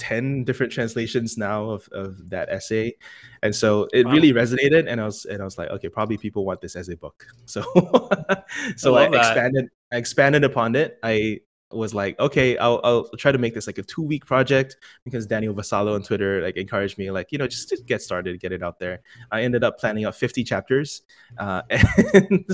10 0.00 0.44
different 0.44 0.72
translations 0.72 1.36
now 1.36 1.68
of, 1.70 1.88
of 1.92 2.30
that 2.30 2.48
essay. 2.48 2.96
And 3.42 3.54
so 3.54 3.86
it 3.92 4.06
Wow. 4.06 4.12
really 4.12 4.32
resonated 4.32 4.88
and 4.90 5.00
i 5.00 5.04
was 5.04 5.24
and 5.26 5.40
i 5.40 5.44
was 5.44 5.56
like 5.58 5.68
okay 5.70 5.88
probably 5.88 6.16
people 6.16 6.44
want 6.44 6.60
this 6.60 6.74
as 6.74 6.88
a 6.88 6.96
book. 6.96 7.26
So 7.44 7.62
so 8.76 8.96
I 8.96 9.04
i, 9.04 9.18
expanded 9.18 9.68
i 9.92 9.96
expanded 9.96 10.42
upon 10.44 10.74
it. 10.74 10.98
I 11.02 11.40
was 11.70 11.94
like 11.94 12.18
okay 12.18 12.58
I'll, 12.58 12.80
I'll 12.82 13.04
try 13.16 13.30
to 13.30 13.38
make 13.38 13.54
this 13.54 13.66
like 13.66 13.78
a 13.78 13.82
two 13.82 14.02
week 14.02 14.26
project 14.26 14.76
because 15.04 15.26
daniel 15.26 15.54
vassallo 15.54 15.94
on 15.94 16.02
twitter 16.02 16.42
like 16.42 16.56
encouraged 16.56 16.98
me 16.98 17.10
like 17.10 17.30
you 17.30 17.38
know 17.38 17.46
just 17.46 17.68
to 17.68 17.76
get 17.86 18.02
started 18.02 18.40
get 18.40 18.52
it 18.52 18.62
out 18.62 18.78
there. 18.78 19.00
I 19.30 19.42
ended 19.42 19.62
up 19.62 19.78
planning 19.78 20.04
out 20.04 20.16
50 20.16 20.42
chapters 20.42 21.02
uh, 21.38 21.62
and, 22.14 22.46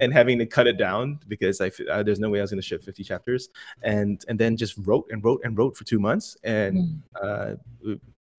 and 0.00 0.12
having 0.12 0.38
to 0.38 0.46
cut 0.46 0.66
it 0.66 0.78
down 0.78 1.18
because 1.28 1.60
I, 1.60 1.70
uh, 1.90 2.02
there's 2.02 2.20
no 2.20 2.30
way 2.30 2.38
i 2.38 2.42
was 2.42 2.50
going 2.50 2.60
to 2.60 2.66
ship 2.66 2.82
50 2.82 3.04
chapters. 3.04 3.48
And 3.82 4.24
and 4.28 4.38
then 4.38 4.56
just 4.56 4.76
wrote 4.78 5.06
and 5.10 5.22
wrote 5.22 5.42
and 5.44 5.58
wrote 5.58 5.76
for 5.76 5.84
two 5.84 5.98
months 5.98 6.36
and 6.44 7.02
uh, 7.20 7.54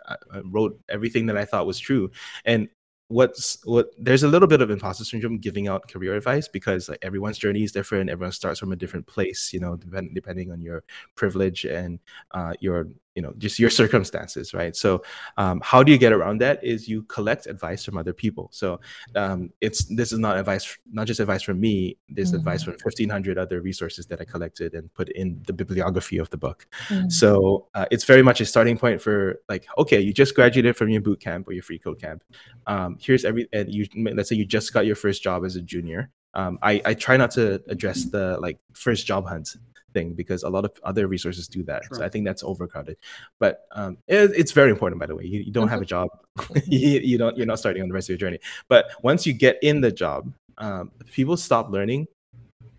I 0.08 0.16
I 0.32 0.40
wrote 0.46 0.80
everything 0.90 1.28
that 1.28 1.38
I 1.38 1.46
thought 1.46 1.68
was 1.68 1.80
true. 1.80 2.12
And 2.46 2.70
what's 3.14 3.60
what 3.66 3.92
there's 3.98 4.24
a 4.24 4.28
little 4.28 4.48
bit 4.48 4.62
of 4.62 4.72
imposter 4.72 5.06
syndrome 5.06 5.38
giving 5.38 5.68
out 5.68 5.88
career 5.88 6.16
advice 6.16 6.48
because 6.48 6.90
like 6.90 7.00
everyone's 7.02 7.38
journey 7.38 7.64
is 7.64 7.72
different. 7.72 8.10
Everyone 8.10 8.32
starts 8.32 8.60
from 8.60 8.72
a 8.72 8.76
different 8.76 9.06
place, 9.08 9.54
you 9.54 9.60
know, 9.60 9.76
depend, 9.76 10.16
depending 10.16 10.52
on 10.52 10.62
your 10.62 10.84
privilege 11.16 11.66
and 11.66 12.00
uh, 12.32 12.54
your 12.60 12.88
you 13.16 13.22
know 13.22 13.34
just 13.38 13.60
your 13.60 13.70
circumstances, 13.70 14.54
right? 14.54 14.76
So 14.76 15.04
um, 15.38 15.62
how 15.64 15.84
do 15.84 15.92
you 15.92 15.98
get 15.98 16.14
around 16.14 16.40
that? 16.42 16.64
Is 16.64 16.88
you 16.88 17.04
collect 17.04 17.48
advice 17.48 17.84
from 17.86 17.98
other 17.98 18.14
people. 18.14 18.50
So 18.52 18.80
um, 19.16 19.52
it's 19.62 19.86
this 19.86 20.12
is 20.12 20.20
not 20.20 20.38
advice, 20.38 20.78
not 20.92 21.08
just 21.08 21.20
advice 21.20 21.44
from 21.44 21.60
me. 21.60 21.98
This 22.10 22.34
advice 22.34 22.64
from 22.64 22.74
1,500 22.74 23.38
other 23.38 23.62
resources 23.62 24.06
that 24.08 24.22
I 24.22 24.26
collected 24.26 24.74
and 24.74 24.94
put 24.94 25.10
in 25.10 25.42
the 25.46 25.54
bibliography 25.54 26.18
of 26.18 26.30
the 26.30 26.38
book. 26.38 26.68
So 27.10 27.68
uh, 27.74 27.86
it's 27.92 28.04
very 28.04 28.24
much 28.24 28.42
a 28.42 28.46
starting 28.46 28.78
point 28.78 29.02
for 29.02 29.40
like, 29.50 29.66
okay, 29.78 30.00
you 30.00 30.14
just 30.14 30.36
graduated 30.36 30.76
from 30.76 30.90
your 30.90 31.02
boot 31.02 31.20
camp 31.20 31.48
or 31.48 31.54
your 31.54 31.64
free 31.64 31.80
code 31.80 32.00
camp. 32.00 32.24
Um, 32.68 32.98
here's 33.00 33.26
every, 33.26 33.48
and 33.54 33.74
you 33.74 33.88
let's 34.14 34.30
say 34.30 34.36
you 34.36 34.46
just 34.46 34.74
got 34.74 34.86
your 34.86 34.96
first 34.96 35.24
job 35.24 35.46
as 35.46 35.56
a 35.56 35.62
junior. 35.62 36.10
Um, 36.36 36.58
I 36.64 36.82
I 36.86 36.94
try 36.96 37.18
not 37.18 37.32
to 37.32 37.62
address 37.68 38.06
the 38.06 38.40
like 38.40 38.58
first 38.74 39.06
job 39.06 39.28
hunt 39.28 39.56
thing 39.94 40.14
because 40.14 40.44
a 40.44 40.50
lot 40.50 40.66
of 40.66 40.72
other 40.84 41.08
resources 41.08 41.48
do 41.48 41.64
that. 41.64 41.84
So 41.92 42.04
I 42.04 42.10
think 42.10 42.26
that's 42.26 42.44
overcrowded. 42.44 42.98
But 43.40 43.66
um, 43.72 43.98
it, 44.08 44.32
it's 44.36 44.52
very 44.52 44.72
important, 44.72 45.00
by 45.00 45.06
the 45.06 45.16
way. 45.16 45.26
You, 45.26 45.42
you 45.42 45.52
don't 45.52 45.68
have 45.68 45.82
a 45.82 45.86
job, 45.86 46.10
you, 46.66 47.00
you 47.00 47.18
don't 47.18 47.38
you're 47.38 47.46
not 47.46 47.60
starting 47.60 47.82
on 47.82 47.88
the 47.88 47.94
rest 47.94 48.06
of 48.06 48.10
your 48.10 48.18
journey. 48.18 48.40
But 48.68 48.86
once 49.02 49.26
you 49.26 49.34
get 49.34 49.58
in 49.62 49.82
the 49.82 49.92
job, 49.92 50.34
um, 50.58 50.92
people 51.12 51.38
stop 51.38 51.70
learning 51.70 52.08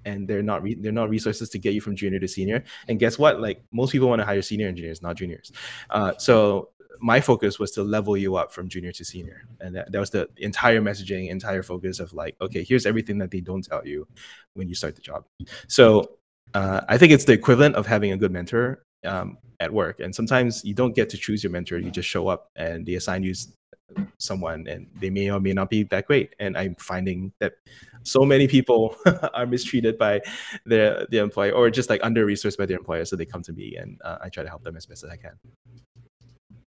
and 0.05 0.29
they're 0.29 0.42
not 0.42 0.62
re- 0.62 0.74
they're 0.74 0.92
not 0.92 1.09
resources 1.11 1.48
to 1.50 1.59
get 1.59 1.74
you 1.74 1.81
from 1.81 1.96
junior 1.96 2.18
to 2.18 2.29
senior. 2.29 2.64
And 2.88 2.98
guess 2.98 3.18
what? 3.18 3.40
Like 3.40 3.62
most 3.72 3.92
people 3.92 4.09
want 4.09 4.20
to 4.20 4.27
hire 4.27 4.42
senior 4.42 4.68
engineers, 4.68 5.03
not 5.03 5.16
juniors. 5.16 5.53
Uh, 5.90 6.12
so 6.18 6.70
my 7.00 7.20
focus 7.20 7.59
was 7.59 7.70
to 7.72 7.83
level 7.83 8.16
you 8.16 8.37
up 8.37 8.53
from 8.53 8.68
junior 8.68 8.92
to 8.92 9.05
senior, 9.05 9.42
and 9.61 9.74
that, 9.77 9.90
that 9.92 9.98
was 9.98 10.11
the 10.11 10.29
entire 10.37 10.81
messaging, 10.81 11.29
entire 11.29 11.62
focus 11.62 12.00
of 12.00 12.12
like, 12.12 12.37
okay, 12.40 12.62
here's 12.62 12.87
everything 12.87 13.18
that 13.18 13.31
they 13.31 13.40
don't 13.40 13.64
tell 13.64 13.87
you 13.87 14.07
when 14.55 14.68
you 14.68 14.74
start 14.74 14.94
the 14.94 15.03
job. 15.03 15.24
So 15.66 16.18
uh, 16.53 16.83
I 16.89 16.99
think 16.99 17.13
it's 17.13 17.25
the 17.25 17.33
equivalent 17.33 17.77
of 17.77 17.87
having 17.87 18.13
a 18.13 18.17
good 18.17 18.33
mentor 18.33 18.85
um, 19.05 19.39
at 19.61 19.73
work. 19.73 20.01
And 20.01 20.15
sometimes 20.15 20.65
you 20.65 20.75
don't 20.75 20.95
get 20.95 21.09
to 21.11 21.17
choose 21.17 21.43
your 21.43 21.51
mentor; 21.51 21.79
you 21.79 21.91
just 21.91 22.09
show 22.09 22.29
up, 22.29 22.51
and 22.57 22.85
they 22.85 22.95
assign 22.95 23.23
you 23.23 23.35
someone, 24.19 24.67
and 24.67 24.87
they 25.01 25.11
may 25.11 25.31
or 25.31 25.41
may 25.41 25.53
not 25.53 25.71
be 25.71 25.85
that 25.85 26.07
great. 26.07 26.35
And 26.39 26.57
I'm 26.57 26.75
finding 26.77 27.33
that 27.41 27.55
so 28.05 28.25
many 28.25 28.47
people 28.47 28.97
are 29.35 29.47
mistreated 29.47 29.99
by 29.99 30.21
their 30.67 31.07
their 31.11 31.25
employer 31.25 31.53
or 31.53 31.71
just 31.71 31.91
like 31.91 32.01
under 32.03 32.25
resourced 32.27 32.59
by 32.59 32.67
their 32.67 32.79
employer 32.79 33.05
so 33.05 33.17
they 33.17 33.25
come 33.25 33.43
to 33.43 33.53
me 33.53 33.77
and 33.77 33.99
uh, 34.05 34.19
i 34.21 34.29
try 34.29 34.43
to 34.43 34.49
help 34.49 34.63
them 34.63 34.77
as 34.77 34.87
best 34.87 35.03
as 35.05 35.11
i 35.11 35.17
can 35.17 35.33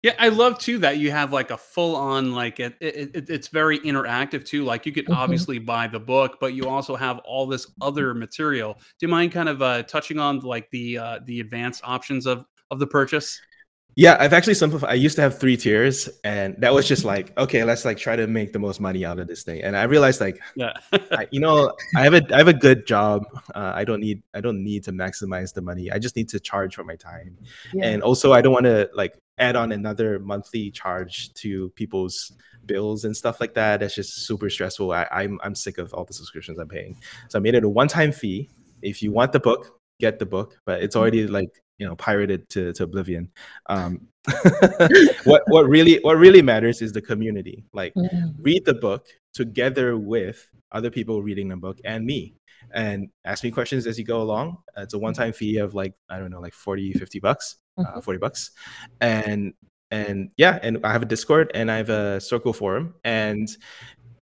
Yeah, 0.07 0.15
I 0.19 0.29
love 0.29 0.57
too 0.57 0.77
that 0.79 0.97
you 0.99 1.11
have 1.11 1.33
like 1.33 1.51
a 1.51 1.57
full 1.57 1.95
on 1.95 2.31
like 2.33 2.59
it, 2.59 2.75
it, 2.79 3.11
it- 3.15 3.29
it's 3.29 3.49
very 3.49 3.77
interactive 3.79 4.45
too. 4.45 4.63
Like 4.63 4.85
you 4.85 4.91
could 4.93 5.07
Mhm. 5.07 5.15
obviously 5.17 5.59
buy 5.59 5.87
the 5.87 5.99
book, 5.99 6.37
but 6.39 6.53
you 6.53 6.69
also 6.69 6.95
have 6.95 7.17
all 7.19 7.45
this 7.47 7.67
other 7.81 8.13
material. 8.13 8.75
Do 8.75 9.05
you 9.05 9.09
mind 9.09 9.31
kind 9.33 9.49
of 9.49 9.61
uh, 9.61 9.83
touching 9.83 10.17
on 10.19 10.39
like 10.39 10.69
the 10.71 10.97
uh, 10.97 11.19
the 11.25 11.39
advanced 11.41 11.81
options 11.83 12.25
of 12.25 12.45
of 12.71 12.79
the 12.79 12.87
purchase? 12.87 13.41
yeah 13.95 14.15
i've 14.19 14.33
actually 14.33 14.53
simplified 14.53 14.89
i 14.91 14.93
used 14.93 15.15
to 15.15 15.21
have 15.21 15.39
three 15.39 15.57
tiers 15.57 16.07
and 16.23 16.55
that 16.59 16.73
was 16.73 16.87
just 16.87 17.03
like 17.03 17.35
okay 17.37 17.63
let's 17.63 17.83
like 17.85 17.97
try 17.97 18.15
to 18.15 18.27
make 18.27 18.53
the 18.53 18.59
most 18.59 18.79
money 18.79 19.03
out 19.05 19.17
of 19.19 19.27
this 19.27 19.43
thing 19.43 19.61
and 19.63 19.75
i 19.75 19.83
realized 19.83 20.21
like 20.21 20.39
Yeah, 20.55 20.73
I, 21.15 21.27
you 21.31 21.39
know 21.45 21.73
i 21.95 22.03
have 22.03 22.13
a 22.13 22.21
i 22.33 22.37
have 22.37 22.47
a 22.47 22.53
good 22.53 22.85
job 22.85 23.25
uh, 23.55 23.71
i 23.73 23.83
don't 23.83 23.99
need 24.01 24.21
i 24.35 24.41
don't 24.41 24.63
need 24.63 24.83
to 24.83 24.91
maximize 24.91 25.53
the 25.53 25.61
money 25.61 25.89
i 25.91 25.97
just 25.99 26.15
need 26.15 26.29
to 26.29 26.39
charge 26.39 26.75
for 26.75 26.83
my 26.83 26.95
time 26.95 27.37
and 27.81 28.03
also 28.03 28.33
i 28.33 28.41
don't 28.41 28.53
want 28.53 28.65
to 28.65 28.89
like 28.93 29.17
add 29.37 29.55
on 29.55 29.71
another 29.71 30.19
monthly 30.19 30.71
charge 30.71 31.33
to 31.35 31.69
people's 31.71 32.31
bills 32.65 33.05
and 33.05 33.15
stuff 33.15 33.39
like 33.39 33.53
that 33.53 33.79
that's 33.79 33.95
just 33.95 34.25
super 34.25 34.49
stressful. 34.49 34.91
I, 34.91 35.07
i'm 35.11 35.39
i'm 35.43 35.55
sick 35.55 35.77
of 35.77 35.93
all 35.93 36.05
the 36.05 36.13
subscriptions 36.13 36.57
i'm 36.59 36.67
paying. 36.67 36.97
So 37.29 37.39
i 37.39 37.41
made 37.41 37.55
it 37.55 37.63
a 37.63 37.69
one-time 37.69 38.11
fee. 38.11 38.49
If 38.81 39.01
you 39.01 39.11
want 39.11 39.31
the 39.31 39.39
book 39.39 39.79
get 39.99 40.19
the 40.19 40.25
book 40.25 40.59
but 40.65 40.81
it's 40.83 40.95
already 40.95 41.27
like 41.27 41.49
you 41.77 41.87
know 41.87 41.95
pirated 41.95 42.49
to, 42.49 42.73
to 42.73 42.83
oblivion. 42.83 43.29
Um 43.67 44.07
what 45.23 45.43
what 45.47 45.67
really 45.69 45.99
what 46.01 46.17
really 46.17 46.41
matters 46.41 46.81
is 46.81 46.91
the 46.91 47.01
community. 47.01 47.65
Like 47.73 47.93
Mm. 47.95 48.35
read 48.39 48.65
the 48.65 48.73
book 48.73 49.05
together 49.33 49.97
with 49.97 50.45
other 50.71 50.89
people 50.89 51.21
reading 51.21 51.47
the 51.49 51.55
book 51.57 51.79
and 51.85 52.05
me 52.05 52.35
and 52.73 53.09
ask 53.23 53.43
me 53.43 53.51
questions 53.51 53.87
as 53.87 53.97
you 53.97 54.03
go 54.03 54.21
along. 54.21 54.57
It's 54.75 54.93
a 54.93 54.99
one-time 54.99 55.31
fee 55.33 55.57
of 55.57 55.73
like 55.73 55.93
i 56.09 56.19
don't 56.19 56.31
know 56.31 56.41
like 56.41 56.53
40 56.53 56.93
50 56.93 57.19
bucks 57.19 57.55
uh, 57.77 57.83
Mhm. 57.83 58.03
40 58.03 58.19
bucks. 58.19 58.51
And 59.01 59.53
and 59.89 60.29
yeah 60.35 60.59
and 60.63 60.79
i 60.83 60.91
have 60.91 61.01
a 61.01 61.05
discord 61.05 61.49
and 61.53 61.71
i 61.71 61.77
have 61.77 61.89
a 61.89 62.19
circle 62.19 62.51
forum. 62.53 62.93
And 63.03 63.47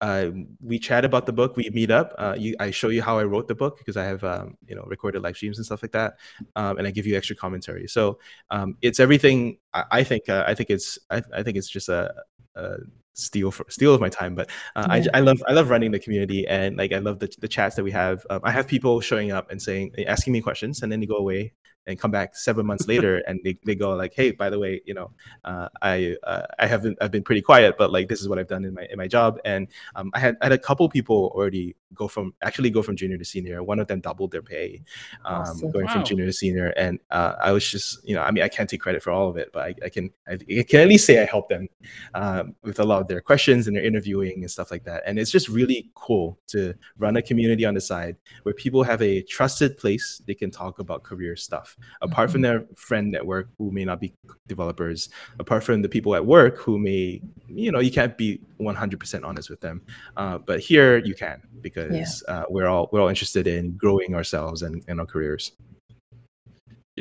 uh, 0.01 0.31
we 0.61 0.79
chat 0.79 1.05
about 1.05 1.25
the 1.25 1.33
book 1.33 1.57
we 1.57 1.71
meet 1.71 1.91
up 1.91 2.15
uh, 2.19 2.35
you, 2.39 2.55
i 2.61 2.71
show 2.71 2.89
you 2.91 3.01
how 3.01 3.19
i 3.19 3.25
wrote 3.25 3.49
the 3.49 3.55
book 3.55 3.79
because 3.79 3.97
i 3.97 4.05
have 4.05 4.23
um, 4.25 4.57
you 4.69 4.75
know 4.75 4.83
recorded 4.87 5.23
live 5.23 5.37
streams 5.37 5.57
and 5.57 5.65
stuff 5.65 5.83
like 5.83 5.93
that 5.93 6.19
um, 6.57 6.77
and 6.77 6.87
i 6.87 6.91
give 6.91 7.07
you 7.07 7.17
extra 7.17 7.35
commentary. 7.35 7.87
So 7.89 8.19
um, 8.51 8.77
it's 8.83 9.01
everything 9.01 9.57
i, 9.73 9.85
I 9.91 10.05
think 10.05 10.29
uh, 10.29 10.45
i 10.47 10.53
think 10.55 10.69
it's 10.69 10.99
I, 11.11 11.23
I 11.33 11.43
think 11.43 11.57
it's 11.57 11.71
just 11.71 11.89
a, 11.89 12.13
a 12.57 12.77
steal 13.15 13.51
for 13.51 13.65
steal 13.71 13.95
of 13.95 14.01
my 14.01 14.09
time 14.11 14.35
but 14.35 14.51
uh, 14.77 14.87
I, 14.91 15.07
I 15.15 15.21
love 15.21 15.43
i 15.49 15.53
love 15.53 15.71
running 15.71 15.93
the 15.93 16.01
community 16.01 16.47
and 16.49 16.77
like 16.77 16.93
i 16.93 16.99
love 16.99 17.21
the, 17.21 17.33
the 17.39 17.49
chats 17.49 17.77
that 17.77 17.85
we 17.85 17.93
have. 17.93 18.27
Um, 18.29 18.41
i 18.45 18.51
have 18.51 18.67
people 18.67 19.01
showing 19.01 19.31
up 19.33 19.51
and 19.51 19.63
saying 19.63 19.93
asking 20.07 20.33
me 20.35 20.43
questions 20.43 20.83
and 20.83 20.91
then 20.93 21.01
they 21.01 21.07
go 21.07 21.17
away 21.17 21.53
and 21.87 21.99
come 21.99 22.11
back 22.11 22.37
seven 22.37 22.65
months 22.67 22.89
later 22.89 23.19
and 23.27 23.41
they, 23.45 23.59
they 23.65 23.75
go 23.75 23.95
like 23.95 24.13
hey 24.15 24.31
by 24.31 24.49
the 24.49 24.59
way 24.59 24.81
you 24.85 24.95
know 24.95 25.11
uh, 25.45 25.69
i 25.83 26.17
uh, 26.25 26.43
i 26.59 26.67
haven't 26.67 26.97
i've 27.01 27.11
been 27.11 27.23
pretty 27.23 27.43
quiet 27.43 27.77
but 27.79 27.93
like 27.93 28.09
this 28.09 28.21
is 28.21 28.29
what 28.29 28.39
i've 28.39 28.49
done 28.49 28.65
in 28.65 28.75
my 28.75 28.87
in 28.91 28.99
my 28.99 29.09
job. 29.09 29.39
And 29.45 29.69
um, 29.97 30.11
i 30.15 30.19
had 30.19 30.37
I 30.41 30.47
had 30.47 30.53
a 30.53 30.59
couple 30.59 30.89
people 30.89 31.33
already 31.35 31.77
go 31.95 32.09
from 32.09 32.35
actually 32.43 32.71
go 32.71 32.83
from 32.83 32.97
junior 32.97 33.19
to 33.19 33.25
senior. 33.25 33.63
One 33.63 33.79
of 33.79 33.87
them 33.87 34.01
doubled 34.01 34.33
their 34.33 34.43
pay, 34.43 34.83
um, 35.25 35.41
Awesome. 35.43 35.71
going 35.71 35.87
Wow. 35.87 35.93
from 35.95 36.05
junior 36.05 36.27
to 36.27 36.33
senior. 36.33 36.69
And 36.77 36.99
uh, 37.11 37.35
I 37.41 37.53
was 37.53 37.69
just, 37.69 38.07
you 38.09 38.15
know, 38.15 38.23
I 38.23 38.31
mean, 38.31 38.43
I 38.45 38.49
can't 38.49 38.69
take 38.69 38.81
credit 38.81 39.03
for 39.03 39.11
all 39.11 39.29
of 39.29 39.37
it, 39.37 39.51
but 39.53 39.63
I, 39.65 39.75
I 39.85 39.89
can, 39.89 40.11
I, 40.29 40.33
I 40.35 40.63
can 40.69 40.81
at 40.81 40.89
least 40.89 41.07
say 41.07 41.23
I 41.23 41.27
helped 41.27 41.49
them 41.51 41.69
um, 42.15 42.55
with 42.63 42.79
a 42.81 42.85
lot 42.85 43.01
of 43.01 43.09
their 43.09 43.21
questions 43.21 43.67
and 43.67 43.77
their 43.77 43.85
interviewing 43.85 44.43
and 44.43 44.51
stuff 44.51 44.71
like 44.71 44.85
that. 44.85 45.03
And 45.07 45.19
it's 45.19 45.31
just 45.31 45.49
really 45.49 45.91
cool 45.95 46.39
to 46.49 46.75
run 46.99 47.17
a 47.17 47.23
community 47.23 47.65
on 47.65 47.75
the 47.75 47.81
side 47.81 48.17
where 48.43 48.55
people 48.55 48.83
have 48.83 49.01
a 49.03 49.23
trusted 49.23 49.77
place 49.79 50.23
they 50.27 50.35
can 50.35 50.51
talk 50.51 50.79
about 50.79 51.03
career 51.03 51.37
stuff, 51.37 51.77
apart 52.03 52.31
from 52.31 52.41
their 52.41 52.65
friend 52.77 53.11
network 53.11 53.49
who 53.59 53.71
may 53.71 53.85
not 53.85 54.01
be 54.01 54.15
developers, 54.47 55.09
apart 55.39 55.63
from 55.65 55.83
the 55.83 55.89
people 55.89 56.15
at 56.15 56.25
work 56.25 56.57
who 56.59 56.79
may, 56.79 57.21
you 57.49 57.71
know, 57.73 57.81
you 57.81 57.91
can't 57.91 58.17
be 58.17 58.41
100% 58.61 59.25
honest 59.25 59.51
with 59.51 59.61
them. 59.61 59.83
Uh, 60.17 60.39
but 60.39 60.61
here 60.61 60.99
you 60.99 61.15
can 61.15 61.43
because 61.61 61.84
uh, 62.29 62.45
we're 62.49 62.67
all 62.67 62.89
we're 62.93 63.01
all 63.01 63.09
interested 63.09 63.47
in 63.47 63.77
growing 63.77 64.15
ourselves 64.15 64.63
and, 64.63 64.85
and 64.89 65.01
our 65.01 65.07
careers. 65.07 65.53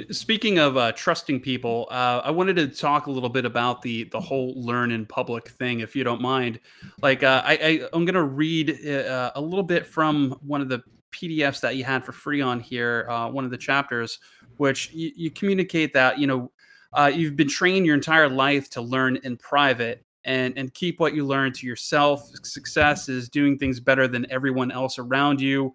Speaking 0.10 0.58
of 0.58 0.76
uh, 0.76 0.92
trusting 0.94 1.40
people, 1.42 1.88
uh, 1.92 2.22
I 2.24 2.32
wanted 2.32 2.56
to 2.56 2.68
talk 2.68 3.06
a 3.06 3.12
little 3.12 3.30
bit 3.30 3.46
about 3.46 3.84
the 3.84 4.06
the 4.06 4.20
whole 4.20 4.54
learn 4.56 4.92
in 4.92 5.06
public 5.06 5.50
thing, 5.50 5.82
if 5.82 5.96
you 5.96 6.04
don't 6.04 6.22
mind. 6.22 6.60
Like, 7.02 7.22
uh, 7.22 7.44
I, 7.46 7.54
I 7.54 7.90
I'm 7.94 8.04
gonna 8.04 8.24
read 8.24 8.88
uh, 8.88 9.32
a 9.36 9.42
little 9.42 9.64
bit 9.64 9.86
from 9.86 10.32
one 10.42 10.62
of 10.62 10.70
the 10.70 10.82
PDFs 11.12 11.62
that 11.62 11.76
you 11.76 11.84
had 11.84 12.04
for 12.04 12.12
free 12.12 12.42
on 12.42 12.60
here, 12.60 13.06
uh, 13.08 13.30
one 13.30 13.46
of 13.46 13.52
the 13.52 13.58
chapters, 13.58 14.18
which 14.58 14.92
you, 14.94 15.12
you 15.16 15.30
communicate 15.30 15.94
that 15.94 16.18
you 16.18 16.26
know 16.26 16.52
uh, 16.94 17.12
you've 17.14 17.36
been 17.36 17.50
trained 17.50 17.86
your 17.86 17.96
entire 17.96 18.30
life 18.30 18.72
to 18.72 18.82
learn 18.82 19.18
in 19.18 19.38
private 19.38 20.04
and 20.26 20.58
and 20.58 20.74
keep 20.74 21.00
what 21.00 21.14
you 21.14 21.26
learn 21.26 21.54
to 21.54 21.68
yourself. 21.68 22.30
Success 22.44 23.10
is 23.10 23.30
doing 23.30 23.58
things 23.58 23.80
better 23.80 24.08
than 24.08 24.30
everyone 24.32 24.72
else 24.72 25.00
around 25.00 25.42
you, 25.42 25.74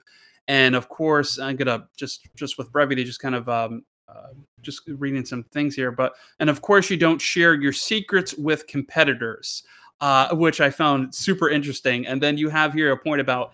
and 0.49 0.74
of 0.74 0.88
course, 0.88 1.38
I'm 1.38 1.57
gonna 1.57 1.88
just 1.96 2.28
just 2.34 2.59
with 2.59 2.72
brevity, 2.72 3.05
just 3.05 3.20
kind 3.20 3.34
of 3.34 3.49
um, 3.49 3.84
uh, 4.09 4.28
just 4.62 4.82
reading 4.86 5.24
some 5.24 5.44
things 5.44 5.74
here, 5.74 5.92
but 5.92 6.14
and 6.40 6.49
of 6.49 6.62
course 6.62 6.90
you 6.90 6.96
don't 6.96 7.20
share 7.20 7.55
your 7.55 7.72
secrets 7.72 8.34
with 8.34 8.66
competitors, 8.66 9.62
uh, 10.01 10.34
which 10.34 10.61
I 10.61 10.70
found 10.70 11.14
super 11.14 11.51
interesting. 11.51 12.07
And 12.07 12.22
then 12.22 12.38
you 12.38 12.49
have 12.49 12.72
here 12.72 12.92
a 12.92 12.96
point 12.96 13.20
about 13.20 13.53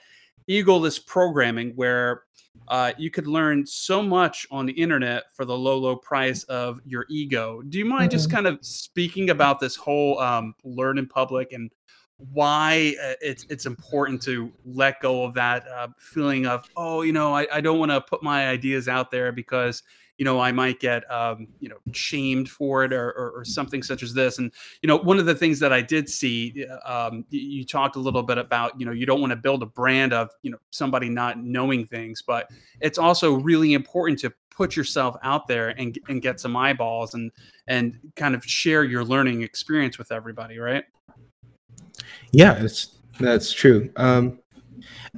egoless 0.49 1.05
programming, 1.05 1.73
where 1.77 2.23
uh, 2.69 2.93
you 2.97 3.11
could 3.11 3.27
learn 3.27 3.67
so 3.67 4.03
much 4.03 4.47
on 4.51 4.67
the 4.67 4.73
internet 4.73 5.25
for 5.35 5.45
the 5.45 5.57
low, 5.57 5.77
low 5.79 5.97
price 5.97 6.45
of 6.45 6.81
your 6.85 7.07
ego. 7.11 7.63
Do 7.63 7.79
you 7.79 7.85
mind 7.85 8.11
just 8.11 8.31
kind 8.31 8.47
of 8.47 8.59
speaking 8.65 9.31
about 9.31 9.61
this 9.61 9.77
whole 9.77 10.19
um, 10.21 10.55
learn 10.65 10.99
in 10.99 11.07
public 11.07 11.53
and 11.53 11.71
why 12.33 12.95
uh, 13.03 13.15
it's 13.21 13.45
it's 13.51 13.67
important 13.67 14.23
to 14.23 14.53
let 14.65 15.01
go 15.01 15.25
of 15.25 15.35
that 15.35 15.67
uh, 15.69 15.89
feeling 15.99 16.47
of 16.47 16.65
oh 16.77 17.03
you 17.03 17.13
know 17.13 17.35
I, 17.35 17.47
I 17.53 17.61
don't 17.61 17.81
want 17.81 17.91
to 17.91 18.01
put 18.01 18.23
my 18.23 18.49
ideas 18.49 18.89
out 18.89 19.11
there 19.11 19.33
because 19.33 19.83
you 20.19 20.25
know 20.25 20.41
I 20.41 20.53
might 20.53 20.81
get 20.81 21.11
um, 21.11 21.49
you 21.61 21.69
know 21.69 21.77
shamed 21.93 22.49
for 22.49 22.85
it 22.85 22.93
or, 22.93 23.11
or, 23.11 23.31
or 23.31 23.45
something 23.45 23.83
such 23.83 24.03
as 24.03 24.15
this 24.15 24.39
and 24.39 24.53
you 24.83 24.87
know 24.87 24.97
one 24.97 25.19
of 25.19 25.27
the 25.27 25.35
things 25.35 25.59
that 25.61 25.73
I 25.73 25.81
did 25.81 26.09
see 26.09 26.67
um, 26.85 27.25
you, 27.31 27.65
talked 27.65 27.97
a 27.97 28.01
little 28.01 28.23
bit 28.23 28.39
about 28.39 28.79
you 28.79 28.87
know 28.87 28.93
you 28.93 29.07
don't 29.07 29.21
want 29.21 29.33
to 29.33 29.37
build 29.37 29.63
a 29.63 29.67
brand 29.67 30.13
of 30.13 30.31
you 30.43 30.51
know 30.51 30.59
somebody 30.71 31.09
not 31.09 31.43
knowing 31.43 31.87
things 31.87 32.23
but 32.23 32.51
it's 32.81 32.99
also 32.99 33.35
really 33.35 33.75
important 33.75 34.19
to 34.21 34.33
put 34.51 34.77
yourself 34.77 35.17
out 35.23 35.49
there 35.49 35.71
and 35.71 35.99
and 36.09 36.23
get 36.23 36.39
some 36.39 36.57
eyeballs 36.57 37.15
and 37.15 37.31
and 37.67 37.99
kind 38.17 38.35
of 38.35 38.45
share 38.45 38.85
your 38.85 39.05
learning 39.05 39.43
experience 39.43 39.99
with 39.99 40.13
everybody 40.13 40.59
right 40.59 40.85
Yeah, 42.33 42.55
that's 42.55 42.99
that's 43.21 43.53
true. 43.53 43.91
Um, 43.97 44.41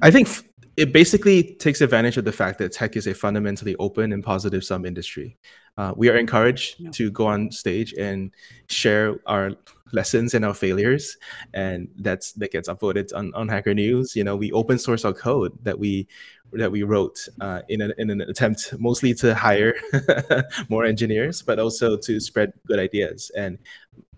I 0.03 0.11
think 0.11 0.29
it 0.77 0.93
basically 0.93 1.55
takes 1.55 1.81
advantage 1.81 2.17
of 2.17 2.25
the 2.25 2.33
fact 2.33 2.59
that 2.59 2.73
tech 2.73 2.97
is 2.97 3.07
a 3.07 3.15
fundamentally 3.15 3.75
open 3.77 4.13
and 4.13 4.23
positive 4.23 4.63
sum 4.63 4.85
industry. 4.85 5.37
Uh, 5.79 5.93
we 5.97 6.09
are 6.09 6.17
encouraged 6.17 6.77
Yeah. 6.79 6.91
to 6.93 7.11
go 7.11 7.27
on 7.27 7.51
stage 7.51 7.93
and 7.95 8.31
share 8.69 9.21
our 9.27 9.53
lessons 9.93 10.35
and 10.35 10.45
our 10.45 10.55
failures, 10.55 11.17
and 11.55 11.89
that's 11.99 12.33
that 12.33 12.51
gets 12.51 12.69
upvoted 12.69 13.15
on, 13.15 13.33
on 13.35 13.49
Hacker 13.49 13.75
News. 13.75 14.17
You 14.17 14.25
know, 14.25 14.37
we 14.37 14.51
open 14.53 14.79
source 14.79 15.05
our 15.05 15.13
code 15.13 15.53
that 15.63 15.79
we 15.79 16.09
that 16.53 16.71
we 16.71 16.83
wrote 16.85 17.19
uh, 17.41 17.61
in, 17.69 17.81
an, 17.83 17.93
in 17.99 18.09
an 18.09 18.21
attempt 18.21 18.73
mostly 18.79 19.13
to 19.13 19.35
hire 19.35 19.75
more 20.69 20.85
engineers, 20.85 21.43
but 21.43 21.59
also 21.59 21.97
to 21.97 22.21
spread 22.21 22.53
good 22.67 22.79
ideas. 22.79 23.31
And 23.37 23.59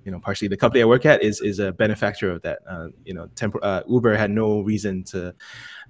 you 0.09 0.13
know, 0.13 0.19
partially 0.19 0.49
the 0.49 0.57
company 0.57 0.81
I 0.81 0.87
work 0.87 1.05
at 1.05 1.23
is 1.23 1.43
is 1.43 1.59
a 1.59 1.71
benefactor 1.71 2.31
of 2.31 2.41
that. 2.41 2.61
Uh, 2.67 2.89
you 3.05 3.13
know, 3.13 3.27
Tempor- 3.35 3.63
uh, 3.63 3.83
Uber 3.87 4.17
had 4.17 4.31
no 4.31 4.63
reason 4.63 5.05
to 5.05 5.35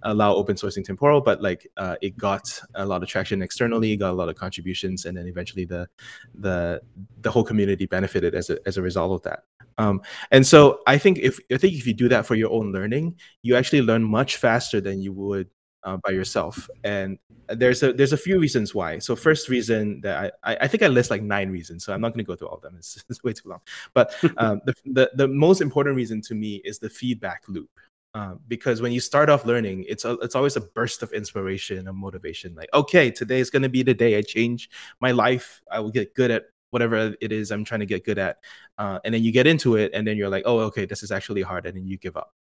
allow 0.02 0.34
open 0.34 0.56
sourcing 0.56 0.84
temporal, 0.84 1.20
but 1.20 1.40
like 1.40 1.70
uh, 1.76 1.94
it 2.02 2.16
got 2.16 2.60
a 2.74 2.84
lot 2.84 3.04
of 3.04 3.08
traction 3.08 3.42
externally, 3.42 3.96
got 3.96 4.10
a 4.10 4.18
lot 4.20 4.28
of 4.28 4.34
contributions, 4.34 5.04
and 5.04 5.16
then 5.16 5.28
eventually 5.28 5.64
the 5.64 5.88
the 6.34 6.82
the 7.20 7.30
whole 7.30 7.44
community 7.44 7.86
benefited 7.86 8.34
as 8.34 8.50
a 8.50 8.58
as 8.66 8.76
a 8.76 8.82
result 8.82 9.12
of 9.12 9.22
that. 9.22 9.44
Um, 9.78 10.02
and 10.32 10.44
so 10.44 10.80
I 10.88 10.98
think 10.98 11.18
if 11.18 11.38
I 11.52 11.56
think 11.58 11.74
if 11.74 11.86
you 11.86 11.94
do 11.94 12.08
that 12.08 12.26
for 12.26 12.34
your 12.34 12.50
own 12.50 12.72
learning, 12.72 13.14
you 13.42 13.54
actually 13.54 13.82
learn 13.82 14.02
much 14.02 14.34
faster 14.36 14.80
than 14.80 15.00
you 15.00 15.12
would 15.12 15.48
uh, 15.84 15.96
by 16.04 16.10
yourself. 16.10 16.68
And 16.84 17.18
there's 17.48 17.82
a 17.82 17.92
there's 17.92 18.12
a 18.12 18.16
few 18.16 18.38
reasons 18.38 18.74
why. 18.74 18.98
So 18.98 19.16
first 19.16 19.48
reason 19.48 20.00
that 20.02 20.34
I 20.42 20.56
I, 20.60 20.68
think 20.68 20.82
I 20.82 20.88
list 20.88 21.10
like 21.10 21.22
nine 21.22 21.50
reasons. 21.50 21.84
So 21.84 21.92
I'm 21.92 22.00
not 22.00 22.10
going 22.10 22.24
to 22.24 22.28
go 22.28 22.36
through 22.36 22.48
all 22.48 22.56
of 22.56 22.62
them. 22.62 22.74
It's, 22.78 23.04
it's 23.08 23.24
way 23.24 23.32
too 23.32 23.48
long. 23.48 23.60
But 23.94 24.14
um, 24.36 24.60
the, 24.64 24.74
the 24.84 25.10
the 25.14 25.28
most 25.28 25.60
important 25.60 25.96
reason 25.96 26.20
to 26.22 26.34
me 26.34 26.56
is 26.64 26.78
the 26.78 26.90
feedback 26.90 27.42
loop. 27.48 27.70
Um, 28.14 28.40
because 28.48 28.80
when 28.80 28.90
you 28.90 29.00
start 29.00 29.28
off 29.28 29.44
learning, 29.44 29.84
it's 29.86 30.04
a, 30.04 30.12
it's 30.20 30.34
always 30.34 30.56
a 30.56 30.62
burst 30.62 31.02
of 31.02 31.12
inspiration 31.12 31.86
and 31.86 31.96
motivation. 31.96 32.54
Like, 32.54 32.70
okay, 32.72 33.10
today 33.10 33.38
is 33.38 33.50
going 33.50 33.62
to 33.62 33.68
be 33.68 33.82
the 33.82 33.94
day 33.94 34.16
I 34.16 34.22
change 34.22 34.70
my 34.98 35.12
life. 35.12 35.60
I 35.70 35.80
will 35.80 35.90
get 35.90 36.14
good 36.14 36.30
at 36.30 36.44
whatever 36.70 37.14
it 37.20 37.32
is 37.32 37.50
I'm 37.50 37.64
trying 37.64 37.80
to 37.80 37.86
get 37.86 38.04
good 38.04 38.18
at. 38.18 38.38
Uh, 38.78 38.98
and 39.04 39.14
then 39.14 39.22
you 39.22 39.30
get 39.30 39.46
into 39.46 39.76
it, 39.76 39.92
and 39.94 40.06
then 40.06 40.16
you're 40.16 40.30
like, 40.30 40.44
oh, 40.46 40.58
okay, 40.60 40.86
this 40.86 41.02
is 41.02 41.12
actually 41.12 41.42
hard, 41.42 41.66
and 41.66 41.76
then 41.76 41.86
you 41.86 41.98
give 41.98 42.16
up. 42.16 42.32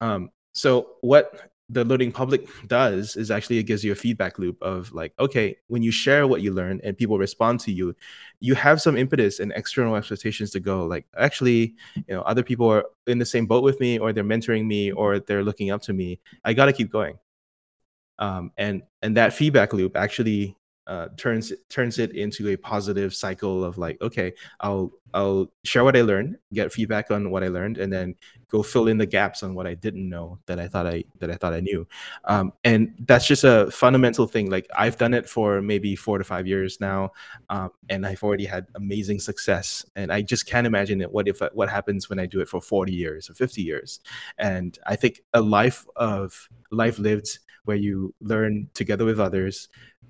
Um, 0.00 0.30
so 0.52 0.92
what 1.00 1.50
the 1.68 1.84
learning 1.84 2.12
public 2.12 2.48
does 2.68 3.16
is 3.16 3.30
actually 3.30 3.58
it 3.58 3.64
gives 3.64 3.82
you 3.82 3.90
a 3.90 3.96
feedback 3.96 4.38
loop 4.38 4.60
of 4.62 4.92
like 4.92 5.12
okay 5.18 5.56
when 5.66 5.82
you 5.82 5.90
share 5.90 6.26
what 6.26 6.40
you 6.40 6.52
learn 6.52 6.80
and 6.84 6.96
people 6.96 7.18
respond 7.18 7.58
to 7.58 7.72
you 7.72 7.92
you 8.38 8.54
have 8.54 8.80
some 8.80 8.96
impetus 8.96 9.40
and 9.40 9.52
external 9.56 9.96
expectations 9.96 10.50
to 10.50 10.60
go 10.60 10.86
like 10.86 11.06
actually 11.18 11.74
you 11.96 12.14
know 12.14 12.22
other 12.22 12.44
people 12.44 12.70
are 12.70 12.84
in 13.06 13.18
the 13.18 13.26
same 13.26 13.46
boat 13.46 13.62
with 13.62 13.80
me 13.80 13.98
or 13.98 14.12
they're 14.12 14.24
mentoring 14.24 14.66
me 14.66 14.92
or 14.92 15.18
they're 15.20 15.44
looking 15.44 15.70
up 15.70 15.82
to 15.82 15.92
me. 15.92 16.20
I 16.44 16.52
got 16.52 16.66
to 16.66 16.72
keep 16.72 16.90
going. 16.90 17.18
Um, 18.18 18.52
and 18.56 18.82
and 19.02 19.16
that 19.16 19.34
feedback 19.34 19.72
loop 19.72 19.96
actually 19.96 20.56
uh, 20.86 21.08
turns 21.16 21.52
turns 21.68 21.98
it 21.98 22.12
into 22.12 22.48
a 22.48 22.56
positive 22.56 23.14
cycle 23.14 23.64
of 23.64 23.76
like 23.76 24.00
okay 24.00 24.32
i'll 24.60 24.92
i'll 25.14 25.50
share 25.64 25.82
what 25.82 25.96
i 25.96 26.00
learned 26.00 26.36
get 26.52 26.72
feedback 26.72 27.10
on 27.10 27.30
what 27.30 27.42
i 27.42 27.48
learned 27.48 27.78
and 27.78 27.92
then 27.92 28.14
go 28.48 28.62
fill 28.62 28.86
in 28.86 28.96
the 28.96 29.06
gaps 29.06 29.42
on 29.42 29.54
what 29.54 29.66
i 29.66 29.74
didn't 29.74 30.08
know 30.08 30.38
that 30.46 30.60
i 30.60 30.68
thought 30.68 30.86
i 30.86 31.02
that 31.18 31.30
i 31.30 31.34
thought 31.34 31.52
i 31.52 31.60
knew. 31.60 31.86
Um, 32.24 32.52
and 32.62 32.94
that's 33.00 33.26
just 33.26 33.42
a 33.42 33.70
fundamental 33.70 34.26
thing 34.26 34.48
like 34.48 34.68
i've 34.76 34.96
done 34.96 35.14
it 35.14 35.28
for 35.28 35.60
maybe 35.60 35.96
four 35.96 36.18
to 36.18 36.24
five 36.24 36.46
years 36.46 36.80
now 36.80 37.10
um, 37.50 37.70
and 37.88 38.06
i've 38.06 38.22
already 38.22 38.44
had 38.44 38.66
amazing 38.76 39.18
success 39.18 39.84
and 39.96 40.12
i 40.12 40.22
just 40.22 40.46
can't 40.46 40.66
imagine 40.66 41.00
it 41.00 41.10
what 41.10 41.26
if 41.26 41.40
what 41.52 41.68
happens 41.68 42.08
when 42.08 42.18
i 42.18 42.26
do 42.26 42.40
it 42.40 42.48
for 42.48 42.60
40 42.60 42.92
years 42.92 43.28
or 43.28 43.34
50 43.34 43.62
years. 43.62 44.00
And 44.38 44.78
i 44.86 44.94
think 44.94 45.22
a 45.34 45.40
life 45.40 45.84
of 45.96 46.48
life 46.70 46.98
lived 46.98 47.38
where 47.66 47.76
you 47.76 48.14
learn 48.20 48.68
together 48.74 49.04
with 49.04 49.20
others 49.20 49.68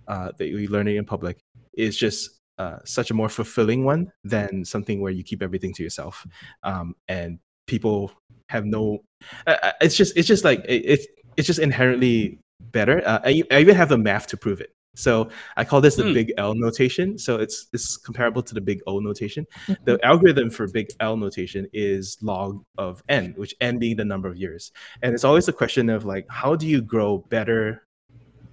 uh, 0.08 0.30
that 0.38 0.46
you're 0.46 0.70
learning 0.70 0.96
in 0.96 1.04
public 1.04 1.38
is 1.74 1.96
just 1.96 2.30
uh, 2.58 2.78
such 2.84 3.10
a 3.10 3.14
more 3.14 3.28
fulfilling 3.28 3.84
one 3.84 4.10
than 4.24 4.64
something 4.64 5.00
where 5.00 5.12
you 5.12 5.22
keep 5.22 5.42
everything 5.42 5.74
to 5.74 5.82
yourself. 5.82 6.26
Um, 6.62 6.94
and 7.08 7.38
people 7.66 8.12
have 8.48 8.64
no 8.64 9.00
uh, 9.46 9.72
it's 9.80 9.96
just 9.96 10.16
it's 10.16 10.28
just 10.28 10.44
like 10.44 10.60
it, 10.66 10.82
it's 10.84 11.06
it's 11.36 11.46
just 11.46 11.58
inherently 11.58 12.38
better. 12.60 13.06
Uh, 13.06 13.20
I, 13.24 13.42
I 13.50 13.60
even 13.60 13.74
have 13.76 13.88
the 13.88 13.98
math 13.98 14.28
to 14.28 14.36
prove 14.36 14.60
it 14.60 14.70
so 14.96 15.28
i 15.56 15.62
call 15.64 15.80
this 15.80 15.94
the 15.96 16.02
Hmm. 16.02 16.14
big 16.14 16.32
l 16.38 16.54
notation 16.54 17.18
so 17.18 17.36
it's 17.36 17.66
it's 17.72 17.96
comparable 17.96 18.42
to 18.42 18.54
the 18.54 18.60
big 18.60 18.80
o 18.86 18.98
notation 18.98 19.46
the 19.84 19.98
algorithm 20.04 20.48
for 20.50 20.66
big 20.78 20.88
l 21.00 21.16
notation 21.16 21.62
is 21.72 22.16
log 22.22 22.64
of 22.78 23.02
n 23.08 23.34
which 23.36 23.54
n 23.60 23.78
being 23.78 23.96
the 23.96 24.04
number 24.12 24.28
of 24.28 24.36
years 24.36 24.72
and 25.02 25.14
it's 25.14 25.24
always 25.24 25.46
a 25.48 25.52
question 25.52 25.88
of 25.90 26.04
like 26.04 26.26
how 26.28 26.56
do 26.56 26.66
you 26.66 26.80
grow 26.80 27.18
better 27.28 27.86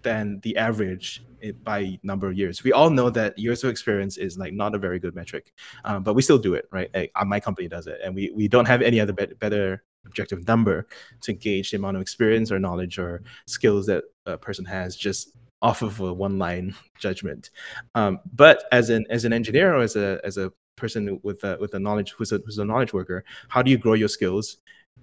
than 0.04 0.40
the 0.44 0.56
average 0.58 1.24
by 1.64 2.00
number 2.04 2.28
of 2.28 2.38
years. 2.38 2.64
We 2.64 2.72
all 2.72 2.90
know 2.90 3.10
that 3.10 3.38
years 3.38 3.64
of 3.64 3.70
experience 3.70 4.18
is 4.18 4.38
like 4.38 4.54
not 4.54 4.76
a 4.76 4.78
very 4.78 5.00
good 5.00 5.14
metric, 5.16 5.52
um, 5.84 6.04
but 6.04 6.14
we 6.14 6.22
still 6.22 6.38
do 6.38 6.54
it, 6.54 6.66
right? 6.72 6.90
Like, 6.94 7.12
uh, 7.16 7.26
my 7.26 7.40
company 7.40 7.68
does 7.68 7.88
it, 7.88 8.00
and 8.04 8.16
we 8.16 8.32
we 8.36 8.48
don't 8.48 8.68
have 8.68 8.82
any 8.82 9.00
other 9.00 9.14
bet- 9.14 9.38
better 9.40 9.84
objective 10.06 10.48
number 10.48 10.88
to 11.22 11.34
gauge 11.34 11.72
the 11.72 11.78
amount 11.78 11.96
of 11.98 12.02
experience 12.02 12.52
or 12.52 12.60
knowledge 12.60 13.00
or 13.00 13.24
skills 13.46 13.86
that 13.88 14.04
a 14.26 14.38
person 14.38 14.66
has 14.66 14.96
just 14.96 15.32
off 15.64 15.82
of 15.82 16.00
a 16.00 16.14
one 16.14 16.38
line 16.38 16.76
judgment. 17.00 17.50
Um, 17.96 18.20
but 18.34 18.66
as 18.72 18.90
an 18.92 19.06
as 19.10 19.26
an 19.26 19.34
engineer 19.34 19.76
or 19.76 19.82
as 19.82 19.96
a 19.96 20.20
as 20.24 20.38
a 20.38 20.52
person 20.76 21.20
with 21.24 21.44
a, 21.44 21.58
with 21.60 21.74
a 21.74 21.80
knowledge 21.80 22.12
who's 22.12 22.32
a, 22.32 22.40
who's 22.46 22.58
a 22.58 22.66
knowledge 22.66 22.94
worker, 22.94 23.24
how 23.48 23.62
do 23.62 23.72
you 23.72 23.78
grow 23.78 23.94
your 23.94 24.10
skills? 24.10 24.58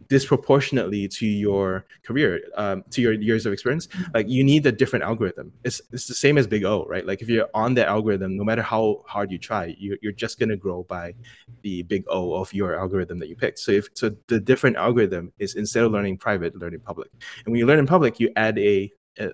disproportionately 0.09 1.07
to 1.07 1.27
your 1.27 1.85
career, 2.03 2.41
um, 2.57 2.83
to 2.91 3.01
your 3.03 3.13
years 3.13 3.47
of 3.47 3.53
experience. 3.53 3.89
Like 4.15 4.29
you 4.29 4.43
need 4.43 4.65
a 4.67 4.73
different 4.73 5.05
algorithm. 5.05 5.53
It's 5.65 5.81
it's 5.93 6.07
the 6.07 6.15
same 6.15 6.39
as 6.39 6.47
Big 6.47 6.65
O, 6.65 6.85
right? 6.89 7.07
Like 7.07 7.23
if 7.23 7.29
you're 7.29 7.49
on 7.55 7.75
that 7.75 7.89
algorithm, 7.89 8.37
no 8.37 8.45
matter 8.45 8.63
how 8.63 9.03
hard 9.07 9.31
you 9.31 9.39
try, 9.39 9.75
you're, 9.79 9.99
you're 10.03 10.13
just 10.13 10.39
gonna 10.39 10.57
grow 10.57 10.85
by 10.85 11.15
the 11.63 11.83
Big 11.83 12.05
O 12.09 12.35
of 12.35 12.53
your 12.53 12.79
algorithm 12.79 13.19
that 13.19 13.29
you 13.29 13.37
picked. 13.37 13.59
So 13.59 13.73
if 13.73 13.89
so, 13.95 14.11
the 14.29 14.41
different 14.41 14.77
algorithm 14.77 15.33
is 15.39 15.55
instead 15.55 15.85
of 15.85 15.93
learning 15.93 16.19
private, 16.19 16.57
learning 16.57 16.81
public. 16.81 17.11
And 17.45 17.53
when 17.53 17.59
you 17.59 17.67
learn 17.67 17.79
in 17.79 17.87
public, 17.87 18.19
you 18.21 18.31
add 18.37 18.59
a 18.59 18.91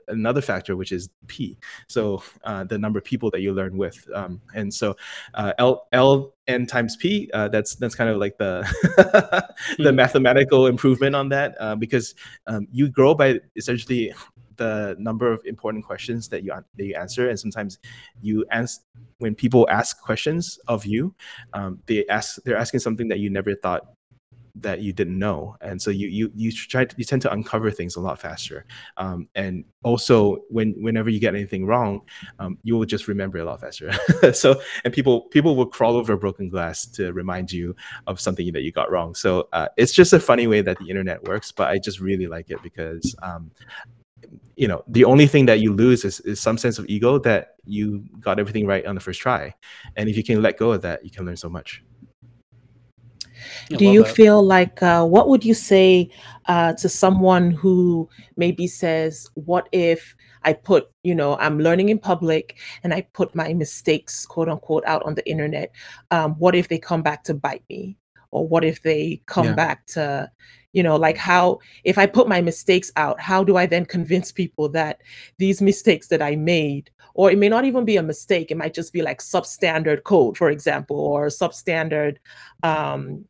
another 0.08 0.40
factor 0.40 0.76
which 0.76 0.92
is 0.92 1.08
p 1.26 1.56
so 1.88 2.22
uh, 2.44 2.64
the 2.64 2.78
number 2.78 2.98
of 2.98 3.04
people 3.04 3.30
that 3.30 3.40
you 3.40 3.52
learn 3.52 3.76
with 3.76 4.06
um, 4.14 4.40
and 4.54 4.72
so 4.72 4.96
uh, 5.34 5.52
l 5.58 5.86
l 5.92 6.32
n 6.48 6.66
times 6.66 6.96
p 6.96 7.30
uh, 7.34 7.48
that's 7.48 7.74
that's 7.76 7.94
kind 7.94 8.10
of 8.10 8.18
like 8.18 8.36
the 8.38 8.62
the 9.78 9.90
hmm. 9.90 9.96
mathematical 9.96 10.66
improvement 10.66 11.14
on 11.14 11.28
that 11.28 11.54
uh, 11.60 11.74
because 11.74 12.14
um, 12.46 12.66
you 12.70 12.88
grow 12.88 13.14
by 13.14 13.38
essentially 13.56 14.12
the 14.56 14.96
number 14.98 15.32
of 15.32 15.44
important 15.44 15.84
questions 15.84 16.28
that 16.28 16.42
you 16.42 16.52
that 16.52 16.84
you 16.84 16.94
answer 16.94 17.28
and 17.28 17.38
sometimes 17.38 17.78
you 18.20 18.44
answer 18.50 18.80
when 19.18 19.34
people 19.34 19.66
ask 19.70 20.00
questions 20.00 20.58
of 20.68 20.84
you 20.86 21.14
um, 21.52 21.78
they 21.86 22.06
ask 22.08 22.42
they're 22.44 22.56
asking 22.56 22.80
something 22.80 23.08
that 23.08 23.18
you 23.18 23.30
never 23.30 23.54
thought 23.54 23.95
that 24.60 24.80
you 24.80 24.92
didn't 24.92 25.18
know 25.18 25.56
and 25.60 25.80
so 25.80 25.90
you 25.90 26.08
you 26.08 26.30
you 26.34 26.50
try 26.50 26.84
to, 26.84 26.94
you 26.98 27.04
tend 27.04 27.22
to 27.22 27.32
uncover 27.32 27.70
things 27.70 27.96
a 27.96 28.00
lot 28.00 28.18
faster 28.20 28.64
um, 28.96 29.28
and 29.34 29.64
also 29.84 30.38
when 30.48 30.72
whenever 30.82 31.10
you 31.10 31.20
get 31.20 31.34
anything 31.34 31.66
wrong 31.66 32.00
um, 32.38 32.58
you 32.62 32.76
will 32.76 32.86
just 32.86 33.08
remember 33.08 33.38
a 33.38 33.44
lot 33.44 33.60
faster. 33.60 33.92
So 34.32 34.60
and 34.84 34.92
people 34.92 35.22
people 35.22 35.56
will 35.56 35.66
crawl 35.66 35.96
over 35.96 36.16
broken 36.16 36.48
glass 36.48 36.86
to 36.86 37.12
remind 37.12 37.52
you 37.52 37.76
of 38.06 38.20
something 38.20 38.52
that 38.52 38.62
you 38.62 38.72
got 38.72 38.90
wrong. 38.90 39.14
So 39.14 39.48
uh, 39.52 39.68
it's 39.76 39.92
just 39.92 40.12
a 40.12 40.20
funny 40.20 40.46
way 40.46 40.60
that 40.62 40.78
the 40.78 40.88
internet 40.88 41.22
works 41.24 41.52
but 41.52 41.68
i 41.68 41.78
just 41.78 42.00
really 42.00 42.26
like 42.26 42.50
it 42.50 42.62
because 42.62 43.14
um, 43.22 43.50
you 44.56 44.66
know 44.66 44.82
the 44.88 45.04
only 45.04 45.26
thing 45.26 45.46
that 45.46 45.60
you 45.60 45.72
lose 45.72 46.04
is, 46.04 46.20
is 46.20 46.40
some 46.40 46.58
sense 46.58 46.78
of 46.78 46.86
ego 46.88 47.18
that 47.18 47.56
you 47.64 48.04
got 48.20 48.38
everything 48.38 48.66
right 48.66 48.86
on 48.86 48.94
the 48.94 49.00
first 49.00 49.20
try. 49.20 49.54
And 49.96 50.08
if 50.08 50.16
you 50.16 50.24
can 50.24 50.40
let 50.42 50.56
go 50.56 50.72
of 50.72 50.82
that 50.82 51.04
you 51.04 51.10
can 51.10 51.26
learn 51.26 51.36
so 51.36 51.48
much 51.48 51.82
do 53.68 53.84
you 53.84 54.02
that. 54.02 54.14
feel 54.14 54.42
like 54.42 54.82
uh, 54.82 55.04
what 55.04 55.28
would 55.28 55.44
you 55.44 55.54
say 55.54 56.10
uh, 56.46 56.72
to 56.74 56.88
someone 56.88 57.50
who 57.50 58.08
maybe 58.36 58.66
says 58.66 59.28
what 59.34 59.68
if 59.72 60.14
i 60.44 60.52
put 60.52 60.88
you 61.02 61.14
know 61.14 61.36
i'm 61.38 61.58
learning 61.58 61.88
in 61.88 61.98
public 61.98 62.56
and 62.82 62.94
i 62.94 63.00
put 63.12 63.34
my 63.34 63.52
mistakes 63.52 64.26
quote 64.26 64.48
unquote 64.48 64.84
out 64.86 65.02
on 65.04 65.14
the 65.14 65.28
internet 65.28 65.70
um, 66.10 66.34
what 66.38 66.54
if 66.54 66.68
they 66.68 66.78
come 66.78 67.02
back 67.02 67.24
to 67.24 67.34
bite 67.34 67.64
me 67.68 67.96
or 68.30 68.46
what 68.46 68.64
if 68.64 68.82
they 68.82 69.20
come 69.26 69.46
yeah. 69.46 69.54
back 69.54 69.86
to 69.86 70.30
you 70.76 70.82
know 70.82 70.94
like 70.94 71.16
how 71.16 71.58
if 71.84 71.96
i 71.96 72.04
put 72.04 72.28
my 72.28 72.40
mistakes 72.42 72.92
out 72.96 73.18
how 73.18 73.42
do 73.42 73.56
i 73.56 73.64
then 73.64 73.84
convince 73.86 74.30
people 74.30 74.68
that 74.68 75.00
these 75.38 75.62
mistakes 75.62 76.08
that 76.08 76.20
i 76.20 76.36
made 76.36 76.90
or 77.14 77.30
it 77.30 77.38
may 77.38 77.48
not 77.48 77.64
even 77.64 77.84
be 77.86 77.96
a 77.96 78.02
mistake 78.02 78.50
it 78.50 78.58
might 78.58 78.74
just 78.74 78.92
be 78.92 79.00
like 79.00 79.20
substandard 79.20 80.02
code 80.02 80.36
for 80.36 80.50
example 80.50 81.00
or 81.00 81.28
substandard 81.28 82.18
um, 82.62 83.24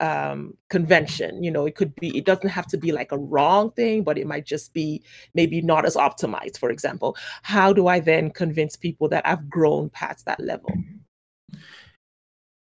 um, 0.00 0.56
convention. 0.70 1.42
You 1.42 1.50
know, 1.50 1.66
it 1.66 1.74
could 1.74 1.92
be, 1.96 2.16
it 2.16 2.24
doesn't 2.24 2.48
have 2.48 2.68
to 2.68 2.76
be 2.78 2.92
like 2.92 3.10
a 3.10 3.18
wrong 3.18 3.72
thing, 3.72 4.04
but 4.04 4.16
it 4.16 4.28
might 4.28 4.46
just 4.46 4.72
be 4.72 5.02
maybe 5.34 5.60
not 5.60 5.84
as 5.84 5.96
optimized, 5.96 6.56
for 6.56 6.70
example. 6.70 7.16
How 7.42 7.72
do 7.72 7.88
I 7.88 7.98
then 7.98 8.30
convince 8.30 8.76
people 8.76 9.08
that 9.08 9.26
I've 9.26 9.50
grown 9.50 9.90
past 9.90 10.24
that 10.26 10.38
level? 10.38 10.72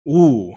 Ooh. 0.09 0.55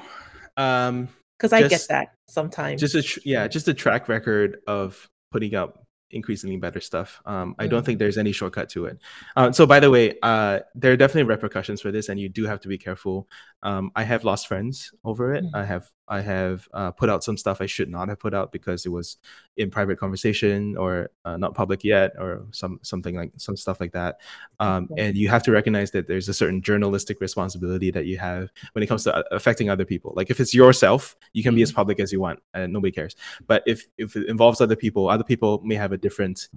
Um, 0.57 1.09
because 1.39 1.53
I 1.53 1.69
get 1.69 1.87
that 1.91 2.14
sometimes. 2.27 2.81
Just 2.81 2.95
a 2.95 3.03
tr- 3.03 3.21
yeah, 3.25 3.49
just 3.49 3.69
a 3.69 3.75
track 3.75 4.09
record 4.09 4.59
of 4.67 5.09
putting 5.31 5.55
up 5.55 5.85
increasingly 6.11 6.57
better 6.57 6.81
stuff. 6.81 7.21
Um, 7.27 7.55
I 7.59 7.67
don't 7.67 7.85
think 7.85 7.99
there's 7.99 8.19
any 8.19 8.33
shortcut 8.33 8.69
to 8.71 8.87
it. 8.87 8.99
Uh, 9.37 9.53
so, 9.53 9.67
by 9.67 9.81
the 9.81 9.91
way, 9.91 10.15
uh, 10.23 10.61
there 10.75 10.93
are 10.93 10.97
definitely 10.97 11.25
repercussions 11.25 11.81
for 11.81 11.91
this, 11.91 12.09
and 12.09 12.19
you 12.19 12.29
do 12.29 12.47
have 12.47 12.61
to 12.61 12.69
be 12.69 12.79
careful. 12.79 13.29
Um, 13.63 13.91
I 13.97 14.05
have 14.05 14.25
lost 14.25 14.47
friends 14.47 14.93
over 15.05 15.35
it. 15.35 15.45
Mm-hmm. 15.45 15.57
I 15.57 15.65
have 15.65 15.91
I 16.09 16.21
have 16.21 16.69
uh, 16.73 16.91
put 16.91 17.09
out 17.09 17.25
some 17.25 17.37
stuff 17.37 17.61
I 17.61 17.67
should 17.67 17.89
not 17.89 18.09
have 18.09 18.19
put 18.19 18.35
out 18.35 18.53
because 18.53 18.85
it 18.85 18.91
was 18.91 19.17
in 19.57 19.71
private 19.71 19.99
conversation 19.99 20.77
or 20.77 21.11
uh, 21.25 21.37
not 21.37 21.55
public 21.55 21.85
yet, 21.85 22.13
or 22.19 22.47
some 22.51 22.79
something 22.83 23.15
like 23.15 23.33
some 23.37 23.57
stuff 23.57 23.81
like 23.81 23.93
that. 23.93 24.21
Um, 24.61 24.89
and 24.99 25.17
you 25.17 25.29
have 25.29 25.43
to 25.45 25.53
recognize 25.53 25.91
that 25.93 26.07
there's 26.07 26.29
a 26.29 26.35
certain 26.35 26.61
journalistic 26.61 27.21
responsibility 27.21 27.91
that 27.91 28.07
you 28.07 28.19
have 28.19 28.51
when 28.73 28.83
it 28.83 28.87
comes 28.87 29.05
to 29.05 29.15
uh, 29.15 29.23
affecting 29.31 29.71
other 29.71 29.85
people. 29.85 30.13
Like 30.17 30.31
if 30.31 30.41
it's 30.41 30.55
yourself, 30.55 31.17
you 31.33 31.43
can 31.43 31.55
be 31.55 31.63
as 31.63 31.71
mm-hmm. 31.71 31.77
public 31.77 32.01
as 32.01 32.13
you 32.13 32.21
want, 32.21 32.41
and 32.53 32.73
nobody 32.73 32.93
cares. 32.93 33.17
But 33.47 33.63
if 33.67 33.87
if 33.99 34.17
it 34.17 34.29
involves 34.29 34.61
other 34.61 34.77
people, 34.77 35.09
other 35.09 35.25
people 35.25 35.61
may 35.65 35.77
have 35.77 35.93
a 35.93 35.99
different 35.99 36.49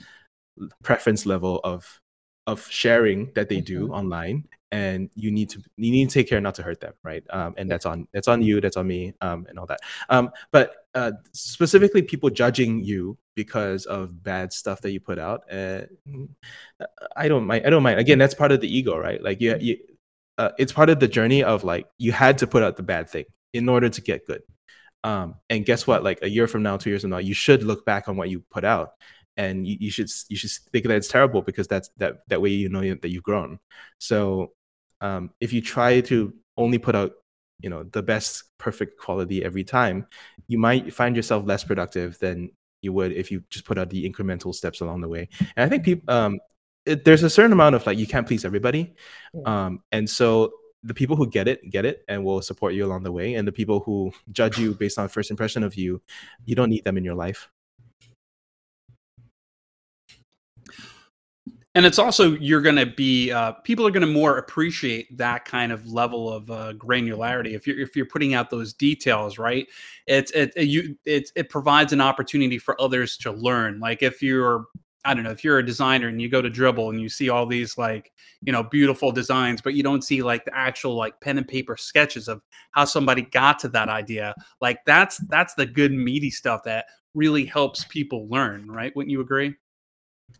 preference 0.84 1.26
level 1.26 1.62
of 1.64 2.02
of 2.48 2.66
sharing 2.72 3.32
that 3.36 3.50
they 3.50 3.62
do 3.62 3.84
mm-hmm. 3.84 3.94
online 3.94 4.48
and 4.72 5.10
you 5.16 5.32
need 5.32 5.50
to 5.50 5.62
you 5.78 5.92
need 5.92 6.10
to 6.10 6.14
take 6.14 6.28
care 6.28 6.42
not 6.42 6.56
to 6.56 6.64
hurt 6.64 6.80
them 6.80 6.94
right? 7.04 7.24
Um, 7.30 7.54
and 7.58 7.70
that's 7.70 7.86
on 7.86 8.08
that's 8.14 8.28
on 8.28 8.42
you 8.42 8.60
that's 8.60 8.78
on 8.78 8.88
me 8.88 9.14
um, 9.22 9.46
and 9.50 9.60
all 9.60 9.66
that. 9.68 9.80
Um, 10.10 10.32
but 10.52 10.76
uh, 10.96 11.12
specifically 11.34 12.02
people 12.02 12.30
judging 12.30 12.84
you 12.84 13.18
because 13.36 13.86
of 13.86 14.24
bad 14.24 14.52
stuff 14.52 14.82
that 14.82 14.92
you 14.92 15.00
put 15.00 15.20
out 15.20 15.42
uh, 15.54 15.82
i 17.16 17.28
don't 17.28 17.46
mind 17.46 17.68
i 17.68 17.70
don't 17.70 17.84
mind. 17.84 18.00
Again 18.00 18.18
that's 18.18 18.34
part 18.34 18.52
of 18.52 18.62
the 18.62 18.76
ego 18.76 18.98
right? 18.98 19.22
Like 19.22 19.40
you, 19.42 19.58
you 19.60 19.78
uh, 20.38 20.52
it's 20.58 20.72
part 20.72 20.90
of 20.90 21.00
the 21.00 21.08
journey 21.08 21.44
of 21.44 21.64
like 21.64 21.88
you 21.98 22.12
had 22.12 22.38
to 22.40 22.48
put 22.48 22.64
out 22.64 22.78
the 22.78 22.84
bad 22.84 23.10
thing 23.10 23.26
in 23.54 23.70
order 23.70 23.90
to 23.90 24.02
get 24.02 24.26
good. 24.26 24.42
Um, 25.04 25.36
and 25.50 25.66
guess 25.66 25.88
what? 25.88 26.04
Like 26.04 26.20
a 26.22 26.30
year 26.30 26.48
from 26.48 26.64
now 26.64 26.78
two 26.78 26.90
years 26.90 27.02
from 27.02 27.12
now 27.12 27.18
you 27.18 27.34
should 27.34 27.64
look 27.64 27.86
back 27.86 28.08
on 28.10 28.18
what 28.18 28.30
you 28.30 28.44
put 28.52 28.64
out 28.64 28.92
and 29.38 29.68
you, 29.68 29.78
you 29.80 29.92
should 29.92 30.10
you 30.30 30.36
should 30.36 30.52
think 30.72 30.86
that 30.88 30.96
it's 30.96 31.08
terrible 31.08 31.42
because 31.42 31.68
that's 31.68 31.90
that 31.98 32.28
that 32.28 32.42
way 32.42 32.50
you 32.50 32.70
know 32.70 32.82
that 32.82 33.10
you've 33.10 33.24
grown. 33.24 33.60
So 34.00 34.54
um, 35.02 35.32
if 35.40 35.54
you 35.54 35.62
try 35.62 36.02
to 36.02 36.34
only 36.58 36.80
put 36.80 36.96
out 36.96 37.14
you 37.60 37.70
know 37.70 37.84
the 37.84 38.04
best 38.04 38.44
perfect 38.58 39.00
quality 39.00 39.44
every 39.44 39.64
time 39.64 40.06
you 40.48 40.58
might 40.58 40.94
find 40.94 41.16
yourself 41.16 41.46
less 41.46 41.64
productive 41.64 42.18
than 42.20 42.52
you 42.82 42.94
would 42.94 43.12
if 43.12 43.32
you 43.32 43.44
just 43.50 43.66
put 43.66 43.78
out 43.78 43.90
the 43.90 44.10
incremental 44.10 44.54
steps 44.54 44.82
along 44.82 45.02
the 45.02 45.08
way. 45.08 45.30
And 45.56 45.66
i 45.66 45.70
think 45.70 45.84
people 45.84 46.14
um, 46.14 46.40
it, 46.86 47.04
there's 47.04 47.24
a 47.24 47.30
certain 47.30 47.52
amount 47.52 47.76
of 47.76 47.86
like 47.86 47.98
you 47.98 48.08
can't 48.08 48.28
please 48.28 48.46
everybody 48.46 48.96
um, 49.46 49.82
and 49.92 50.10
so 50.10 50.52
the 50.84 50.94
people 50.94 51.16
who 51.16 51.28
get 51.28 51.48
it 51.48 51.68
get 51.70 51.86
it 51.86 52.04
and 52.08 52.24
will 52.24 52.42
support 52.42 52.74
you 52.74 52.86
along 52.86 53.04
the 53.04 53.12
way 53.12 53.34
and 53.34 53.48
the 53.48 53.52
people 53.52 53.80
who 53.82 54.12
judge 54.32 54.58
you 54.58 54.74
based 54.74 55.00
on 55.00 55.08
first 55.10 55.32
impression 55.32 55.64
of 55.64 55.76
you 55.76 56.02
you 56.46 56.56
don't 56.56 56.70
need 56.70 56.84
them 56.84 56.98
in 56.98 57.04
your 57.04 57.16
life 57.16 57.50
and 61.78 61.86
it's 61.86 62.00
also 62.00 62.32
you're 62.38 62.62
going 62.62 62.76
to 62.76 62.88
be 62.88 63.32
uh, 63.32 63.52
people 63.52 63.86
are 63.86 63.92
going 63.92 64.02
to 64.06 64.12
more 64.12 64.40
appreciate 64.40 65.16
that 65.16 65.46
kind 65.46 65.72
of 65.72 65.86
level 65.86 66.34
of 66.34 66.50
uh, 66.50 66.74
granularity 66.74 67.54
if 67.54 67.68
you're 67.68 67.80
if 67.80 67.96
you're 67.96 68.08
putting 68.08 68.34
out 68.34 68.50
those 68.50 68.74
details 68.74 69.38
right 69.38 69.68
it's 70.08 70.32
it, 70.32 70.52
it 70.56 70.68
you 70.68 70.98
it, 71.06 71.32
it 71.36 71.50
provides 71.50 71.94
an 71.94 72.02
opportunity 72.02 72.58
for 72.58 72.80
others 72.82 73.16
to 73.16 73.32
learn 73.32 73.80
like 73.80 74.02
if 74.02 74.22
you're 74.24 74.66
I 75.06 75.14
don't 75.14 75.24
know 75.24 75.32
if 75.32 75.44
you're 75.44 75.60
a 75.60 75.66
designer 75.66 76.08
and 76.10 76.22
you 76.22 76.28
go 76.28 76.42
to 76.42 76.50
Dribbble 76.50 76.90
and 76.90 77.00
you 77.00 77.08
see 77.08 77.30
all 77.30 77.46
these 77.46 77.78
like 77.78 78.12
you 78.42 78.52
know 78.52 78.64
beautiful 78.64 79.12
designs, 79.12 79.62
but 79.62 79.74
you 79.74 79.82
don't 79.82 80.04
see 80.04 80.22
like 80.22 80.44
the 80.44 80.58
actual 80.58 80.96
like 80.96 81.22
pen 81.22 81.38
and 81.38 81.48
paper 81.48 81.78
sketches 81.78 82.28
of 82.28 82.42
how 82.72 82.84
somebody 82.84 83.22
got 83.22 83.58
to 83.60 83.70
that 83.70 83.88
idea. 83.88 84.36
Like 84.60 84.80
that's 84.86 85.18
that's 85.30 85.54
the 85.54 85.66
good 85.66 85.94
meaty 85.94 86.30
stuff 86.30 86.64
that 86.66 86.88
really 87.14 87.46
helps 87.46 87.86
people 87.86 88.28
learn, 88.28 88.70
right? 88.70 88.94
Wouldn't 88.98 89.12
you 89.12 89.22
agree? 89.22 89.56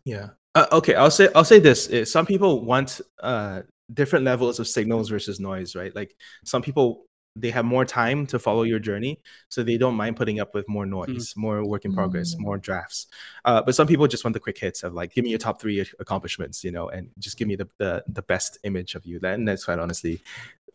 Yeah, 0.04 0.30
uh, 0.58 0.66
okay, 0.72 0.94
I'll 0.94 1.10
say 1.10 1.28
I'll 1.34 1.44
say 1.44 1.60
this. 1.60 1.90
Eh, 1.90 2.04
some 2.04 2.26
people 2.26 2.64
want 2.64 3.00
uh, 3.20 3.62
different 3.92 4.24
levels 4.24 4.58
of 4.58 4.66
signals 4.66 5.08
versus 5.08 5.38
noise, 5.38 5.74
right? 5.76 5.94
Like 5.94 6.16
some 6.44 6.62
people 6.62 7.06
they 7.36 7.50
have 7.50 7.64
more 7.64 7.84
time 7.84 8.26
to 8.26 8.38
follow 8.38 8.64
your 8.64 8.80
journey, 8.80 9.20
so 9.48 9.62
they 9.62 9.78
don't 9.78 9.94
mind 9.94 10.16
putting 10.16 10.40
up 10.40 10.54
with 10.54 10.68
more 10.68 10.84
mm. 10.84 10.90
noise, 10.90 11.30
mm-hmm. 11.30 11.40
more 11.40 11.64
work 11.64 11.84
in 11.84 11.94
progress, 11.94 12.34
mm-hmm. 12.34 12.42
more 12.42 12.58
drafts. 12.58 13.06
Uh, 13.44 13.62
but 13.62 13.74
some 13.74 13.86
people 13.86 14.08
just 14.08 14.24
want 14.24 14.34
the 14.34 14.40
quick 14.40 14.58
hits 14.58 14.82
of 14.82 14.94
like, 14.94 15.14
give 15.14 15.24
me 15.24 15.30
your 15.30 15.38
top 15.38 15.60
three 15.60 15.84
accomplishments, 16.00 16.64
you 16.64 16.72
know, 16.72 16.88
and 16.88 17.10
just 17.18 17.38
give 17.38 17.46
me 17.46 17.56
the 17.56 17.68
the, 17.78 18.02
the 18.08 18.22
best 18.22 18.58
image 18.64 18.94
of 18.94 19.06
you. 19.06 19.20
Then 19.20 19.44
that's 19.44 19.64
quite 19.64 19.78
honestly 19.78 20.20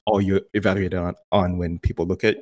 all 0.06 0.22
you 0.22 0.42
evaluate 0.54 0.94
on 0.94 1.16
on 1.32 1.58
when 1.58 1.80
people 1.80 2.06
look 2.06 2.24
at 2.24 2.38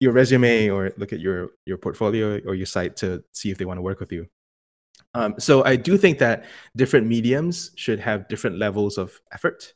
your 0.00 0.12
resume 0.12 0.68
or 0.68 0.92
look 0.96 1.12
at 1.12 1.20
your 1.20 1.50
your 1.66 1.78
portfolio 1.78 2.40
or 2.46 2.54
your 2.54 2.66
site 2.66 2.96
to 2.96 3.22
see 3.32 3.50
if 3.50 3.58
they 3.58 3.64
want 3.64 3.78
to 3.78 3.82
work 3.82 4.00
with 4.00 4.12
you. 4.12 4.26
Um, 5.14 5.34
so 5.38 5.64
I 5.64 5.76
do 5.76 5.96
think 5.96 6.18
that 6.18 6.44
different 6.76 7.06
mediums 7.06 7.70
should 7.76 8.00
have 8.00 8.28
different 8.28 8.58
levels 8.58 8.98
of 8.98 9.20
effort, 9.32 9.74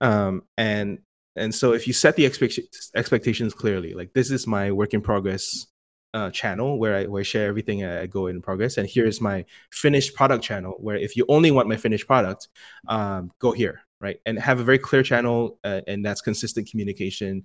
um, 0.00 0.42
and 0.56 0.98
and 1.36 1.54
so 1.54 1.72
if 1.72 1.86
you 1.86 1.92
set 1.92 2.16
the 2.16 2.26
expect- 2.26 2.90
expectations 2.94 3.54
clearly, 3.54 3.94
like 3.94 4.12
this 4.12 4.30
is 4.30 4.46
my 4.46 4.70
work 4.70 4.92
in 4.92 5.00
progress 5.00 5.66
uh, 6.14 6.30
channel 6.30 6.78
where 6.78 6.96
I, 6.96 7.06
where 7.06 7.20
I 7.20 7.22
share 7.22 7.48
everything 7.48 7.84
I 7.84 8.06
go 8.06 8.26
in 8.26 8.42
progress, 8.42 8.76
and 8.76 8.88
here's 8.88 9.20
my 9.20 9.44
finished 9.70 10.14
product 10.14 10.44
channel 10.44 10.74
where 10.78 10.96
if 10.96 11.16
you 11.16 11.24
only 11.28 11.50
want 11.50 11.68
my 11.68 11.76
finished 11.76 12.06
product, 12.06 12.48
um, 12.88 13.30
go 13.38 13.52
here, 13.52 13.80
right, 14.00 14.18
and 14.26 14.38
have 14.38 14.60
a 14.60 14.64
very 14.64 14.78
clear 14.78 15.02
channel, 15.02 15.58
uh, 15.64 15.80
and 15.86 16.04
that's 16.04 16.20
consistent 16.20 16.70
communication 16.70 17.44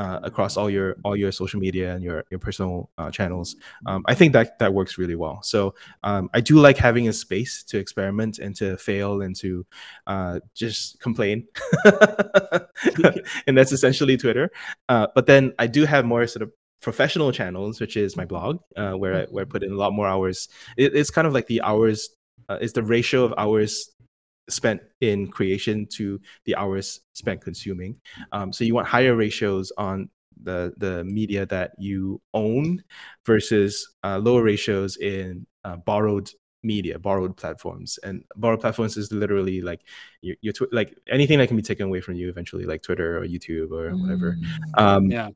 uh, 0.00 0.18
across 0.22 0.56
all 0.56 0.70
your 0.70 0.96
all 1.04 1.14
your 1.14 1.30
social 1.30 1.60
media 1.60 1.92
and 1.94 2.02
your 2.02 2.24
your 2.30 2.40
personal 2.40 2.88
uh, 2.96 3.10
channels. 3.10 3.54
Um, 3.84 4.02
I 4.06 4.14
think 4.14 4.32
that 4.32 4.58
that 4.58 4.72
works 4.72 4.96
really 4.96 5.14
well. 5.14 5.42
So 5.42 5.74
um, 6.02 6.30
I 6.32 6.40
do 6.40 6.58
like 6.58 6.78
having 6.78 7.06
a 7.06 7.12
space 7.12 7.62
to 7.64 7.78
experiment 7.78 8.38
and 8.38 8.56
to 8.56 8.78
fail 8.78 9.20
and 9.20 9.36
to 9.36 9.66
uh, 10.06 10.40
just 10.54 10.98
complain, 11.00 11.46
and 13.46 13.58
that's 13.58 13.72
essentially 13.72 14.16
Twitter. 14.16 14.50
Uh, 14.88 15.08
but 15.14 15.26
then 15.26 15.52
I 15.58 15.66
do 15.66 15.84
have 15.84 16.06
more 16.06 16.26
sort 16.26 16.44
of 16.44 16.50
professional 16.80 17.30
channels, 17.30 17.78
which 17.78 17.94
is 17.94 18.16
my 18.16 18.24
blog, 18.24 18.60
uh, 18.78 18.92
where 18.92 19.14
I, 19.14 19.24
where 19.26 19.42
I 19.42 19.48
put 19.48 19.62
in 19.62 19.70
a 19.70 19.76
lot 19.76 19.92
more 19.92 20.06
hours. 20.06 20.48
It, 20.78 20.96
it's 20.96 21.10
kind 21.10 21.26
of 21.26 21.34
like 21.34 21.46
the 21.46 21.60
hours. 21.60 22.08
It's 22.48 22.72
the 22.72 22.82
ratio 22.82 23.22
of 23.22 23.32
hours 23.38 23.90
spent 24.48 24.80
in 25.00 25.28
creation 25.28 25.86
to 25.86 26.20
the 26.44 26.56
hours 26.56 27.00
spent 27.12 27.40
consuming. 27.40 27.96
Um, 28.32 28.52
so 28.52 28.64
you 28.64 28.74
want 28.74 28.86
higher 28.88 29.14
ratios 29.14 29.72
on 29.76 30.08
the 30.42 30.72
the 30.78 31.04
media 31.04 31.44
that 31.46 31.72
you 31.78 32.20
own 32.32 32.82
versus 33.26 33.86
uh, 34.04 34.18
lower 34.18 34.42
ratios 34.42 34.96
in 34.96 35.46
uh, 35.64 35.76
borrowed 35.76 36.30
media 36.62 36.98
borrowed 36.98 37.34
platforms 37.36 37.98
and 38.02 38.22
borrowed 38.36 38.60
platforms 38.60 38.96
is 38.98 39.10
literally 39.12 39.62
like 39.62 39.80
your, 40.20 40.36
your 40.42 40.52
tw- 40.52 40.70
like 40.72 40.94
anything 41.08 41.38
that 41.38 41.46
can 41.46 41.56
be 41.56 41.62
taken 41.62 41.86
away 41.86 42.02
from 42.02 42.14
you 42.16 42.28
eventually 42.28 42.64
like 42.64 42.82
twitter 42.82 43.16
or 43.16 43.24
youtube 43.26 43.70
or 43.70 43.96
whatever 43.96 44.36
Mm. 44.36 44.82
um 44.82 45.10
Yeah. 45.10 45.30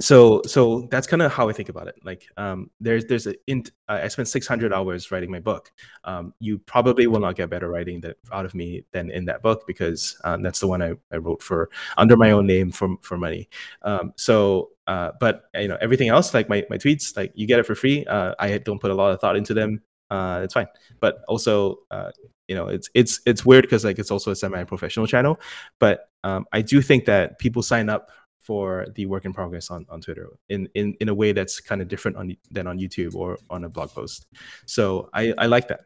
So 0.00 0.40
so 0.46 0.88
that's 0.90 1.06
kind 1.06 1.20
of 1.20 1.30
how 1.30 1.48
i 1.48 1.52
think 1.52 1.68
about 1.68 1.86
it 1.86 1.94
like 2.02 2.26
um 2.38 2.70
there's 2.80 3.04
there's 3.06 3.26
a 3.26 3.34
uh, 3.50 4.00
i 4.02 4.08
spent 4.08 4.26
600 4.26 4.72
hours 4.72 5.10
writing 5.10 5.30
my 5.30 5.40
book. 5.40 5.70
Um 6.04 6.32
you 6.40 6.58
probably 6.58 7.06
will 7.06 7.20
not 7.20 7.36
get 7.36 7.50
better 7.50 7.68
writing 7.68 8.00
that 8.00 8.16
out 8.32 8.46
of 8.46 8.54
me 8.54 8.84
than 8.92 9.10
in 9.10 9.26
that 9.26 9.42
book 9.42 9.66
because 9.66 10.16
um, 10.24 10.42
that's 10.42 10.60
the 10.60 10.66
one 10.66 10.82
I, 10.82 10.94
I 11.12 11.18
wrote 11.18 11.42
for 11.42 11.68
under 11.98 12.16
my 12.16 12.30
own 12.30 12.46
name 12.46 12.72
for 12.72 12.96
for 13.02 13.18
money. 13.18 13.48
Um 13.82 14.12
so 14.16 14.70
uh 14.86 15.12
but 15.20 15.44
you 15.54 15.68
know 15.68 15.78
everything 15.80 16.08
else 16.08 16.32
like 16.32 16.48
my, 16.48 16.64
my 16.70 16.78
tweets 16.78 17.16
like 17.16 17.32
you 17.34 17.46
get 17.46 17.60
it 17.60 17.66
for 17.66 17.76
free 17.76 18.04
uh 18.06 18.34
i 18.40 18.58
don't 18.58 18.80
put 18.80 18.90
a 18.90 18.94
lot 18.94 19.12
of 19.12 19.20
thought 19.20 19.36
into 19.36 19.54
them 19.54 19.80
uh 20.10 20.40
it's 20.42 20.54
fine. 20.54 20.68
But 21.00 21.22
also 21.28 21.80
uh 21.90 22.10
you 22.48 22.56
know 22.56 22.68
it's 22.68 22.88
it's 22.94 23.20
it's 23.26 23.44
weird 23.44 23.62
because 23.62 23.84
like 23.84 23.98
it's 23.98 24.10
also 24.10 24.30
a 24.30 24.36
semi-professional 24.36 25.06
channel. 25.06 25.38
But 25.78 26.08
um 26.24 26.46
i 26.52 26.62
do 26.62 26.80
think 26.80 27.04
that 27.04 27.38
people 27.38 27.62
sign 27.62 27.88
up 27.88 28.10
for 28.42 28.86
the 28.94 29.06
work 29.06 29.24
in 29.24 29.32
progress 29.32 29.70
on, 29.70 29.86
on 29.88 30.00
Twitter 30.00 30.28
in, 30.48 30.68
in, 30.74 30.94
in 31.00 31.08
a 31.08 31.14
way 31.14 31.32
that's 31.32 31.60
kind 31.60 31.80
of 31.80 31.88
different 31.88 32.16
on 32.16 32.36
than 32.50 32.66
on 32.66 32.78
YouTube 32.78 33.14
or 33.14 33.38
on 33.48 33.64
a 33.64 33.68
blog 33.68 33.90
post. 33.90 34.26
So 34.66 35.08
I, 35.14 35.32
I 35.38 35.46
like 35.46 35.68
that. 35.68 35.82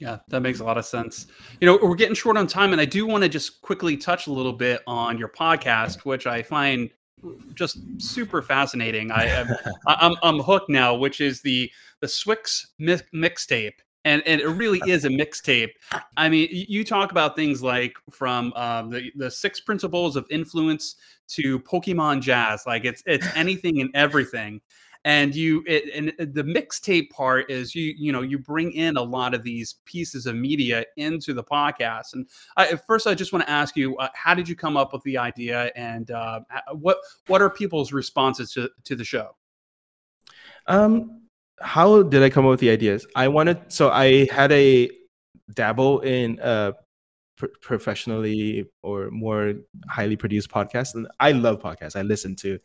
Yeah, 0.00 0.18
that 0.28 0.40
makes 0.40 0.60
a 0.60 0.64
lot 0.64 0.78
of 0.78 0.84
sense. 0.84 1.26
You 1.60 1.66
know, 1.66 1.78
we're 1.80 1.94
getting 1.94 2.14
short 2.14 2.36
on 2.36 2.46
time, 2.46 2.72
and 2.72 2.80
I 2.80 2.84
do 2.84 3.06
want 3.06 3.22
to 3.22 3.28
just 3.28 3.62
quickly 3.62 3.96
touch 3.96 4.26
a 4.26 4.32
little 4.32 4.52
bit 4.52 4.82
on 4.86 5.18
your 5.18 5.28
podcast, 5.28 6.04
which 6.04 6.26
I 6.26 6.42
find 6.42 6.90
just 7.54 7.78
super 7.98 8.42
fascinating. 8.42 9.10
I 9.10 9.26
am 9.26 9.48
I'm, 9.86 10.16
I'm 10.22 10.38
hooked 10.40 10.68
now, 10.68 10.94
which 10.94 11.20
is 11.20 11.42
the 11.42 11.70
the 12.00 12.06
swyx 12.06 12.66
mi- 12.78 12.98
mixtape, 13.14 13.78
and 14.04 14.22
and 14.26 14.40
it 14.40 14.48
really 14.48 14.80
is 14.86 15.04
a 15.04 15.08
mixtape. 15.08 15.70
I 16.16 16.28
mean, 16.28 16.48
you 16.50 16.84
talk 16.84 17.10
about 17.10 17.36
things 17.36 17.62
like 17.62 17.96
from 18.10 18.52
um, 18.54 18.90
the 18.90 19.10
the 19.16 19.30
six 19.30 19.60
principles 19.60 20.16
of 20.16 20.26
influence 20.30 20.96
to 21.28 21.58
Pokemon 21.60 22.20
Jazz, 22.20 22.64
like 22.66 22.84
it's 22.84 23.02
it's 23.06 23.26
anything 23.34 23.80
and 23.80 23.90
everything. 23.94 24.60
And 25.06 25.34
you 25.34 25.62
it, 25.66 25.94
and 25.94 26.34
the 26.34 26.42
mixtape 26.42 27.10
part 27.10 27.50
is 27.50 27.74
you 27.74 27.94
you 27.96 28.10
know 28.10 28.22
you 28.22 28.38
bring 28.38 28.72
in 28.72 28.96
a 28.96 29.02
lot 29.02 29.34
of 29.34 29.42
these 29.42 29.76
pieces 29.84 30.26
of 30.26 30.34
media 30.34 30.84
into 30.96 31.34
the 31.34 31.44
podcast. 31.44 32.14
And 32.14 32.26
I, 32.56 32.76
first 32.76 33.06
i 33.06 33.14
just 33.14 33.32
want 33.32 33.44
to 33.44 33.50
ask 33.50 33.76
you 33.76 33.96
uh, 33.98 34.08
how 34.14 34.34
did 34.34 34.48
you 34.48 34.56
come 34.56 34.78
up 34.78 34.94
with 34.94 35.02
the 35.02 35.18
idea? 35.18 35.70
And 35.76 36.10
uh, 36.10 36.40
what 36.72 36.98
what 37.26 37.42
are 37.42 37.50
people's 37.50 37.92
responses 37.92 38.52
to, 38.52 38.70
to 38.84 38.96
the 38.96 39.04
show? 39.04 39.36
Um, 40.66 41.23
how 41.60 42.02
did 42.02 42.22
I 42.22 42.30
come 42.30 42.44
up 42.46 42.50
with 42.50 42.60
the 42.60 42.70
ideas? 42.70 43.06
I 43.14 43.28
wanted 43.28 43.72
so 43.72 43.90
I 43.90 44.26
had 44.32 44.52
a 44.52 44.90
dabble 45.52 46.00
in 46.00 46.40
uh 46.40 46.72
pr- 47.36 47.46
professionally 47.60 48.66
or 48.82 49.10
more 49.10 49.54
highly 49.88 50.16
produced 50.16 50.50
podcasts, 50.50 50.94
and 50.94 51.06
I 51.20 51.32
love 51.32 51.60
podcasts. 51.60 51.96
I 51.96 52.02
listen 52.02 52.34
to, 52.36 52.58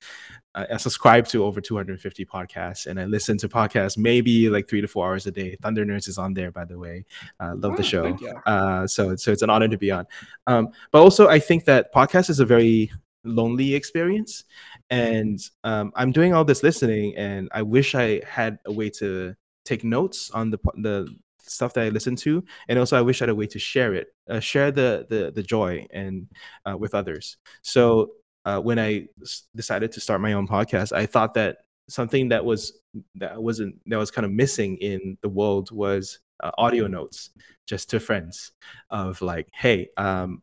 uh, 0.55 0.65
I 0.73 0.77
subscribe 0.77 1.27
to 1.29 1.43
over 1.43 1.59
250 1.61 2.25
podcasts, 2.25 2.85
and 2.87 2.99
I 2.99 3.05
listen 3.05 3.37
to 3.39 3.49
podcasts 3.49 3.97
maybe 3.97 4.49
like 4.49 4.69
three 4.69 4.81
to 4.81 4.87
four 4.87 5.07
hours 5.07 5.27
a 5.27 5.31
day. 5.31 5.57
Thunder 5.61 5.85
Nerds 5.85 6.07
is 6.07 6.17
on 6.17 6.33
there, 6.33 6.51
by 6.51 6.65
the 6.65 6.77
way. 6.77 7.05
Uh, 7.39 7.55
love 7.55 7.75
the 7.77 7.83
Oh, 7.83 8.15
show. 8.15 8.17
Uh, 8.45 8.87
so 8.87 9.15
so 9.15 9.31
it's 9.31 9.41
an 9.41 9.49
honor 9.49 9.67
to 9.67 9.77
be 9.77 9.91
on. 9.91 10.05
Um, 10.47 10.69
but 10.91 11.01
also 11.01 11.27
I 11.27 11.39
think 11.39 11.65
that 11.65 11.93
podcast 11.93 12.29
is 12.29 12.39
a 12.39 12.45
very 12.45 12.91
lonely 13.23 13.73
experience. 13.75 14.43
And 14.89 15.39
um, 15.63 15.91
i'm 15.95 16.11
doing 16.11 16.33
all 16.33 16.43
this 16.45 16.63
listening 16.63 17.15
and 17.15 17.49
i 17.53 17.61
wish 17.61 17.93
i 17.95 18.21
had 18.27 18.57
a 18.65 18.71
way 18.71 18.89
to 18.89 19.35
take 19.65 19.83
notes 19.83 20.31
on 20.31 20.49
the 20.49 20.57
the 20.81 21.15
stuff 21.41 21.73
that 21.73 21.83
i 21.85 21.89
listen 21.89 22.15
to 22.15 22.43
and 22.67 22.77
also 22.77 22.97
i 22.97 23.01
wish 23.01 23.21
i 23.21 23.25
had 23.25 23.29
a 23.29 23.35
way 23.35 23.47
to 23.47 23.59
share 23.59 23.93
it 23.93 24.07
uh, 24.29 24.39
share 24.39 24.71
the 24.71 25.05
the, 25.09 25.31
the 25.31 25.43
joy 25.43 25.85
and 25.91 26.27
uh, 26.65 26.77
with 26.77 26.93
others. 26.95 27.37
So 27.61 28.11
uh, 28.45 28.59
when 28.59 28.79
i 28.79 29.05
s- 29.21 29.43
decided 29.55 29.91
to 29.91 29.99
start 29.99 30.21
my 30.21 30.33
own 30.33 30.47
podcast 30.47 30.91
i 30.91 31.05
thought 31.05 31.33
that 31.35 31.57
something 31.87 32.29
that 32.29 32.43
was 32.43 32.79
that 33.15 33.41
wasn't 33.41 33.75
that 33.87 33.97
was 33.97 34.11
kind 34.11 34.25
of 34.25 34.31
missing 34.31 34.77
in 34.77 35.17
the 35.21 35.29
world 35.29 35.71
was 35.71 36.19
uh, 36.43 36.51
audio 36.57 36.87
notes 36.87 37.31
just 37.67 37.89
to 37.89 37.99
friends 37.99 38.51
of 38.89 39.21
like 39.21 39.47
hey 39.53 39.89
um, 39.97 40.41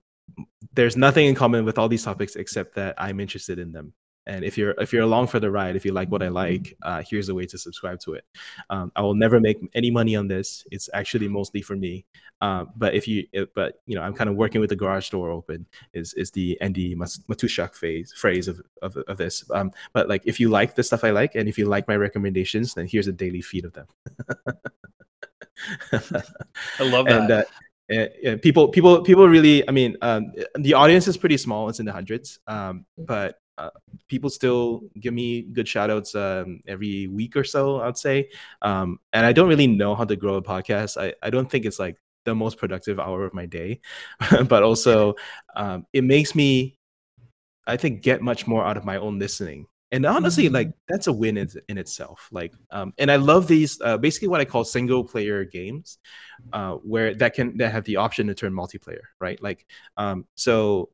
there's 0.72 0.97
nothing 0.97 1.27
in 1.27 1.35
common 1.35 1.64
with 1.64 1.79
all 1.79 1.89
these 1.89 2.05
topics 2.05 2.37
except 2.37 2.74
that 2.74 2.95
I'm 2.99 3.20
interested 3.20 3.59
in 3.59 3.72
them. 3.72 3.95
And 4.29 4.45
if 4.45 4.59
you're 4.59 4.74
if 4.79 4.93
you're 4.93 5.05
along 5.05 5.29
for 5.29 5.39
the 5.39 5.51
ride, 5.51 5.77
if 5.77 5.85
you 5.85 5.93
like 5.93 6.11
what 6.11 6.22
I 6.22 6.29
like, 6.29 6.77
uh, 6.83 7.03
here's 7.09 7.29
a 7.29 7.35
way 7.35 7.47
to 7.47 7.57
subscribe 7.57 8.01
to 8.01 8.14
it. 8.14 8.24
Um, 8.70 8.91
I 8.97 9.03
will 9.03 9.14
never 9.14 9.39
make 9.39 9.59
any 9.72 9.91
money 9.91 10.16
on 10.16 10.27
this. 10.27 10.66
It's 10.72 10.91
actually 10.93 11.29
mostly 11.29 11.62
for 11.62 11.77
me. 11.77 12.07
Um, 12.41 12.70
but 12.77 12.95
if 12.95 13.07
you 13.07 13.27
if, 13.33 13.55
but 13.55 13.81
you 13.87 13.95
know 13.95 14.03
I'm 14.03 14.14
kind 14.14 14.29
of 14.29 14.35
working 14.35 14.61
with 14.61 14.70
the 14.70 14.77
garage 14.77 15.11
door 15.11 15.31
open 15.31 15.66
is 15.95 16.12
is 16.14 16.33
the 16.33 16.61
Andy 16.61 16.97
Matuschak 16.97 17.77
phase 17.77 18.12
phrase 18.16 18.49
of, 18.49 18.61
of 18.83 18.97
of 18.97 19.16
this. 19.16 19.49
Um, 19.53 19.70
but 19.93 20.09
like 20.09 20.22
if 20.24 20.41
you 20.41 20.49
like 20.49 20.74
the 20.74 20.83
stuff 20.83 21.05
I 21.05 21.11
like 21.11 21.37
and 21.37 21.49
if 21.49 21.57
you 21.57 21.66
like 21.66 21.87
my 21.87 21.97
recommendations, 21.97 22.74
then 22.74 22.89
here's 22.89 23.07
a 23.07 23.12
daily 23.12 23.43
feed 23.43 23.64
of 23.64 23.74
them. 23.74 23.87
i 25.93 26.83
love 26.83 27.07
that 27.07 27.22
and 27.22 27.31
uh, 27.31 27.43
yeah, 27.89 28.37
people 28.43 28.68
people 28.68 29.03
people 29.03 29.28
really 29.28 29.66
i 29.68 29.72
mean 29.72 29.97
um, 30.03 30.32
the 30.57 30.74
audience 30.74 31.07
is 31.07 31.16
pretty 31.16 31.37
small 31.37 31.68
it's 31.68 31.78
in 31.78 31.87
the 31.87 31.93
hundreds 31.93 32.41
um, 32.47 32.84
but 32.99 33.39
uh, 33.59 33.70
people 34.09 34.28
still 34.28 34.82
give 35.01 35.14
me 35.14 35.43
good 35.43 35.66
shout 35.66 35.89
outs 35.89 36.14
um, 36.14 36.61
every 36.66 37.07
week 37.07 37.37
or 37.37 37.45
so 37.45 37.80
i'd 37.82 37.97
say. 37.97 38.28
Um, 38.62 38.99
and 39.12 39.24
i 39.24 39.32
don't 39.32 39.49
really 39.49 39.66
know 39.66 39.95
how 39.95 40.05
to 40.05 40.16
grow 40.16 40.34
a 40.34 40.43
podcast. 40.43 41.01
I, 41.01 41.14
I 41.22 41.30
don't 41.30 41.51
think 41.51 41.64
it's 41.64 41.78
like 41.78 41.97
the 42.24 42.34
most 42.34 42.59
productive 42.59 42.99
hour 42.99 43.24
of 43.24 43.32
my 43.32 43.47
day. 43.47 43.80
But 44.49 44.62
also 44.62 45.14
um, 45.55 45.87
it 45.93 46.05
makes 46.05 46.34
me 46.34 46.76
i 47.68 47.76
think 47.76 48.03
get 48.03 48.22
much 48.22 48.47
more 48.47 48.64
out 48.64 48.76
of 48.76 48.84
my 48.84 48.97
own 48.97 49.18
listening 49.18 49.66
and 49.93 50.05
honestly 50.05 50.49
like 50.49 50.70
that's 50.89 51.07
a 51.07 51.12
win 51.12 51.37
in, 51.37 51.49
in 51.68 51.78
itself 51.78 52.28
like 52.32 52.53
um, 52.70 52.93
and 52.99 53.11
i 53.11 53.16
love 53.16 53.47
these 53.47 53.80
uh, 53.82 53.97
basically 53.97 54.28
what 54.28 54.41
i 54.41 54.45
call 54.45 54.64
single 54.64 55.05
player 55.05 55.45
games 55.45 55.99
uh, 56.53 56.72
where 56.74 57.14
that 57.14 57.34
can 57.34 57.57
that 57.57 57.72
have 57.72 57.84
the 57.84 57.97
option 57.97 58.26
to 58.26 58.34
turn 58.34 58.53
multiplayer 58.53 59.01
right? 59.20 59.43
Like 59.43 59.66
um, 59.97 60.26
so 60.34 60.91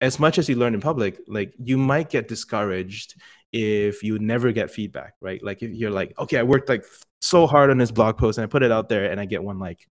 as 0.00 0.18
much 0.18 0.38
as 0.38 0.48
you 0.48 0.56
learn 0.56 0.74
in 0.74 0.80
public 0.80 1.20
like 1.26 1.54
you 1.58 1.78
might 1.78 2.10
get 2.10 2.28
discouraged 2.28 3.14
if 3.52 4.02
you 4.02 4.18
never 4.18 4.52
get 4.52 4.70
feedback 4.70 5.14
right? 5.20 5.42
Like 5.42 5.62
if 5.62 5.70
you're 5.72 5.90
like 5.90 6.18
okay 6.18 6.38
i 6.38 6.42
worked 6.42 6.68
like 6.68 6.84
so 7.20 7.46
hard 7.46 7.70
on 7.70 7.78
this 7.78 7.90
blog 7.90 8.18
post 8.18 8.38
and 8.38 8.44
i 8.44 8.46
put 8.46 8.62
it 8.62 8.72
out 8.72 8.88
there 8.88 9.10
and 9.10 9.20
i 9.20 9.24
get 9.24 9.42
one 9.42 9.58
like 9.58 9.86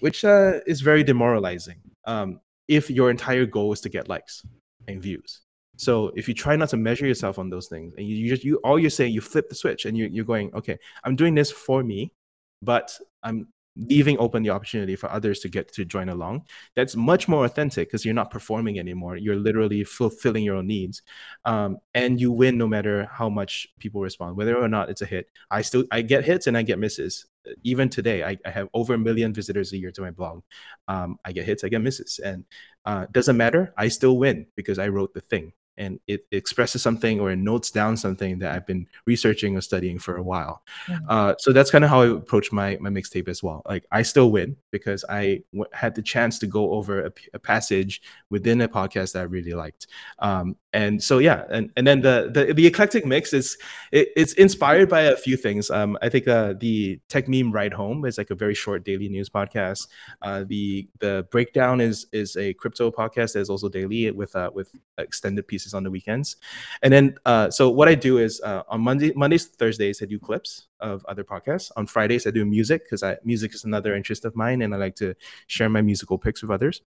which 0.00 0.24
uh, 0.24 0.60
is 0.66 0.80
very 0.80 1.04
demoralizing 1.04 1.80
um, 2.06 2.40
if 2.66 2.90
your 2.90 3.08
entire 3.10 3.46
goal 3.46 3.72
is 3.72 3.80
to 3.80 3.88
get 3.88 4.08
likes 4.08 4.44
and 4.88 5.00
views 5.00 5.41
so 5.76 6.12
if 6.14 6.28
you 6.28 6.34
try 6.34 6.54
not 6.56 6.68
to 6.68 6.76
measure 6.76 7.06
yourself 7.06 7.38
on 7.38 7.48
those 7.50 7.68
things 7.68 7.94
and 7.96 8.06
you, 8.06 8.16
you 8.16 8.28
just 8.28 8.44
you 8.44 8.56
all 8.58 8.78
you're 8.78 8.90
saying 8.90 9.12
you 9.12 9.20
flip 9.20 9.48
the 9.48 9.54
switch 9.54 9.84
and 9.84 9.96
you, 9.96 10.08
you're 10.12 10.24
going 10.24 10.52
okay 10.54 10.78
i'm 11.04 11.16
doing 11.16 11.34
this 11.34 11.50
for 11.50 11.82
me 11.82 12.12
but 12.60 12.98
i'm 13.22 13.46
leaving 13.76 14.18
open 14.18 14.42
the 14.42 14.50
opportunity 14.50 14.96
for 14.96 15.10
others 15.10 15.40
to 15.40 15.48
get 15.48 15.72
to 15.72 15.84
join 15.84 16.08
along. 16.08 16.44
That's 16.76 16.94
much 16.94 17.26
more 17.28 17.44
authentic 17.44 17.88
because 17.88 18.04
you're 18.04 18.14
not 18.14 18.30
performing 18.30 18.78
anymore. 18.78 19.16
You're 19.16 19.36
literally 19.36 19.84
fulfilling 19.84 20.44
your 20.44 20.56
own 20.56 20.66
needs 20.66 21.02
um, 21.44 21.78
and 21.94 22.20
you 22.20 22.32
win 22.32 22.58
no 22.58 22.66
matter 22.66 23.08
how 23.10 23.28
much 23.28 23.66
people 23.78 24.02
respond. 24.02 24.36
Whether 24.36 24.56
or 24.56 24.68
not 24.68 24.90
it's 24.90 25.02
a 25.02 25.06
hit 25.06 25.30
i 25.50 25.62
still 25.62 25.84
i 25.90 26.02
get 26.02 26.24
hits 26.24 26.46
and 26.46 26.56
i 26.56 26.62
get 26.62 26.78
misses. 26.78 27.26
Even 27.62 27.88
today 27.88 28.22
i, 28.24 28.36
I 28.44 28.50
have 28.50 28.68
over 28.74 28.94
a 28.94 28.98
million 28.98 29.32
visitors 29.32 29.72
a 29.72 29.78
year 29.78 29.90
to 29.92 30.02
my 30.02 30.10
blog. 30.10 30.42
Um, 30.88 31.18
i 31.24 31.32
get 31.32 31.46
hits 31.46 31.64
i 31.64 31.68
get 31.68 31.80
misses 31.80 32.20
and 32.22 32.44
uh, 32.84 33.06
doesn't 33.12 33.36
matter. 33.36 33.72
I 33.76 33.88
still 33.88 34.18
win 34.18 34.46
because 34.56 34.78
i 34.78 34.88
wrote 34.88 35.14
the 35.14 35.20
thing 35.20 35.52
and 35.76 35.98
it 36.06 36.26
expresses 36.32 36.82
something 36.82 37.20
or 37.20 37.30
it 37.30 37.36
notes 37.36 37.70
down 37.70 37.96
something 37.96 38.38
that 38.38 38.54
I've 38.54 38.66
been 38.66 38.86
researching 39.06 39.56
or 39.56 39.60
studying 39.60 39.98
for 39.98 40.16
a 40.16 40.22
while. 40.22 40.62
Mhm. 40.88 41.00
Uh, 41.08 41.34
so 41.38 41.52
that's 41.52 41.70
kind 41.70 41.84
of 41.84 41.90
how 41.90 42.02
I 42.02 42.06
approach 42.08 42.52
my 42.52 42.76
my 42.80 42.90
mixtape 42.90 43.28
as 43.28 43.42
well. 43.42 43.62
Like 43.66 43.86
I 43.90 44.02
still 44.02 44.30
win 44.30 44.56
because 44.70 45.04
I 45.08 45.42
w- 45.52 45.70
had 45.72 45.94
the 45.94 46.02
chance 46.02 46.38
to 46.40 46.46
go 46.46 46.72
over 46.72 47.10
a 47.34 47.38
passage 47.38 48.02
within 48.30 48.60
a 48.60 48.68
podcast 48.68 49.12
that 49.12 49.20
I 49.20 49.22
really 49.24 49.52
liked. 49.52 49.86
Um, 50.18 50.56
and 50.74 51.02
so 51.02 51.18
yeah, 51.18 51.44
and 51.50 51.70
and 51.76 51.86
then 51.86 52.00
the 52.00 52.30
the, 52.32 52.54
the 52.54 52.66
eclectic 52.66 53.04
mix 53.04 53.32
is 53.32 53.58
it, 53.92 54.08
it's 54.16 54.32
inspired 54.34 54.88
by 54.88 55.02
a 55.02 55.16
few 55.16 55.36
things. 55.36 55.70
Um, 55.70 55.98
I 56.00 56.08
think 56.08 56.26
uh, 56.26 56.54
the 56.58 56.98
Techmeme 57.08 57.52
Ride 57.52 57.74
Home 57.74 58.04
is 58.06 58.16
like 58.16 58.30
a 58.30 58.34
very 58.34 58.54
short 58.54 58.84
daily 58.84 59.08
news 59.08 59.28
podcast. 59.28 59.88
Uh, 60.22 60.44
the 60.46 60.88
the 61.00 61.26
breakdown 61.30 61.80
is 61.80 62.06
is 62.12 62.36
a 62.36 62.54
crypto 62.54 62.90
podcast 62.90 63.34
that 63.34 63.40
is 63.40 63.50
also 63.50 63.68
daily 63.68 64.10
with 64.10 64.34
uh, 64.34 64.50
with 64.54 64.70
extended 64.96 65.46
pieces 65.46 65.71
on 65.74 65.82
the 65.82 65.90
weekends. 65.90 66.36
And 66.82 66.92
then 66.92 67.16
uh, 67.26 67.50
so 67.50 67.70
what 67.70 67.88
I 67.88 67.94
do 67.94 68.18
is 68.18 68.40
uh, 68.42 68.62
on 68.68 68.80
Monday 68.80 69.12
Mondays 69.14 69.46
Thursdays 69.46 70.02
I 70.02 70.06
do 70.06 70.18
clips 70.18 70.68
of 70.80 71.04
other 71.06 71.24
podcasts. 71.24 71.70
On 71.76 71.86
Fridays 71.86 72.26
I 72.26 72.30
do 72.30 72.44
music 72.44 72.84
because 72.84 73.02
music 73.24 73.54
is 73.54 73.64
another 73.64 73.94
interest 73.94 74.24
of 74.24 74.34
mine 74.36 74.62
and 74.62 74.74
I 74.74 74.78
like 74.78 74.96
to 74.96 75.14
share 75.46 75.68
my 75.68 75.82
musical 75.82 76.18
picks 76.18 76.42
with 76.42 76.50
others. 76.50 76.82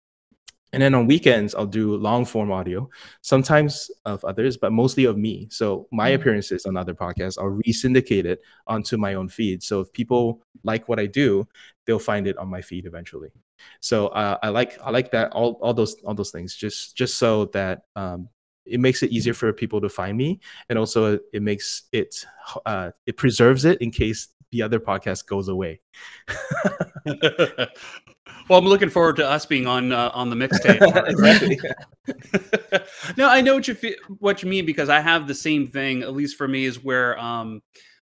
And 0.73 0.81
then 0.81 0.95
on 0.95 1.05
weekends, 1.05 1.53
I'll 1.53 1.65
do 1.65 1.97
long 1.97 2.23
form 2.23 2.49
audio, 2.49 2.89
sometimes 3.21 3.91
of 4.05 4.23
others, 4.23 4.55
but 4.55 4.71
mostly 4.71 5.03
of 5.03 5.17
me. 5.17 5.47
So 5.51 5.87
my 5.91 6.11
Mhm. 6.11 6.15
appearances 6.15 6.65
on 6.65 6.77
other 6.77 6.93
podcasts, 6.93 7.37
I'll 7.37 7.49
re-syndicate 7.49 8.25
it 8.25 8.39
onto 8.67 8.95
my 8.97 9.15
own 9.15 9.27
feed. 9.27 9.63
So 9.63 9.81
if 9.81 9.91
people 9.91 10.41
like 10.63 10.87
what 10.87 10.97
I 10.97 11.07
do, 11.07 11.45
they'll 11.85 11.99
find 11.99 12.25
it 12.25 12.37
on 12.37 12.47
my 12.47 12.61
feed 12.61 12.85
eventually. 12.85 13.31
So 13.81 14.07
uh, 14.07 14.37
I 14.41 14.47
like 14.49 14.79
I 14.81 14.91
like 14.91 15.11
that 15.11 15.33
all, 15.33 15.59
all 15.61 15.73
those 15.73 15.95
all 16.05 16.15
those 16.15 16.31
things 16.31 16.55
just 16.55 16.95
just 16.95 17.17
so 17.17 17.45
that 17.47 17.83
um, 17.97 18.29
it 18.65 18.79
makes 18.79 19.03
it 19.03 19.11
easier 19.11 19.33
for 19.33 19.51
people 19.53 19.81
to 19.81 19.89
find 19.89 20.17
me, 20.17 20.39
and 20.69 20.77
also 20.77 21.19
it 21.33 21.41
makes 21.41 21.83
it 21.91 22.25
uh, 22.65 22.91
it 23.05 23.17
preserves 23.17 23.65
it 23.65 23.81
in 23.81 23.91
case 23.91 24.29
the 24.51 24.61
other 24.61 24.79
podcast 24.79 25.25
goes 25.25 25.47
away. 25.47 25.79
well, 27.05 28.59
I'm 28.59 28.65
looking 28.65 28.89
forward 28.89 29.15
to 29.17 29.27
us 29.27 29.45
being 29.45 29.65
on 29.67 29.91
uh, 29.91 30.11
on 30.13 30.29
the 30.29 30.35
mixtape. 30.35 30.81
exactly. 31.07 31.59
no, 33.17 33.29
I 33.29 33.41
know 33.41 33.55
what 33.55 33.67
you 33.67 33.73
feel, 33.73 33.95
what 34.19 34.43
you 34.43 34.49
mean 34.49 34.65
because 34.65 34.89
I 34.89 34.99
have 34.99 35.27
the 35.27 35.35
same 35.35 35.67
thing. 35.67 36.03
At 36.03 36.13
least 36.13 36.37
for 36.37 36.47
me, 36.47 36.65
is 36.65 36.83
where 36.83 37.17
um, 37.17 37.61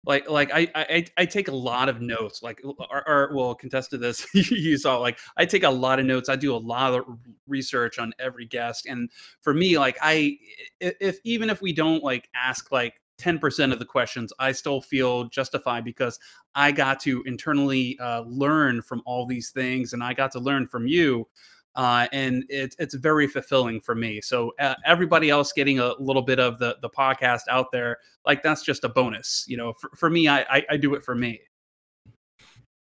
like 0.05 0.29
like 0.29 0.49
I 0.53 0.67
I, 0.75 1.05
I 1.17 1.25
take 1.25 1.47
a 1.47 1.55
lot 1.55 1.89
of 1.89 2.01
notes. 2.01 2.41
Like 2.41 2.61
or, 2.63 3.07
or 3.07 3.31
well, 3.33 3.55
contest 3.55 3.91
to 3.91 3.97
this, 3.97 4.25
you 4.33 4.77
saw 4.77 4.97
like 4.97 5.19
I 5.37 5.45
take 5.45 5.63
a 5.63 5.69
lot 5.69 5.99
of 5.99 6.05
notes. 6.05 6.29
I 6.29 6.35
do 6.35 6.55
a 6.55 6.57
lot 6.57 6.93
of 6.93 7.05
research 7.47 7.99
on 7.99 8.13
every 8.19 8.45
guest, 8.45 8.85
and 8.85 9.09
for 9.41 9.53
me, 9.53 9.77
like 9.77 9.97
I 10.01 10.37
if 10.79 11.19
even 11.23 11.49
if 11.49 11.61
we 11.61 11.73
don't 11.73 12.03
like 12.03 12.29
ask 12.33 12.71
like 12.71 13.01
10% 13.19 13.73
of 13.73 13.79
the 13.79 13.85
questions, 13.85 14.33
I 14.39 14.53
still 14.53 14.81
feel 14.81 15.25
justified 15.25 15.83
because 15.83 16.17
I 16.55 16.71
got 16.71 16.99
to 17.01 17.21
internally 17.25 17.97
uh, 17.99 18.21
learn 18.21 18.81
from 18.81 19.01
all 19.05 19.25
these 19.25 19.51
things 19.51 19.93
and 19.93 20.01
I 20.01 20.13
got 20.13 20.31
to 20.31 20.39
learn 20.39 20.67
from 20.67 20.87
you. 20.87 21.27
Uh, 21.75 22.07
and 22.11 22.43
it's 22.49 22.75
it's 22.79 22.95
very 22.95 23.27
fulfilling 23.27 23.79
for 23.79 23.95
me. 23.95 24.21
So 24.21 24.53
uh, 24.59 24.75
everybody 24.85 25.29
else 25.29 25.53
getting 25.53 25.79
a 25.79 25.93
little 25.99 26.23
bit 26.23 26.39
of 26.39 26.59
the 26.59 26.77
the 26.81 26.89
podcast 26.89 27.41
out 27.49 27.71
there, 27.71 27.97
like 28.25 28.43
that's 28.43 28.63
just 28.63 28.83
a 28.83 28.89
bonus. 28.89 29.45
You 29.47 29.57
know, 29.57 29.73
for, 29.73 29.89
for 29.95 30.09
me, 30.09 30.27
I, 30.27 30.41
I 30.41 30.65
I 30.71 30.77
do 30.77 30.93
it 30.95 31.03
for 31.03 31.15
me. 31.15 31.39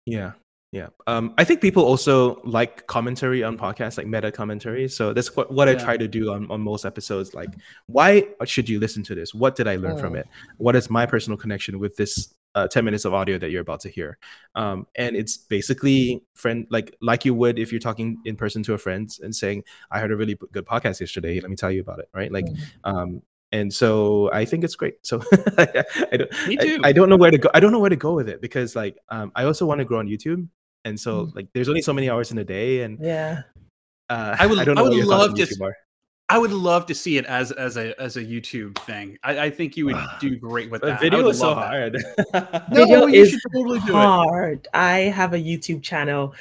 Yeah. 0.07 0.33
Yeah. 0.73 0.87
Um, 1.07 1.35
I 1.37 1.45
think 1.45 1.61
people 1.61 1.85
also 1.85 2.41
like 2.45 2.87
commentary 2.87 3.45
on 3.45 3.59
podcasts, 3.59 3.99
like 3.99 4.07
meta 4.07 4.33
commentary. 4.33 4.89
So 4.89 5.13
that's 5.13 5.37
what, 5.37 5.53
what 5.53 5.69
I 5.69 5.75
try 5.75 5.99
to 5.99 6.09
do 6.09 6.33
on, 6.33 6.51
on 6.51 6.63
most 6.63 6.87
episodes. 6.87 7.35
Like, 7.35 7.51
why 7.89 8.27
should 8.47 8.71
you 8.71 8.81
listen 8.81 9.03
to 9.03 9.15
this? 9.15 9.35
What 9.35 9.55
did 9.55 9.69
I 9.69 9.77
learn 9.77 9.99
from 9.99 10.15
Mm. 10.15 10.21
it? 10.21 10.29
What 10.57 10.75
is 10.75 10.89
my 10.89 11.05
personal 11.05 11.37
connection 11.37 11.79
with 11.79 11.97
this 11.97 12.33
uh, 12.55 12.69
10 12.69 12.85
minutes 12.85 13.05
of 13.05 13.15
audio 13.15 13.39
that 13.39 13.51
you're 13.51 13.63
about 13.63 13.81
to 13.81 13.89
hear? 13.89 14.19
Um, 14.55 14.87
and 14.95 15.17
it's 15.17 15.37
basically 15.37 16.23
friend 16.35 16.67
like 16.71 16.95
like 17.01 17.25
you 17.25 17.35
would 17.35 17.59
if 17.59 17.73
you're 17.73 17.81
talking 17.81 18.19
in 18.25 18.37
person 18.37 18.63
to 18.65 18.75
a 18.75 18.79
friend 18.79 19.11
and 19.23 19.35
saying, 19.35 19.65
I 19.91 20.01
heard 20.01 20.13
a 20.13 20.17
really 20.17 20.37
good 20.53 20.67
podcast 20.67 21.01
yesterday. 21.01 21.41
Let 21.41 21.51
me 21.51 21.57
tell 21.57 21.71
you 21.71 21.81
about 21.81 21.99
it. 22.01 22.09
Right. 22.15 22.31
Like, 22.33 22.47
Mhm. 22.47 22.59
um, 22.85 23.23
and 23.53 23.73
so 23.73 24.31
I 24.33 24.45
think 24.47 24.65
it's 24.65 24.77
great. 24.77 24.95
So 25.03 25.21
I 25.59 26.17
don't, 26.17 26.31
Me 26.49 26.57
I- 26.59 26.65
too. 26.65 26.81
I, 26.85 26.93
don't 26.93 27.09
know 27.11 27.17
where 27.19 27.31
to 27.31 27.39
go. 27.39 27.51
I 27.53 27.61
don't 27.61 27.73
know 27.73 27.81
where 27.81 27.91
to 27.91 27.97
go 27.97 28.15
with 28.15 28.29
it 28.29 28.41
because 28.41 28.75
like 28.75 28.97
um, 29.11 29.31
I 29.35 29.45
also 29.45 29.67
want 29.67 29.81
to 29.81 29.85
grow 29.85 29.99
on 29.99 30.09
YouTube, 30.09 30.49
and 30.85 30.99
so 30.99 31.27
Mm. 31.27 31.37
like 31.37 31.49
there's 31.53 31.69
only 31.69 31.83
so 31.83 31.93
many 31.93 32.09
hours 32.09 32.31
in 32.33 32.39
a 32.39 32.45
day, 32.45 32.81
and 32.83 32.99
Yeah. 33.01 33.43
uh, 34.09 34.37
I 34.39 34.47
would- 34.47 34.59
I 34.63 34.63
I 34.63 34.83
would 34.83 34.91
what 34.91 34.93
your 34.97 35.05
thoughts 35.07 35.39
love 35.39 35.49
to. 35.49 35.73
I 36.33 36.39
would 36.39 36.51
love 36.51 36.87
to 36.87 36.95
see 36.95 37.19
it 37.19 37.27
as 37.27 37.53
as 37.53 37.77
a 37.77 38.01
as 38.01 38.17
a 38.17 38.25
YouTube 38.25 38.79
thing. 38.87 39.19
I, 39.23 39.39
I 39.47 39.51
think 39.51 39.77
you 39.77 39.85
would 39.87 39.99
do 40.21 40.37
great 40.37 40.71
with 40.71 40.81
But 40.81 40.87
that. 40.89 40.97
I 40.97 41.01
video 41.03 41.29
is 41.29 41.39
so 41.39 41.55
hard. 41.55 42.03
No, 42.33 42.87
Video 42.87 43.07
you 43.07 43.23
is 43.23 43.31
should 43.31 43.41
totally 43.53 43.81
do 43.81 43.89
it. 43.89 43.93
hard. 43.93 44.67
I 44.73 45.01
have 45.01 45.35
a 45.35 45.39
YouTube 45.39 45.83
channel 45.83 46.35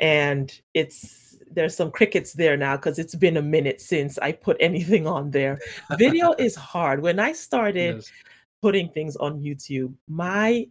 and 0.00 0.52
it's 0.74 1.38
there's 1.48 1.76
some 1.76 1.92
crickets 1.92 2.32
there 2.32 2.56
now 2.56 2.74
because 2.76 2.98
it's 2.98 3.14
been 3.14 3.36
a 3.36 3.42
minute 3.42 3.80
since 3.80 4.18
I 4.18 4.32
put 4.32 4.56
anything 4.58 5.06
on 5.06 5.30
there. 5.30 5.60
Video 5.96 6.32
is 6.38 6.56
hard. 6.56 7.00
When 7.00 7.20
I 7.20 7.30
started 7.32 7.96
Yes. 7.96 8.10
putting 8.62 8.88
things 8.90 9.14
on 9.16 9.40
YouTube, 9.40 9.94
my 10.08 10.66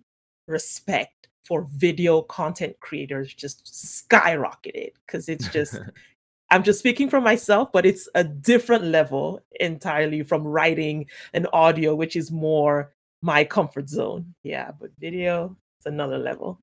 respect 0.48 1.30
for 1.44 1.66
video 1.76 2.22
content 2.24 2.76
creators 2.82 3.34
just 3.34 3.64
skyrocketed 3.66 4.92
because 5.06 5.30
it's 5.30 5.48
just 5.48 5.80
I'm 6.52 6.64
just 6.64 6.80
speaking 6.80 7.10
for 7.10 7.20
myself, 7.20 7.72
but 7.72 7.86
it's 7.86 8.08
a 8.16 8.24
different 8.24 8.84
level 8.86 9.42
entirely 9.60 10.24
from 10.24 10.44
writing 10.44 11.08
and 11.34 11.48
audio, 11.54 11.96
which 11.96 12.16
is 12.16 12.32
more 12.32 12.94
my 13.22 13.44
comfort 13.44 13.90
zone. 13.90 14.36
Yeah, 14.44 14.72
but 14.80 14.92
video, 15.00 15.58
it's 15.80 15.86
another 15.88 16.18
level. 16.18 16.62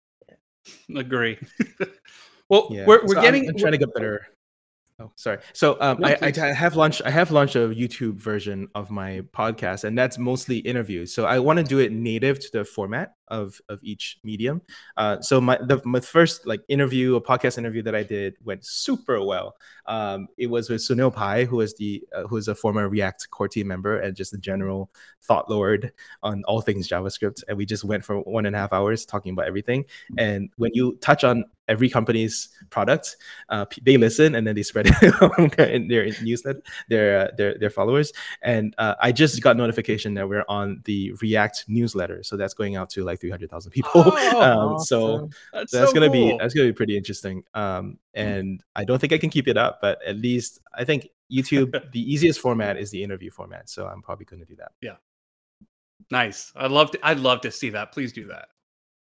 Agree. 0.96 1.38
well, 2.48 2.68
Yeah, 2.70 2.86
we're, 2.86 3.02
we're 3.02 3.14
so 3.14 3.20
I'm- 3.20 3.24
getting 3.24 3.48
I'm, 3.48 3.56
trying 3.56 3.72
to 3.72 3.78
get 3.78 3.92
better. 3.94 4.26
Oh, 5.00 5.10
sorry. 5.16 5.38
So 5.52 5.78
um, 5.80 6.00
No, 6.00 6.08
I, 6.08 6.18
I. 6.22 6.32
I 6.40 6.52
have 6.52 6.76
launched 6.76 7.02
I 7.04 7.10
have 7.10 7.32
launched 7.32 7.56
a 7.56 7.60
YouTube 7.70 8.20
version 8.20 8.68
of 8.76 8.90
my 8.90 9.22
podcast, 9.32 9.82
and 9.82 9.98
that's 9.98 10.16
mostly 10.16 10.58
interviews. 10.58 11.12
So 11.12 11.24
I 11.24 11.40
want 11.40 11.58
to 11.58 11.64
do 11.64 11.80
it 11.80 11.90
native 11.90 12.38
to 12.38 12.48
the 12.52 12.64
format 12.64 13.14
of 13.32 13.60
of 13.68 13.82
each 13.82 14.18
medium. 14.22 14.62
Uh, 14.96 15.20
so 15.20 15.40
my 15.40 15.56
the 15.56 15.80
my 15.84 15.98
first 15.98 16.46
like 16.46 16.62
interview, 16.68 17.16
a 17.16 17.20
podcast 17.20 17.58
interview 17.58 17.82
that 17.82 17.94
I 17.96 18.04
did 18.04 18.36
went 18.44 18.64
super 18.64 19.20
well. 19.24 19.56
Um, 19.86 20.28
it 20.36 20.46
was 20.46 20.70
with 20.70 20.80
Sunil 20.80 21.12
Pai, 21.12 21.44
who 21.46 21.60
is 21.60 21.74
the 21.74 22.04
uh, 22.14 22.24
who 22.28 22.36
is 22.36 22.46
a 22.46 22.54
former 22.54 22.88
React 22.88 23.30
core 23.30 23.48
team 23.48 23.66
member 23.66 23.98
and 23.98 24.14
just 24.14 24.34
a 24.34 24.38
general 24.38 24.90
thought 25.22 25.48
lord 25.50 25.92
on 26.22 26.44
all 26.44 26.60
things 26.60 26.88
JavaScript. 26.88 27.42
And 27.48 27.56
we 27.56 27.66
just 27.66 27.84
went 27.84 28.04
for 28.04 28.20
one 28.20 28.46
and 28.46 28.54
a 28.54 28.58
half 28.58 28.72
hours 28.72 29.06
talking 29.06 29.32
about 29.32 29.46
everything. 29.46 29.84
And 30.18 30.50
when 30.56 30.72
you 30.74 30.96
touch 31.00 31.24
on 31.24 31.44
every 31.68 31.88
company's 31.88 32.48
product, 32.70 33.16
uh, 33.48 33.64
they 33.82 33.96
listen 33.96 34.34
and 34.34 34.46
then 34.46 34.54
they 34.54 34.62
spread 34.62 34.86
it 34.88 35.22
on 35.38 35.48
their, 35.56 35.68
in 35.68 35.88
their 35.88 36.08
newsletter, 36.22 36.62
their 36.88 37.18
uh, 37.18 37.28
their 37.36 37.58
their 37.58 37.70
followers. 37.70 38.12
And 38.42 38.74
uh, 38.78 38.94
I 39.00 39.12
just 39.12 39.40
got 39.42 39.56
notification 39.56 40.14
that 40.14 40.28
we're 40.28 40.44
on 40.48 40.82
the 40.84 41.12
React 41.22 41.64
newsletter, 41.68 42.22
so 42.22 42.36
that's 42.36 42.54
going 42.54 42.76
out 42.76 42.90
to 42.90 43.04
like 43.04 43.20
three 43.22 43.30
hundred 43.30 43.48
thousand 43.50 43.70
people. 43.78 43.90
Oh, 43.94 44.42
um, 44.42 44.78
So 44.80 45.14
Awesome. 45.14 45.30
that's, 45.52 45.72
so 45.72 45.78
that's 45.78 45.90
so 45.90 45.94
gonna 45.94 46.10
be 46.10 46.36
that's 46.38 46.52
gonna 46.52 46.68
be 46.68 46.74
pretty 46.74 46.96
interesting. 46.98 47.42
Um, 47.54 47.98
and 48.12 48.62
I 48.76 48.84
don't 48.84 48.98
think 48.98 49.14
I 49.14 49.18
can 49.18 49.30
keep 49.30 49.48
it 49.48 49.56
up, 49.56 49.78
but 49.80 50.02
at 50.04 50.16
least 50.16 50.58
I 50.74 50.84
think 50.84 51.08
YouTube 51.32 51.72
the 51.92 52.12
easiest 52.12 52.40
format 52.40 52.76
is 52.76 52.90
the 52.90 53.02
interview 53.02 53.30
format. 53.30 53.70
So 53.70 53.86
I'm 53.86 54.02
probably 54.02 54.26
gonna 54.26 54.44
do 54.44 54.56
that. 54.56 54.72
Yeah. 54.82 54.96
Nice. 56.10 56.52
I'd 56.56 56.72
love 56.72 56.90
to. 56.90 56.98
I'd 57.02 57.20
love 57.20 57.40
to 57.42 57.50
see 57.50 57.70
that. 57.70 57.92
Please 57.92 58.12
do 58.12 58.26
that. 58.26 58.48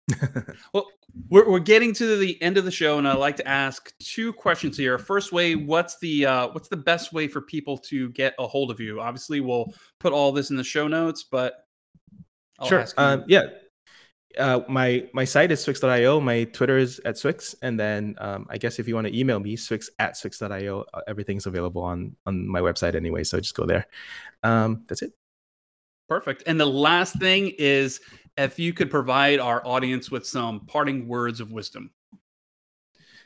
Well, 0.73 0.87
we're, 1.29 1.49
we're 1.49 1.59
getting 1.59 1.93
to 1.93 2.17
the 2.17 2.41
end 2.41 2.57
of 2.57 2.65
the 2.65 2.71
show, 2.71 2.97
and 2.97 3.07
I'd 3.07 3.17
like 3.17 3.37
to 3.37 3.47
ask 3.47 3.93
two 3.99 4.31
questions 4.33 4.77
here. 4.77 4.97
First 4.97 5.31
way, 5.31 5.55
what's 5.55 5.97
the 5.99 6.25
uh, 6.25 6.47
what's 6.49 6.69
the 6.69 6.77
best 6.77 7.11
way 7.11 7.27
for 7.27 7.41
people 7.41 7.77
to 7.89 8.09
get 8.11 8.33
a 8.39 8.47
hold 8.47 8.71
of 8.71 8.79
you? 8.79 9.01
Obviously, 9.01 9.39
we'll 9.41 9.73
put 9.99 10.13
all 10.13 10.31
this 10.31 10.49
in 10.49 10.55
the 10.55 10.63
show 10.63 10.87
notes, 10.87 11.23
but 11.23 11.65
I'll 12.59 12.67
sure. 12.67 12.79
ask 12.79 12.97
you. 12.97 13.03
Um, 13.03 13.25
yeah. 13.27 13.47
Uh, 14.37 14.61
my 14.67 15.07
my 15.13 15.23
site 15.23 15.51
is 15.51 15.65
swyx.io. 15.65 16.19
My 16.19 16.43
Twitter 16.45 16.77
is 16.77 16.99
at 17.05 17.15
swyx, 17.15 17.55
and 17.61 17.79
then 17.79 18.15
um, 18.19 18.45
I 18.49 18.57
guess 18.57 18.79
if 18.79 18.87
you 18.87 18.95
want 18.95 19.07
to 19.07 19.17
email 19.17 19.39
me, 19.39 19.55
swyx 19.55 19.89
at 19.99 20.13
swyx.io. 20.13 20.85
Uh, 20.93 21.01
everything's 21.07 21.45
available 21.45 21.81
on 21.81 22.15
on 22.25 22.47
my 22.47 22.59
website 22.59 22.95
anyway, 22.95 23.23
so 23.23 23.39
just 23.39 23.55
go 23.55 23.65
there. 23.65 23.87
Um, 24.43 24.83
that's 24.87 25.01
it. 25.01 25.13
Perfect. 26.07 26.43
And 26.47 26.59
the 26.59 26.65
last 26.65 27.19
thing 27.19 27.53
is 27.57 27.99
if 28.37 28.59
you 28.59 28.73
could 28.73 28.89
provide 28.89 29.39
our 29.39 29.65
audience 29.65 30.09
with 30.09 30.25
some 30.25 30.61
parting 30.67 31.07
words 31.07 31.41
of 31.41 31.51
wisdom. 31.51 31.91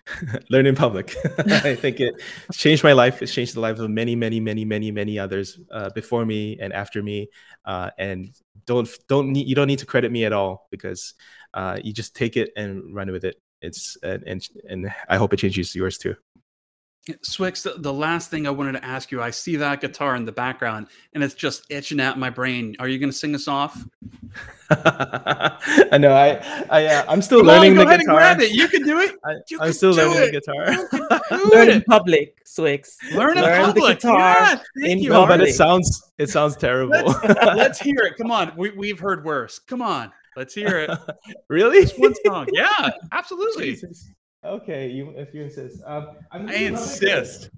Learn 0.49 0.65
in 0.65 0.75
public. 0.75 1.15
I 1.37 1.75
think 1.75 1.99
it 1.99 2.15
changed 2.51 2.83
my 2.83 2.93
life. 2.93 3.21
It's 3.21 3.33
changed 3.33 3.55
the 3.55 3.59
lives 3.59 3.79
of 3.79 3.89
many, 3.89 4.15
many, 4.15 4.39
many, 4.39 4.65
many, 4.65 4.91
many 4.91 5.19
others 5.19 5.59
uh, 5.71 5.89
before 5.91 6.25
me 6.25 6.57
and 6.59 6.73
after 6.73 7.01
me. 7.03 7.29
Uh, 7.65 7.91
and 7.97 8.29
don't 8.65 8.89
don't 9.07 9.31
need 9.31 9.47
you 9.47 9.55
don't 9.55 9.67
need 9.67 9.79
to 9.79 9.85
credit 9.85 10.11
me 10.11 10.25
at 10.25 10.33
all 10.33 10.67
because 10.71 11.13
uh, 11.53 11.77
you 11.83 11.93
just 11.93 12.15
take 12.15 12.37
it 12.37 12.51
and 12.55 12.93
run 12.93 13.11
with 13.11 13.25
it. 13.25 13.41
It's 13.61 13.97
and 14.03 14.23
and, 14.23 14.47
and 14.67 14.93
I 15.07 15.17
hope 15.17 15.33
it 15.33 15.37
changes 15.37 15.75
yours 15.75 15.97
too. 15.97 16.15
Swix, 17.23 17.63
the, 17.63 17.73
the 17.81 17.91
last 17.91 18.29
thing 18.29 18.45
I 18.45 18.51
wanted 18.51 18.73
to 18.73 18.85
ask 18.85 19.11
you, 19.11 19.21
I 19.23 19.31
see 19.31 19.55
that 19.55 19.81
guitar 19.81 20.15
in 20.15 20.23
the 20.23 20.31
background 20.31 20.87
and 21.13 21.23
it's 21.23 21.33
just 21.33 21.65
itching 21.71 21.99
at 21.99 22.19
my 22.19 22.29
brain. 22.29 22.75
Are 22.79 22.87
you 22.87 22.99
going 22.99 23.09
to 23.09 23.17
sing 23.17 23.33
us 23.33 23.47
off? 23.47 23.83
I 24.69 25.97
know. 25.99 26.13
I 26.13 26.65
I 26.69 26.85
uh, 26.85 27.05
I'm 27.07 27.21
still 27.21 27.39
Come 27.39 27.49
on, 27.49 27.55
learning 27.57 27.75
go 27.75 27.81
the 27.81 27.87
ahead 27.87 27.99
guitar. 28.01 28.19
and 28.21 28.37
grab 28.37 28.41
it. 28.41 28.51
You 28.55 28.67
can 28.67 28.83
do 28.83 28.99
it. 28.99 29.15
I, 29.25 29.31
You 29.49 29.59
I'm 29.59 29.65
can 29.65 29.73
still 29.73 29.93
do 29.93 30.01
learning 30.07 30.17
it. 30.17 30.25
the 30.31 30.39
guitar. 30.39 31.19
Do 31.31 31.49
Learn 31.51 31.69
in 31.69 31.81
public, 31.83 32.43
swyx. 32.45 32.95
Learn 33.13 33.37
in 33.37 33.43
Learn 33.43 33.61
the 33.61 33.73
public. 33.73 33.97
guitar 33.99 34.19
Yeah, 34.19 34.55
thank 34.79 34.91
in 34.91 34.99
you. 34.99 35.09
no, 35.09 35.25
but 35.25 35.35
it 35.35 35.37
public. 35.39 35.53
sounds 35.55 36.11
it 36.17 36.29
sounds 36.29 36.55
terrible. 36.55 36.91
Let's, 36.91 37.23
let's 37.55 37.79
hear 37.79 37.99
it. 38.01 38.15
Come 38.17 38.31
on. 38.31 38.53
We, 38.55 38.71
we've 38.71 38.99
heard 38.99 39.23
worse. 39.25 39.59
Come 39.59 39.81
on. 39.81 40.11
Let's 40.37 40.53
hear 40.53 40.77
it. 40.79 40.91
really? 41.49 41.81
Just 41.81 41.99
one 41.99 42.13
song. 42.25 42.47
Yeah, 42.53 42.89
absolutely. 43.11 43.71
Jesus. 43.71 44.09
Okay, 44.43 44.89
you 44.89 45.11
if 45.11 45.35
you 45.35 45.43
insist. 45.43 45.83
Um, 45.85 46.17
I'm 46.31 46.49
I 46.49 46.53
insist. 46.55 47.51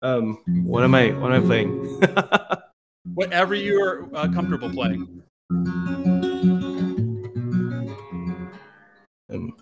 Um, 0.00 0.38
what 0.64 0.82
am 0.82 0.94
I? 0.94 1.10
What 1.10 1.30
am 1.30 1.44
I 1.44 1.46
playing? 1.46 2.00
Whatever 3.14 3.54
you're 3.54 4.08
uh, 4.16 4.28
comfortable 4.32 4.70
playing. 4.70 5.22
Um, 9.28 9.54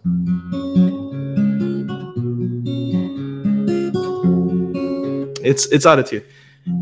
it's 5.43 5.67
it's 5.67 5.87
out 5.87 5.99
of 5.99 6.09
tune. 6.09 6.23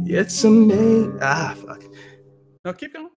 It's 0.08 0.44
amazing. 0.44 1.18
Ah, 1.20 1.54
fuck. 1.66 1.82
No, 2.64 2.72
keep 2.72 2.92
going. 2.94 3.10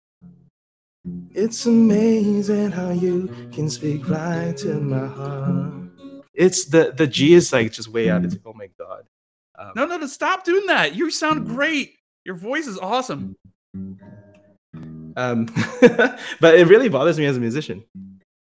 It's 1.33 1.65
amazing 1.65 2.71
how 2.71 2.91
you 2.91 3.27
can 3.51 3.69
speak 3.69 4.07
right 4.09 4.55
to 4.57 4.79
my 4.79 5.07
heart. 5.07 5.73
It's 6.33 6.65
the 6.65 6.93
the 6.95 7.07
G 7.07 7.33
is 7.33 7.51
like 7.53 7.71
just 7.71 7.89
way 7.89 8.09
out 8.09 8.25
of 8.25 8.31
tune. 8.31 8.41
Oh 8.45 8.53
my 8.53 8.69
god. 8.79 9.05
Um, 9.57 9.71
No, 9.75 9.85
no, 9.85 9.97
no. 9.97 10.07
Stop 10.07 10.45
doing 10.45 10.65
that. 10.67 10.95
You 10.95 11.11
sound 11.11 11.47
great. 11.47 11.95
Your 12.25 12.35
voice 12.35 12.67
is 12.67 12.77
awesome. 12.77 13.35
Um, 15.15 15.45
but 16.39 16.55
it 16.55 16.67
really 16.67 16.89
bothers 16.89 17.17
me 17.17 17.25
as 17.25 17.37
a 17.37 17.39
musician. 17.39 17.83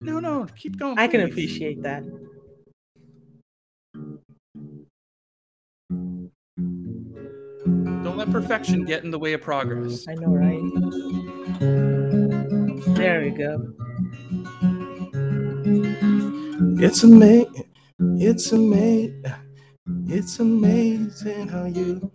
No, 0.01 0.21
no. 0.21 0.47
Keep 0.57 0.79
going. 0.79 0.99
I 0.99 1.09
can 1.09 1.23
appreciate 1.23 1.83
that. 1.83 2.05
Let 8.19 8.31
perfection 8.33 8.85
get 8.85 9.05
in 9.05 9.13
the 9.13 9.19
way 9.19 9.33
of 9.33 9.41
progress. 9.41 10.05
I 10.09 10.15
know, 10.15 10.27
right? 10.27 10.61
There 12.97 13.21
we 13.21 13.31
go. 13.31 13.73
It's 16.83 17.05
amazing. 17.05 17.65
It's 18.01 18.51
amazing. 18.51 19.25
It's 20.09 20.41
amazing 20.41 21.47
how 21.47 21.67
you 21.67 22.11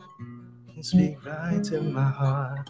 can 0.74 0.84
speak 0.84 1.26
right 1.26 1.64
to 1.66 1.80
my 1.82 2.10
heart. 2.10 2.70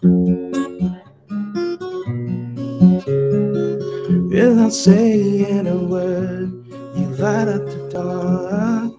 Without 4.30 4.74
saying 4.74 5.66
a 5.66 5.76
word, 5.76 6.52
you 6.96 7.08
light 7.18 7.48
up 7.48 7.66
the 7.66 7.90
dark. 7.92 8.94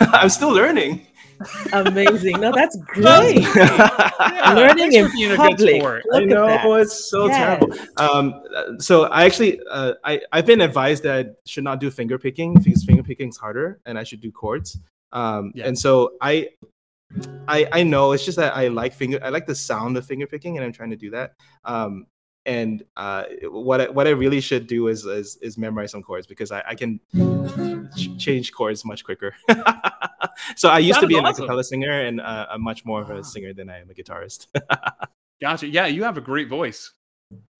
I'm 0.14 0.28
still 0.28 0.52
learning. 0.52 1.05
Amazing. 1.72 2.40
No, 2.40 2.52
that's 2.52 2.76
great. 2.86 3.42
Yeah, 3.56 4.52
Learning 4.54 4.92
in 4.92 5.06
for 5.06 5.12
being 5.12 5.32
a 5.32 5.36
good 5.36 5.50
public. 5.58 5.80
sport. 5.80 6.02
I 6.14 6.24
know 6.24 6.74
it's 6.76 7.10
so 7.10 7.26
Yes. 7.26 7.36
terrible. 7.36 7.72
Um, 7.96 8.42
so 8.80 9.04
I 9.04 9.24
actually, 9.24 9.60
uh, 9.70 9.94
I 10.04 10.20
I've 10.32 10.46
been 10.46 10.60
advised 10.60 11.02
that 11.04 11.26
I 11.26 11.30
should 11.46 11.64
not 11.64 11.80
do 11.80 11.90
finger 11.90 12.18
picking 12.18 12.54
because 12.54 12.84
finger 12.84 13.02
picking 13.02 13.28
is 13.28 13.36
harder, 13.36 13.80
and 13.86 13.98
I 13.98 14.04
should 14.04 14.20
do 14.20 14.30
chords. 14.32 14.78
Um, 15.12 15.52
Yeah. 15.54 15.66
and 15.68 15.78
so 15.78 16.12
I, 16.20 16.48
I 17.48 17.66
I 17.72 17.82
know 17.82 18.12
it's 18.12 18.24
just 18.24 18.36
that 18.38 18.56
I 18.56 18.68
like 18.68 18.92
finger, 18.94 19.18
I 19.22 19.28
like 19.30 19.46
the 19.46 19.54
sound 19.54 19.96
of 19.96 20.04
finger 20.06 20.26
picking, 20.26 20.56
and 20.56 20.64
I'm 20.64 20.72
trying 20.72 20.90
to 20.90 20.96
do 20.96 21.10
that. 21.10 21.32
Um, 21.64 22.06
and 22.46 22.84
uh, 22.96 23.24
what 23.50 23.80
I, 23.80 23.88
what 23.88 24.06
I 24.06 24.10
really 24.10 24.40
should 24.40 24.66
do 24.66 24.88
is 24.88 25.04
is, 25.04 25.36
is 25.42 25.58
memorize 25.58 25.90
some 25.90 26.02
chords 26.02 26.26
because 26.26 26.52
I, 26.52 26.62
I 26.68 26.74
can 26.74 27.00
ch- 27.96 28.16
change 28.18 28.52
chords 28.52 28.84
much 28.84 29.04
quicker. 29.04 29.34
so 30.56 30.68
I 30.68 30.78
used 30.78 31.00
to 31.00 31.06
be 31.06 31.18
an 31.18 31.26
awesome. 31.26 31.46
acapella 31.46 31.64
singer, 31.64 31.90
and 31.90 32.20
uh, 32.20 32.46
I'm 32.50 32.62
much 32.62 32.84
more 32.84 33.02
of 33.02 33.10
a 33.10 33.22
singer 33.24 33.52
than 33.52 33.68
I 33.68 33.80
am 33.80 33.90
a 33.90 33.94
guitarist. 33.94 34.46
Gotcha. 35.40 35.66
Yeah, 35.66 35.86
you 35.86 36.04
have 36.04 36.16
a 36.16 36.22
great 36.22 36.48
voice. 36.48 36.92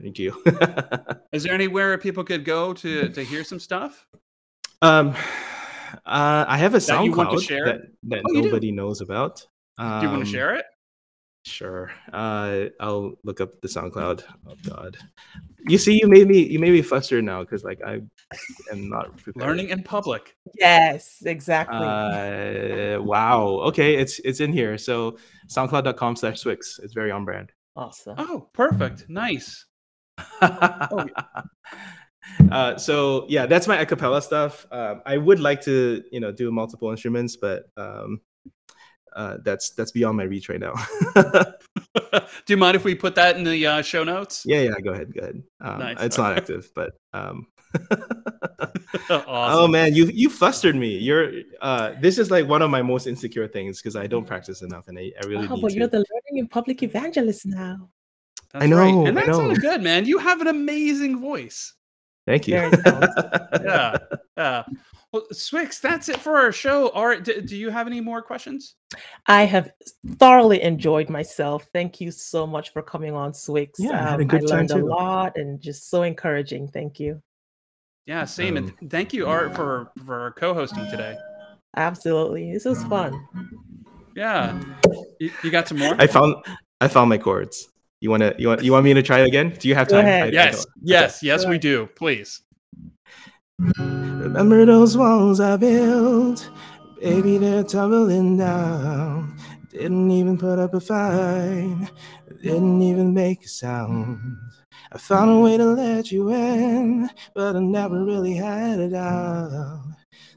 Thank 0.01 0.19
you. 0.19 0.43
Is 1.33 1.43
there 1.43 1.53
anywhere 1.53 1.99
people 1.99 2.25
could 2.25 2.45
go 2.45 2.73
to 2.75 3.09
to 3.09 3.23
hear 3.25 3.45
some 3.45 3.59
stuff? 3.59 4.07
Um, 4.83 5.11
uh, 6.07 6.45
I 6.47 6.57
have 6.59 6.75
a 6.75 6.79
That 6.79 7.05
you 7.05 7.13
want 7.13 7.31
to 7.31 7.37
SoundCloud 7.37 7.49
share? 7.49 7.65
that, 7.65 7.81
that 8.05 8.23
Oh, 8.29 8.41
nobody 8.41 8.71
knows 8.71 9.01
about. 9.01 9.45
Um, 9.79 10.01
Do 10.01 10.07
you 10.07 10.13
want 10.13 10.25
to 10.25 10.31
share 10.31 10.55
it? 10.55 10.65
Sure. 11.47 11.93
Uh, 12.13 12.65
I'll 12.81 13.15
look 13.23 13.41
up 13.41 13.61
the 13.61 13.69
SoundCloud. 13.69 14.25
Oh 14.49 14.57
God, 14.69 14.97
you 15.69 15.79
see, 15.79 15.97
you 15.97 16.09
made 16.09 16.27
me 16.27 16.43
you 16.43 16.59
made 16.59 16.73
me 16.73 16.83
flustered 16.83 17.23
now 17.23 17.43
because 17.43 17.63
like 17.63 17.81
I 17.87 18.01
am 18.73 18.89
not 18.89 19.17
prepared. 19.17 19.47
Learning 19.47 19.69
in 19.69 19.85
public. 19.85 20.35
Yes, 20.59 21.23
exactly. 21.25 21.77
Uh, 21.77 23.01
wow. 23.01 23.61
Okay, 23.69 23.95
it's 23.95 24.19
it's 24.25 24.41
in 24.41 24.53
here. 24.53 24.77
So 24.77 25.19
SoundCloud.com/slash 25.49 26.43
swyx. 26.43 26.83
It's 26.83 26.95
very 26.95 27.13
on 27.13 27.25
brand. 27.25 27.53
awesome. 27.77 28.17
Oh, 28.19 28.49
perfect. 28.53 29.09
Nice. 29.09 29.67
uh, 32.51 32.77
so 32.77 33.25
yeah, 33.29 33.47
that's 33.47 33.69
my 33.69 33.85
acapella 33.85 34.21
stuff. 34.21 34.67
Um, 34.73 35.01
I 35.07 35.17
would 35.17 35.39
like 35.39 35.63
to, 35.63 36.03
you 36.11 36.19
know, 36.19 36.33
do 36.33 36.51
multiple 36.51 36.91
instruments, 36.91 37.37
but 37.37 37.67
um, 37.77 38.21
uh, 39.17 39.39
that's 39.43 39.71
that's 39.71 39.91
beyond 39.91 40.17
my 40.19 40.25
reach 40.25 40.49
right 40.49 40.61
now. 40.61 40.75
Do 42.47 42.53
you 42.53 42.57
mind 42.57 42.77
if 42.77 42.85
we 42.85 42.95
put 42.95 43.15
that 43.17 43.37
in 43.37 43.45
the 43.45 43.67
uh, 43.67 43.83
show 43.83 44.05
notes? 44.05 44.45
yeah, 44.47 44.61
yeah, 44.61 44.79
go 44.81 44.93
ahead, 44.93 45.13
go 45.13 45.23
ahead. 45.23 45.43
Um, 45.61 45.79
Nice, 45.79 45.97
It's 46.01 46.19
not 46.19 46.37
active, 46.37 46.71
but 46.75 46.93
um, 47.15 47.47
awesome. 49.11 49.25
oh 49.27 49.67
man, 49.67 49.95
you 49.95 50.07
you 50.07 50.29
flustered 50.31 50.77
me. 50.77 50.99
You're 50.99 51.33
uh, 51.63 51.95
this 52.01 52.19
is 52.19 52.31
like 52.31 52.47
one 52.47 52.63
of 52.63 52.71
my 52.71 52.83
most 52.83 53.07
insecure 53.07 53.49
things 53.49 53.81
because 53.81 53.97
I 53.97 54.07
don't 54.07 54.27
practice 54.27 54.63
enough, 54.63 54.89
and 54.89 54.99
I, 54.99 55.13
I 55.23 55.27
really 55.27 55.47
wow, 55.49 55.55
need 55.55 55.63
but 55.63 55.71
to. 55.71 55.77
you're 55.77 55.89
the 55.89 55.99
learning 55.99 56.37
in 56.37 56.49
public 56.49 56.83
evangelist 56.83 57.47
now. 57.47 57.89
That's 58.53 58.65
I 58.65 58.69
know, 58.69 58.77
right. 58.77 59.09
And 59.09 59.19
I 59.19 59.25
that 59.25 59.33
know. 59.33 59.55
good, 59.55 59.83
man. 59.83 60.05
You 60.05 60.19
have 60.19 60.41
an 60.41 60.47
amazing 60.47 61.21
voice. 61.21 61.73
Thank 62.27 62.49
you. 62.49 62.55
Very. 62.55 62.71
Yeah. 63.65 63.97
Yeah. 64.37 64.65
Well, 65.13 65.23
swyx, 65.33 65.81
that's 65.81 66.09
it 66.09 66.19
for 66.19 66.37
our 66.37 66.53
show. 66.53 66.89
All 66.91 67.07
right. 67.07 67.23
Do, 67.25 67.41
do 67.41 67.57
you 67.57 67.71
have 67.71 67.87
any 67.87 68.01
more 68.01 68.21
questions? 68.21 68.75
I 69.27 69.45
have 69.45 69.71
thoroughly 70.19 70.61
enjoyed 70.63 71.09
myself. 71.09 71.67
Thank 71.73 72.01
you 72.01 72.11
so 72.11 72.47
much 72.47 72.73
for 72.73 72.83
coming 72.83 73.15
on, 73.15 73.33
swyx. 73.33 73.71
Yeah, 73.79 73.93
I 74.07 74.11
had 74.11 74.21
a 74.21 74.23
Um, 74.23 74.29
good 74.29 74.47
time 74.49 74.59
learned 74.59 74.71
a 74.73 74.75
too. 74.75 74.87
lot 74.89 75.33
and 75.37 75.61
just 75.61 75.89
so 75.91 76.03
encouraging. 76.03 76.69
Thank 76.69 77.01
you. 77.01 77.23
Yeah, 78.07 78.25
same. 78.25 78.57
and 78.57 78.71
Um, 78.71 78.77
th- 78.79 78.91
thank 78.91 79.13
you, 79.15 79.27
Art, 79.27 79.55
for 79.57 79.91
for 80.05 80.33
co-hosting 80.37 80.87
today. 80.91 81.17
Absolutely. 81.77 82.53
This 82.53 82.65
was 82.65 82.83
fun. 82.85 83.27
Yeah. 84.15 84.61
You, 85.21 85.31
you 85.43 85.51
got 85.51 85.67
some 85.69 85.79
more? 85.79 85.95
I 85.99 86.07
found 86.07 86.35
I 86.81 86.89
found 86.89 87.09
my 87.09 87.19
chords. 87.19 87.69
You 88.07 88.11
wanna 88.11 88.37
you 88.39 88.47
want 88.47 88.63
you 88.63 88.71
want 88.71 88.85
me 88.85 88.95
to 88.95 89.03
try 89.03 89.19
it 89.19 89.27
again? 89.27 89.57
Do 89.59 89.67
you 89.67 89.75
have 89.75 89.89
time? 89.89 90.07
ahead. 90.07 90.23
I- 90.23 90.27
I 90.29 90.31
yes. 90.31 90.65
don't. 90.65 90.75
Yes. 90.81 91.23
Yes, 91.25 91.45
we 91.45 91.59
do. 91.59 91.89
Please. 91.97 92.41
Remember 93.59 94.65
those 94.65 94.97
walls 94.97 95.41
I 95.41 95.57
built? 95.57 96.49
Baby, 97.01 97.39
they're 97.39 97.65
tumbling 97.65 98.39
down. 98.39 99.37
Didn't 99.73 100.09
even 100.13 100.39
put 100.39 100.61
up 100.61 100.73
a 100.75 100.79
fight. 100.79 101.91
Didn't 102.45 102.81
even 102.81 103.13
make 103.13 103.45
a 103.45 103.49
sound. 103.49 104.21
I 104.93 104.99
found 104.99 105.33
a 105.33 105.41
way 105.41 105.57
to 105.57 105.65
let 105.65 106.13
you 106.13 106.33
in, 106.33 107.11
but 107.35 107.57
I 107.57 107.59
never 107.59 108.05
really 108.05 108.35
had 108.35 108.79
it 108.79 108.95
out. 108.95 109.83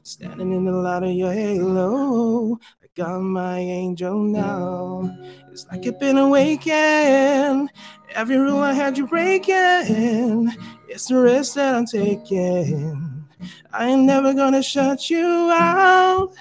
Standing 0.02 0.54
in 0.54 0.64
the 0.64 0.72
light 0.72 1.04
of 1.04 1.12
your 1.12 1.32
halo, 1.32 2.58
I 2.79 2.79
got 2.96 3.20
my 3.20 3.58
angel 3.58 4.18
now. 4.18 5.16
It's 5.50 5.66
like 5.68 5.86
I've 5.86 6.00
been 6.00 6.18
awakened. 6.18 7.70
Every 8.14 8.36
rule 8.36 8.58
I 8.58 8.72
had 8.72 8.98
you 8.98 9.06
breaking. 9.06 10.52
It's 10.88 11.06
the 11.06 11.16
risk 11.16 11.54
that 11.54 11.74
I'm 11.74 11.86
taking. 11.86 13.24
I 13.72 13.88
ain't 13.88 14.02
never 14.02 14.34
gonna 14.34 14.62
shut 14.62 15.08
you 15.08 15.50
out. 15.52 16.32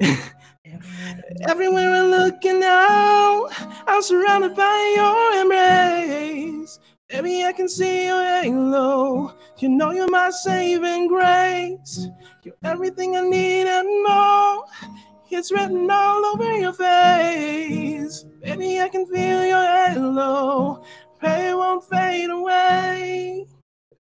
Everywhere 1.48 1.94
I'm 1.94 2.10
looking 2.10 2.60
now, 2.60 3.46
I'm 3.86 4.02
surrounded 4.02 4.54
by 4.54 4.94
your 4.96 5.42
embrace. 5.42 6.78
Baby, 7.08 7.44
I 7.44 7.52
can 7.52 7.68
see 7.68 8.06
your 8.06 8.22
halo. 8.22 9.34
You 9.58 9.68
know 9.68 9.90
you're 9.90 10.08
my 10.08 10.30
saving 10.30 11.08
grace. 11.08 12.08
You're 12.44 12.54
everything 12.64 13.16
I 13.16 13.20
need 13.22 13.66
and 13.66 14.04
more. 14.04 14.64
It's 15.32 15.50
written 15.52 15.88
all 15.90 16.24
over 16.26 16.52
your 16.58 16.72
face. 16.72 18.24
Baby, 18.42 18.80
I 18.80 18.88
can 18.88 19.06
feel 19.06 19.44
your 19.46 19.64
halo. 19.64 20.84
Pray 21.18 21.50
it 21.50 21.56
won't 21.56 21.84
fade 21.84 22.30
away. 22.30 23.46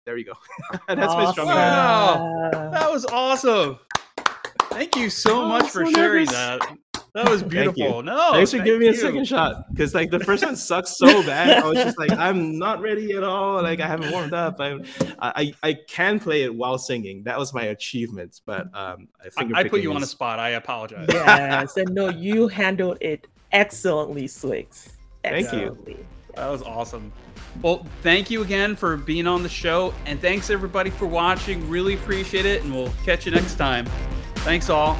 There 0.05 0.17
you 0.17 0.25
go. 0.25 0.33
That's 0.87 1.13
my 1.13 1.31
strum. 1.31 1.47
Wow. 1.47 2.49
That 2.71 2.91
was 2.91 3.05
awesome. 3.05 3.79
Thank 4.71 4.95
you 4.95 5.09
so 5.09 5.43
Oh, 5.43 5.47
much 5.47 5.69
for 5.69 5.85
so 5.85 5.91
sharing 5.91 6.25
nervous. 6.25 6.31
that. 6.33 6.77
That 7.13 7.29
was 7.29 7.41
beautiful. 7.43 7.97
you. 7.97 8.03
No, 8.03 8.33
Thanks 8.33 8.51
for 8.51 8.59
giving 8.59 8.79
me 8.79 8.87
a 8.87 8.91
you. 8.91 8.97
second 8.97 9.25
shot. 9.27 9.69
Because 9.71 9.93
like 9.95 10.11
the 10.11 10.19
first 10.19 10.43
one 10.45 10.55
sucked 10.55 10.87
so 10.89 11.23
bad. 11.23 11.63
I 11.63 11.67
was 11.67 11.77
just 11.77 11.97
like, 11.97 12.11
I'm 12.11 12.57
not 12.57 12.81
ready 12.81 13.13
at 13.13 13.23
all. 13.23 13.61
Like 13.61 13.79
I 13.79 13.87
haven't 13.87 14.11
warmed 14.11 14.33
up. 14.33 14.59
I 14.59 14.79
I, 15.19 15.53
I 15.63 15.73
can 15.87 16.19
play 16.19 16.43
it 16.43 16.53
while 16.53 16.77
singing. 16.77 17.23
That 17.23 17.37
was 17.39 17.53
my 17.53 17.63
achievement. 17.63 18.41
But 18.45 18.67
um 18.75 19.07
I, 19.21 19.27
I, 19.37 19.43
I 19.43 19.63
put 19.63 19.71
picking 19.71 19.83
you 19.83 19.93
on 19.93 20.03
a 20.03 20.05
spot. 20.05 20.39
I 20.39 20.49
apologize. 20.49 21.07
yes, 21.09 21.77
and 21.77 21.89
no, 21.95 22.09
you 22.09 22.47
handled 22.47 22.97
it 23.01 23.27
excellently, 23.51 24.27
swyx. 24.27 24.89
Thank 25.23 25.51
you. 25.51 25.77
That 26.35 26.47
was 26.49 26.61
awesome. 26.61 27.11
Well, 27.61 27.85
thank 28.03 28.29
you 28.29 28.43
again 28.43 28.75
for 28.75 28.95
being 28.95 29.27
on 29.27 29.43
the 29.43 29.49
show, 29.49 29.93
and 30.05 30.21
thanks 30.21 30.49
everybody 30.49 30.89
for 30.91 31.07
watching. 31.07 31.67
Really 31.69 31.95
appreciate 31.95 32.45
it, 32.45 32.63
and 32.63 32.73
we'll 32.73 32.93
catch 33.03 33.25
you 33.25 33.31
next 33.31 33.55
time. 33.55 33.85
Thanks 34.35 34.69
all. 34.69 34.97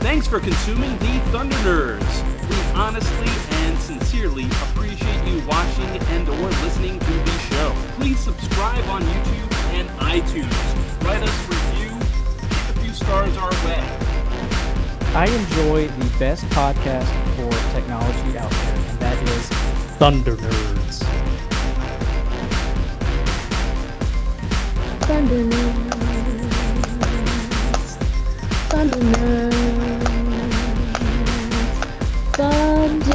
Thanks 0.00 0.28
for 0.28 0.38
consuming 0.38 0.96
the 0.98 1.20
Thunder 1.32 1.56
Nerds. 1.56 2.48
We 2.48 2.56
honestly 2.78 3.28
and 3.66 3.76
sincerely 3.78 4.44
appreciate 4.44 5.26
you 5.26 5.44
watching 5.48 5.88
and 6.12 6.28
or 6.28 6.48
listening 6.62 7.00
to 7.00 7.12
the 7.12 7.38
show. 7.50 7.74
Please 7.96 8.20
subscribe 8.20 8.84
on 8.90 9.02
YouTube 9.02 9.52
and 9.74 9.88
iTunes. 9.98 11.04
Write 11.04 11.22
us 11.22 11.48
review, 11.48 11.90
kick 12.48 12.76
a 12.76 12.80
few 12.80 12.92
stars 12.92 13.36
our 13.38 13.50
way. 13.66 14.03
I 15.16 15.26
enjoy 15.26 15.86
the 15.86 16.18
best 16.18 16.44
podcast 16.46 17.06
for 17.36 17.48
technology 17.72 18.36
out 18.36 18.50
there, 18.50 18.74
and 18.74 18.98
that 18.98 19.22
is 19.22 19.48
Thunder 19.96 20.34
Nerds. 20.34 21.04
Thunder 25.02 25.44
Nerds. 25.44 25.94
Thunder 28.70 28.98
Nerds. 28.98 29.54
Thunder 32.34 33.14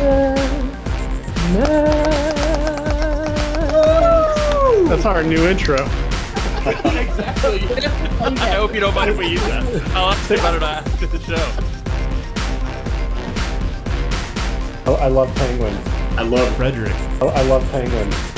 Nerds. 1.52 2.10
That's 4.88 5.06
our 5.06 5.22
new 5.22 5.46
intro. 5.50 5.76
exactly. 6.66 7.60
I 8.22 8.52
hope 8.56 8.74
you 8.74 8.80
don't 8.80 8.96
mind 8.96 9.10
if 9.12 9.18
we 9.18 9.28
use 9.28 9.44
that. 9.48 9.66
I'll 9.94 10.12
have 10.12 10.22
to 10.22 10.28
think 10.28 10.40
about 10.40 10.56
it 10.56 10.64
uh, 10.64 10.68
after 10.68 11.08
the 11.08 11.20
show. 11.20 11.79
I, 15.00 15.06
I 15.06 15.08
love 15.08 15.34
penguins. 15.36 15.88
I 16.18 16.24
love 16.24 16.56
Frederick. 16.56 16.94
I, 17.22 17.26
I 17.26 17.42
love 17.44 17.70
penguins. 17.72 18.29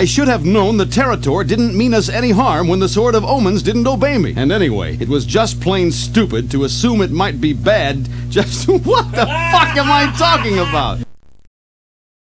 I 0.00 0.06
should 0.06 0.28
have 0.28 0.46
known 0.46 0.78
the 0.78 0.86
Territor 0.86 1.46
didn't 1.46 1.76
mean 1.76 1.92
us 1.92 2.08
any 2.08 2.30
harm 2.30 2.68
when 2.68 2.80
the 2.80 2.88
Sword 2.88 3.14
of 3.14 3.22
Omens 3.22 3.62
didn't 3.62 3.86
obey 3.86 4.16
me. 4.16 4.32
And 4.34 4.50
anyway, 4.50 4.96
it 4.96 5.10
was 5.10 5.26
just 5.26 5.60
plain 5.60 5.92
stupid 5.92 6.50
to 6.52 6.64
assume 6.64 7.02
it 7.02 7.10
might 7.10 7.38
be 7.38 7.52
bad 7.52 8.08
just 8.30 8.66
what 8.66 9.10
the 9.10 9.26
fuck 9.26 9.76
am 9.76 9.90
I 9.90 10.10
talking 10.16 10.58
about? 10.58 11.00